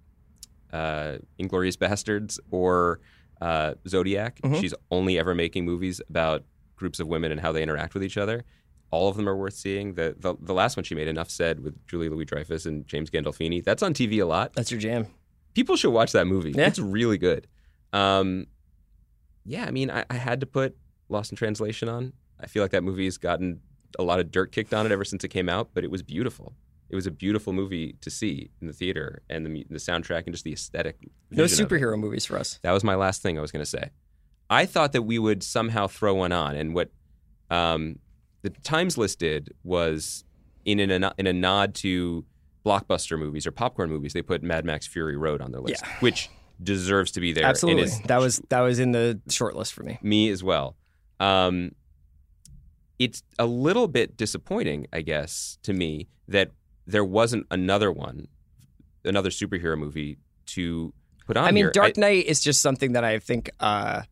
uh, 0.74 1.18
Inglourious 1.40 1.78
Basterds 1.78 2.40
or 2.52 3.00
uh, 3.42 3.76
Zodiac. 3.88 4.40
She's 4.60 4.74
only 4.92 5.18
ever 5.20 5.36
making 5.36 5.66
movies 5.66 6.02
about 6.10 6.44
groups 6.76 7.00
of 7.00 7.08
women 7.08 7.32
and 7.32 7.40
how 7.40 7.52
they 7.52 7.64
interact 7.64 7.94
with 7.94 8.04
each 8.04 8.18
other. 8.18 8.44
All 8.92 9.10
of 9.10 9.18
them 9.18 9.28
are 9.28 9.36
worth 9.36 9.54
seeing. 9.56 9.96
The 9.96 10.16
the, 10.18 10.36
the 10.40 10.54
last 10.54 10.78
one 10.78 10.84
she 10.84 10.96
made, 10.96 11.08
Enough 11.08 11.30
Said, 11.30 11.62
with 11.62 11.76
Julia 11.88 12.10
Louis-Dreyfus 12.12 12.66
and 12.66 12.88
James 12.88 13.10
Gandolfini, 13.10 13.64
that's 13.64 13.84
on 13.84 13.94
TV 13.94 14.22
a 14.22 14.26
lot. 14.26 14.54
That's 14.54 14.72
your 14.72 14.80
jam. 14.80 15.08
People 15.54 15.76
should 15.76 15.92
watch 15.92 16.12
that 16.12 16.26
movie. 16.28 16.52
Yeah. 16.52 16.68
It's 16.68 16.80
really 16.80 17.18
good. 17.18 17.48
Um, 17.94 18.48
yeah, 19.46 19.66
I 19.66 19.72
mean, 19.72 19.90
I, 19.90 20.06
I 20.10 20.16
had 20.16 20.40
to 20.42 20.46
put 20.46 20.76
Lost 21.10 21.32
in 21.32 21.38
Translation 21.38 21.88
on. 21.88 22.14
I 22.40 22.48
feel 22.48 22.64
like 22.64 22.72
that 22.72 22.84
movie 22.84 23.06
has 23.06 23.18
gotten 23.18 23.62
a 23.98 24.04
lot 24.04 24.20
of 24.20 24.32
dirt 24.32 24.52
kicked 24.52 24.74
on 24.74 24.86
it 24.86 24.92
ever 24.92 25.06
since 25.06 25.24
it 25.24 25.30
came 25.30 25.48
out, 25.48 25.70
but 25.74 25.84
it 25.84 25.92
was 25.92 26.04
beautiful. 26.04 26.54
It 26.96 27.00
was 27.04 27.08
a 27.08 27.12
beautiful 27.12 27.52
movie 27.52 27.98
to 28.02 28.10
see 28.10 28.50
in 28.62 28.68
the 28.68 28.74
theater, 28.74 29.22
and 29.30 29.46
the 29.46 29.66
the 29.70 29.76
soundtrack 29.78 30.24
and 30.26 30.34
just 30.34 30.46
the 30.46 30.54
aesthetic. 30.54 30.96
No 31.30 31.44
vision 31.44 31.66
of 31.66 31.72
it. 31.72 31.76
superhero 31.76 32.00
movies 32.00 32.26
for 32.26 32.38
us. 32.38 32.58
That 32.64 32.72
was 32.72 32.84
my 32.86 32.96
last 32.96 33.22
thing 33.22 33.38
I 33.38 33.42
was 33.42 33.52
going 33.52 33.64
to 33.64 33.70
say. 33.70 33.90
I 34.50 34.66
thought 34.66 34.94
that 34.94 35.02
we 35.02 35.20
would 35.20 35.44
somehow 35.44 35.88
throw 35.88 36.14
one 36.16 36.32
on, 36.32 36.56
and 36.56 36.74
what 36.74 36.90
um, 37.52 38.00
the 38.44 38.50
Times 38.50 38.98
list 38.98 39.20
did 39.20 39.54
was 39.64 40.24
in 40.64 40.80
an, 40.80 41.10
in 41.18 41.28
a 41.28 41.34
nod 41.34 41.76
to 41.76 42.24
blockbuster 42.66 43.20
movies 43.20 43.46
or 43.46 43.52
popcorn 43.52 43.90
movies, 43.90 44.14
they 44.14 44.22
put 44.22 44.42
Mad 44.42 44.64
Max 44.66 44.88
Fury 44.88 45.18
Road 45.18 45.42
on 45.42 45.52
their 45.52 45.62
list, 45.62 45.84
Yeah. 45.86 45.98
which 46.00 46.30
deserves 46.64 47.12
to 47.12 47.20
be 47.20 47.34
there. 47.34 47.44
Absolutely. 47.46 47.84
is 47.84 48.00
That 48.04 48.20
was 48.20 48.42
that 48.50 48.62
was 48.62 48.80
in 48.80 48.92
the 48.94 49.20
short 49.30 49.56
list 49.56 49.74
for 49.74 49.84
me. 49.84 50.00
me 50.02 50.30
as 50.30 50.42
well. 50.44 50.76
Um, 51.20 51.72
it's 52.98 53.24
a 53.38 53.46
little 53.46 53.88
bit 53.88 54.16
disappointing, 54.16 54.88
I 54.94 55.02
guess, 55.02 55.58
to 55.64 55.74
me 55.74 56.08
that 56.30 56.52
there 56.88 57.04
wasn't 57.06 57.46
another 57.52 57.92
one, 57.92 58.28
another 59.04 59.30
superhero 59.30 59.78
movie 59.78 60.18
to 60.48 60.94
put 61.28 61.38
on 61.38 61.46
I 61.46 61.52
mean, 61.52 61.66
here. 61.66 61.72
Dark 61.72 61.98
Knight 61.98 62.26
is 62.26 62.40
just 62.42 62.62
something 62.62 62.94
that 62.94 63.04
I 63.04 63.20
think 63.20 63.50
uh, 63.60 64.04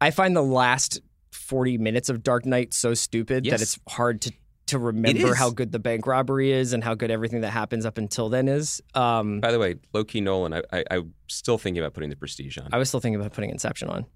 I 0.00 0.10
find 0.10 0.36
the 0.36 0.42
last 0.42 1.00
forty 1.30 1.78
minutes 1.78 2.08
of 2.08 2.22
Dark 2.22 2.44
Knight 2.46 2.74
so 2.74 2.94
stupid 2.94 3.46
Yes. 3.46 3.52
that 3.58 3.62
it's 3.62 3.78
hard 3.88 4.20
to 4.22 4.32
to 4.66 4.78
remember 4.78 5.34
how 5.34 5.50
good 5.50 5.70
the 5.72 5.78
bank 5.78 6.06
robbery 6.06 6.50
is 6.52 6.72
and 6.72 6.82
how 6.82 6.94
good 6.94 7.10
everything 7.10 7.42
that 7.42 7.50
happens 7.50 7.84
up 7.84 7.98
until 7.98 8.28
then 8.30 8.48
is. 8.48 8.80
Um, 8.94 9.40
By 9.40 9.50
the 9.52 9.58
way, 9.58 9.74
low 9.92 10.02
key 10.04 10.20
Nolan, 10.22 10.54
I, 10.54 10.62
I, 10.72 10.84
I'm 10.92 11.12
still 11.28 11.58
thinking 11.58 11.82
about 11.82 11.92
putting 11.92 12.08
the 12.08 12.16
Prestige 12.16 12.56
on. 12.56 12.68
I 12.72 12.78
was 12.78 12.88
still 12.88 13.00
thinking 13.00 13.20
about 13.20 13.32
putting 13.34 13.50
Inception 13.50 13.88
on. 13.90 14.06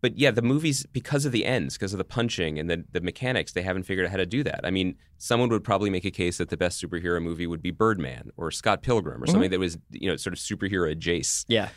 But 0.00 0.16
yeah, 0.18 0.30
the 0.30 0.42
movies 0.42 0.86
because 0.92 1.26
of 1.26 1.32
the 1.32 1.44
ends, 1.44 1.76
because 1.76 1.92
of 1.92 1.98
the 1.98 2.04
punching 2.04 2.58
and 2.58 2.70
the 2.70 2.84
the 2.90 3.00
mechanics, 3.00 3.52
they 3.52 3.62
haven't 3.62 3.82
figured 3.82 4.06
out 4.06 4.10
how 4.10 4.16
to 4.16 4.26
do 4.26 4.42
that. 4.44 4.60
I 4.64 4.70
mean, 4.70 4.96
someone 5.18 5.48
would 5.50 5.64
probably 5.64 5.90
make 5.90 6.04
a 6.04 6.10
case 6.10 6.38
that 6.38 6.48
the 6.48 6.56
best 6.56 6.82
superhero 6.82 7.22
movie 7.22 7.46
would 7.46 7.62
be 7.62 7.70
Birdman 7.70 8.30
or 8.36 8.50
Scott 8.50 8.82
Pilgrim 8.82 9.22
or 9.22 9.26
something 9.26 9.44
mm-hmm. 9.44 9.52
that 9.52 9.58
was 9.60 9.78
you 9.90 10.08
know 10.08 10.16
sort 10.16 10.32
of 10.32 10.38
superhero 10.38 10.90
adjacent. 10.90 11.50
Yeah, 11.50 11.68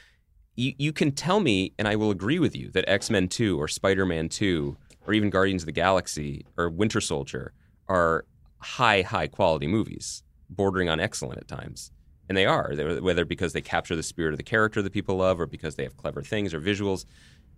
You 0.56 0.74
you 0.78 0.94
can 0.94 1.12
tell 1.12 1.40
me, 1.40 1.74
and 1.78 1.88
I 1.88 1.96
will 1.96 2.12
agree 2.12 2.40
with 2.40 2.56
you 2.56 2.72
that 2.72 2.86
X 2.88 3.10
Men 3.10 3.28
Two 3.28 3.60
or 3.60 3.68
Spider 3.68 4.06
Man 4.06 4.30
Two 4.30 4.78
or 5.06 5.14
even 5.14 5.30
Guardians 5.30 5.64
of 5.64 5.68
the 5.68 5.74
Galaxy 5.74 6.46
or 6.58 6.70
Winter 6.70 7.02
Soldier 7.02 7.54
are 7.90 8.26
high 8.60 9.02
high 9.02 9.28
quality 9.28 9.68
movies, 9.68 10.24
bordering 10.50 10.88
on 10.88 11.00
excellent 11.00 11.40
at 11.40 11.48
times. 11.48 11.92
And 12.30 12.38
They're- 12.74 13.02
whether 13.02 13.26
because 13.26 13.52
they 13.52 13.62
capture 13.62 13.96
the 13.96 14.04
spirit 14.04 14.32
of 14.34 14.38
the 14.38 14.44
character 14.44 14.82
that 14.82 14.94
people 14.94 15.18
love 15.18 15.42
or 15.42 15.46
because 15.46 15.76
they 15.76 15.84
have 15.84 15.98
clever 15.98 16.22
things 16.22 16.54
or 16.54 16.62
visuals 16.62 17.06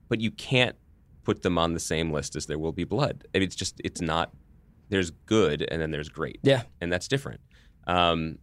but 0.09 0.21
you 0.21 0.31
can't 0.31 0.75
put 1.23 1.41
them 1.41 1.57
on 1.57 1.73
the 1.73 1.79
same 1.79 2.11
list 2.11 2.35
as 2.35 2.45
there 2.45 2.59
will 2.59 2.71
be 2.71 2.83
blood. 2.83 3.25
I 3.33 3.39
mean, 3.39 3.47
it's 3.47 3.55
just 3.55 3.81
it's 3.83 4.01
not. 4.01 4.31
There's 4.89 5.09
good 5.09 5.67
and 5.69 5.81
then 5.81 5.89
there's 5.89 6.09
great. 6.09 6.39
Yeah. 6.43 6.61
and 6.79 6.93
that's 6.93 7.07
different. 7.07 7.41
Um, 7.87 8.37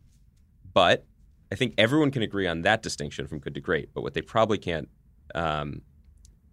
but 0.75 1.07
I 1.53 1.55
think 1.55 1.75
everyone 1.79 2.11
can 2.11 2.23
agree 2.23 2.47
on 2.47 2.63
that 2.63 2.83
distinction 2.83 3.27
from 3.29 3.39
good 3.39 3.55
to 3.55 3.61
great. 3.61 3.95
But 3.95 4.03
what 4.03 4.15
they 4.15 4.23
probably 4.23 4.59
can't 4.59 4.89
um, 5.35 5.83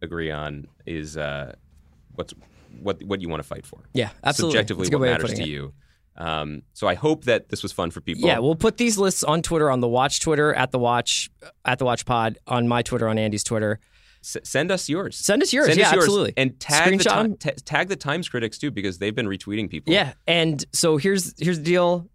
agree 0.01 0.29
on 0.29 0.67
is 0.85 1.17
uh, 1.17 1.55
what's 2.15 2.33
what 2.81 3.01
what 3.03 3.21
you 3.21 3.29
want 3.29 3.41
to 3.41 3.47
fight 3.47 3.65
for. 3.65 3.79
yeah, 3.93 4.09
absolutely. 4.23 4.57
Subjectively, 4.57 4.89
what 4.89 5.01
matters 5.01 5.33
to 5.33 5.41
it. 5.41 5.47
you. 5.47 5.73
Um, 6.17 6.63
so 6.73 6.87
I 6.87 6.95
hope 6.95 7.23
that 7.25 7.47
this 7.47 7.63
was 7.63 7.71
fun 7.71 7.91
for 7.91 8.01
people. 8.01 8.27
Yeah, 8.27 8.39
we'll 8.39 8.55
put 8.55 8.75
these 8.77 8.97
lists 8.97 9.23
on 9.23 9.41
Twitter 9.41 9.71
on 9.71 9.79
the 9.79 9.87
Watch 9.87 10.19
Twitter 10.19 10.53
at 10.53 10.71
the 10.71 10.79
Watch 10.79 11.29
at 11.63 11.79
the 11.79 11.85
Watch 11.85 12.05
Pod 12.05 12.37
on 12.45 12.67
my 12.67 12.81
Twitter 12.81 13.07
on 13.07 13.17
Andy's 13.17 13.43
Twitter. 13.43 13.79
S- 14.23 14.37
send 14.43 14.71
us 14.71 14.89
yours. 14.89 15.17
Send 15.17 15.41
us 15.41 15.53
yours. 15.53 15.67
Send 15.67 15.79
yeah, 15.79 15.87
us 15.87 15.93
yours. 15.93 16.03
absolutely. 16.05 16.33
And 16.37 16.59
tag 16.59 16.97
the, 16.97 16.97
Screenshot 17.03 17.13
ti- 17.13 17.19
'em. 17.19 17.37
ta- 17.37 17.51
tag 17.65 17.87
the 17.89 17.95
Times 17.95 18.27
critics 18.29 18.57
too 18.57 18.71
because 18.71 18.97
they've 18.97 19.15
been 19.15 19.27
retweeting 19.27 19.69
people. 19.69 19.93
Yeah, 19.93 20.13
and 20.27 20.63
so 20.73 20.97
here's 20.97 21.33
here's 21.39 21.57
the 21.57 21.63
deal: 21.63 22.09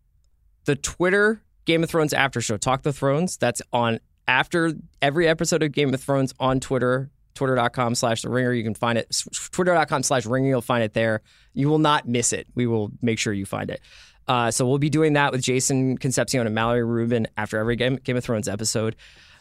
the 0.67 0.77
Twitter 0.77 1.43
Game 1.65 1.83
of 1.83 1.91
Thrones 1.91 2.13
after 2.13 2.41
show, 2.41 2.57
Talk 2.57 2.83
the 2.83 2.93
Thrones. 2.93 3.37
That's 3.37 3.63
on 3.73 4.01
after 4.29 4.73
every 5.03 5.27
episode 5.29 5.63
of 5.63 5.73
Game 5.73 5.93
of 5.95 6.01
Thrones 6.01 6.35
on 6.39 6.61
Twitter. 6.61 7.11
Twitter.com 7.35 7.97
slash 7.97 8.23
the 8.23 8.29
ringer. 8.29 8.53
You 8.53 8.63
can 8.63 8.75
find 8.75 8.97
it. 8.97 9.13
Twitter.com 9.51 10.05
slash 10.05 10.25
ringer. 10.25 10.49
You'll 10.51 10.61
find 10.61 10.85
it 10.85 10.95
there. 10.95 11.21
You 11.53 11.69
will 11.69 11.81
not 11.81 12.07
miss 12.07 12.33
it. 12.33 12.47
We 12.55 12.69
will 12.69 12.93
make 13.03 13.19
sure 13.19 13.33
you 13.33 13.45
find 13.45 13.71
it. 13.71 13.81
Uh, 14.29 14.53
so 14.53 14.65
we'll 14.69 14.79
be 14.79 14.89
doing 14.89 15.15
that 15.15 15.33
with 15.33 15.43
Jason 15.43 15.99
Concepcion 15.99 16.47
and 16.47 16.55
Mallory 16.55 16.85
Rubin 16.85 17.27
after 17.37 17.59
every 17.59 17.75
Game, 17.75 17.97
Game 17.97 18.17
of 18.17 18.23
Thrones 18.25 18.47
episode. 18.47 18.95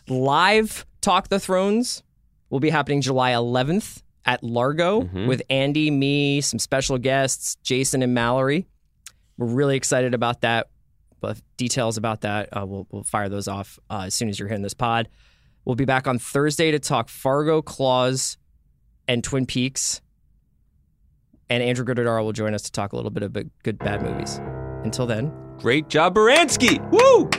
Live 0.09 0.85
Talk 1.01 1.29
the 1.29 1.39
Thrones 1.39 2.01
will 2.53 2.59
be 2.59 2.69
happening 2.69 3.01
July 3.01 3.31
11th 3.31 4.03
at 4.25 4.43
Largo 4.43 5.09
with 5.25 5.41
Andy, 5.49 5.89
me, 5.89 6.39
some 6.39 6.59
special 6.59 6.99
guests, 6.99 7.57
Jason 7.63 8.03
and 8.03 8.13
Mallory. 8.13 8.67
We're 9.39 9.47
really 9.47 9.75
excited 9.75 10.13
about 10.13 10.41
that. 10.41 10.67
But 11.19 11.41
details 11.57 11.97
about 11.97 12.21
that, 12.21 12.55
uh, 12.55 12.63
we'll, 12.67 12.85
we'll 12.91 13.03
fire 13.05 13.27
those 13.27 13.47
off 13.47 13.79
uh, 13.89 14.03
as 14.05 14.13
soon 14.13 14.29
as 14.29 14.37
you're 14.37 14.47
hearing 14.47 14.61
this 14.61 14.75
pod. 14.75 15.09
We'll 15.65 15.75
be 15.75 15.85
back 15.85 16.07
on 16.07 16.19
Thursday 16.19 16.69
to 16.69 16.77
talk 16.77 17.09
Fargo, 17.09 17.63
Claws, 17.63 18.37
and 19.07 19.23
Twin 19.23 19.47
Peaks. 19.47 19.99
And 21.49 21.63
Andrew 21.63 21.83
Gruttadaro 21.83 22.23
will 22.23 22.33
join 22.33 22.53
us 22.53 22.61
to 22.63 22.71
talk 22.71 22.93
a 22.93 22.95
little 22.95 23.09
bit 23.09 23.23
about 23.23 23.45
good, 23.63 23.79
bad 23.79 24.03
movies. 24.03 24.39
Until 24.83 25.07
then, 25.07 25.33
Great 25.57 25.87
job, 25.87 26.13
Baranski. 26.13 26.79
Woo! 26.91 27.29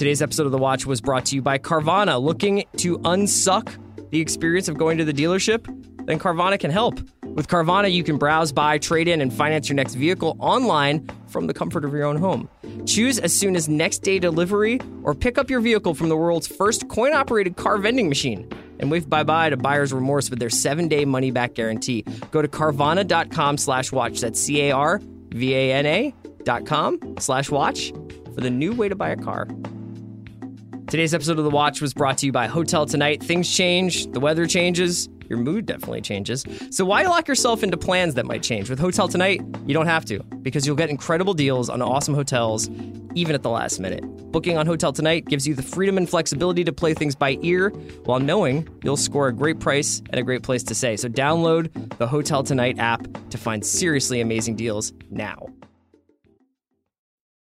Today's 0.00 0.22
episode 0.22 0.46
of 0.46 0.52
The 0.52 0.56
Watch 0.56 0.86
was 0.86 1.02
brought 1.02 1.26
to 1.26 1.34
you 1.34 1.42
by 1.42 1.58
Carvana. 1.58 2.18
Looking 2.22 2.64
to 2.78 2.98
unsuck 3.00 3.76
the 4.08 4.18
experience 4.18 4.66
of 4.66 4.78
going 4.78 4.96
to 4.96 5.04
the 5.04 5.12
dealership? 5.12 5.66
Then 6.06 6.18
Carvana 6.18 6.58
can 6.58 6.70
help. 6.70 6.98
With 7.22 7.48
Carvana, 7.48 7.92
you 7.92 8.02
can 8.02 8.16
browse, 8.16 8.50
buy, 8.50 8.78
trade 8.78 9.08
in, 9.08 9.20
and 9.20 9.30
finance 9.30 9.68
your 9.68 9.76
next 9.76 9.96
vehicle 9.96 10.38
online 10.40 11.06
from 11.28 11.48
the 11.48 11.52
comfort 11.52 11.84
of 11.84 11.92
your 11.92 12.04
own 12.04 12.16
home. 12.16 12.48
Choose 12.86 13.18
as 13.18 13.38
soon 13.38 13.54
as 13.54 13.68
next 13.68 13.98
day 13.98 14.18
delivery 14.18 14.80
or 15.02 15.14
pick 15.14 15.36
up 15.36 15.50
your 15.50 15.60
vehicle 15.60 15.92
from 15.92 16.08
the 16.08 16.16
world's 16.16 16.46
first 16.46 16.88
coin 16.88 17.12
operated 17.12 17.58
car 17.58 17.76
vending 17.76 18.08
machine. 18.08 18.50
And 18.78 18.90
wave 18.90 19.06
bye 19.06 19.22
bye 19.22 19.50
to 19.50 19.58
buyer's 19.58 19.92
remorse 19.92 20.30
with 20.30 20.38
their 20.38 20.48
seven 20.48 20.88
day 20.88 21.04
money 21.04 21.30
back 21.30 21.52
guarantee. 21.52 22.06
Go 22.30 22.40
to 22.40 22.48
carvana.com 22.48 23.58
slash 23.58 23.92
watch. 23.92 24.22
That's 24.22 24.40
C 24.40 24.62
A 24.62 24.70
R 24.70 25.02
V 25.28 25.54
A 25.54 25.74
N 25.74 25.84
A 25.84 26.14
dot 26.44 26.64
com 26.64 26.98
slash 27.18 27.50
watch 27.50 27.92
for 28.34 28.40
the 28.40 28.48
new 28.48 28.72
way 28.72 28.88
to 28.88 28.96
buy 28.96 29.10
a 29.10 29.16
car. 29.16 29.46
Today's 30.90 31.14
episode 31.14 31.38
of 31.38 31.44
The 31.44 31.50
Watch 31.50 31.80
was 31.80 31.94
brought 31.94 32.18
to 32.18 32.26
you 32.26 32.32
by 32.32 32.48
Hotel 32.48 32.84
Tonight. 32.84 33.22
Things 33.22 33.48
change, 33.48 34.10
the 34.10 34.18
weather 34.18 34.44
changes, 34.44 35.08
your 35.28 35.38
mood 35.38 35.64
definitely 35.64 36.00
changes. 36.00 36.44
So 36.70 36.84
why 36.84 37.04
lock 37.04 37.28
yourself 37.28 37.62
into 37.62 37.76
plans 37.76 38.14
that 38.14 38.26
might 38.26 38.42
change? 38.42 38.68
With 38.68 38.80
Hotel 38.80 39.06
Tonight, 39.06 39.40
you 39.66 39.72
don't 39.72 39.86
have 39.86 40.04
to 40.06 40.20
because 40.42 40.66
you'll 40.66 40.74
get 40.74 40.90
incredible 40.90 41.32
deals 41.32 41.70
on 41.70 41.80
awesome 41.80 42.12
hotels 42.12 42.68
even 43.14 43.36
at 43.36 43.44
the 43.44 43.50
last 43.50 43.78
minute. 43.78 44.02
Booking 44.32 44.58
on 44.58 44.66
Hotel 44.66 44.92
Tonight 44.92 45.26
gives 45.26 45.46
you 45.46 45.54
the 45.54 45.62
freedom 45.62 45.96
and 45.96 46.10
flexibility 46.10 46.64
to 46.64 46.72
play 46.72 46.92
things 46.92 47.14
by 47.14 47.38
ear 47.42 47.70
while 48.04 48.18
knowing 48.18 48.68
you'll 48.82 48.96
score 48.96 49.28
a 49.28 49.32
great 49.32 49.60
price 49.60 50.02
and 50.10 50.18
a 50.18 50.24
great 50.24 50.42
place 50.42 50.64
to 50.64 50.74
stay. 50.74 50.96
So 50.96 51.08
download 51.08 51.98
the 51.98 52.08
Hotel 52.08 52.42
Tonight 52.42 52.80
app 52.80 53.06
to 53.30 53.38
find 53.38 53.64
seriously 53.64 54.20
amazing 54.20 54.56
deals 54.56 54.92
now. 55.08 55.46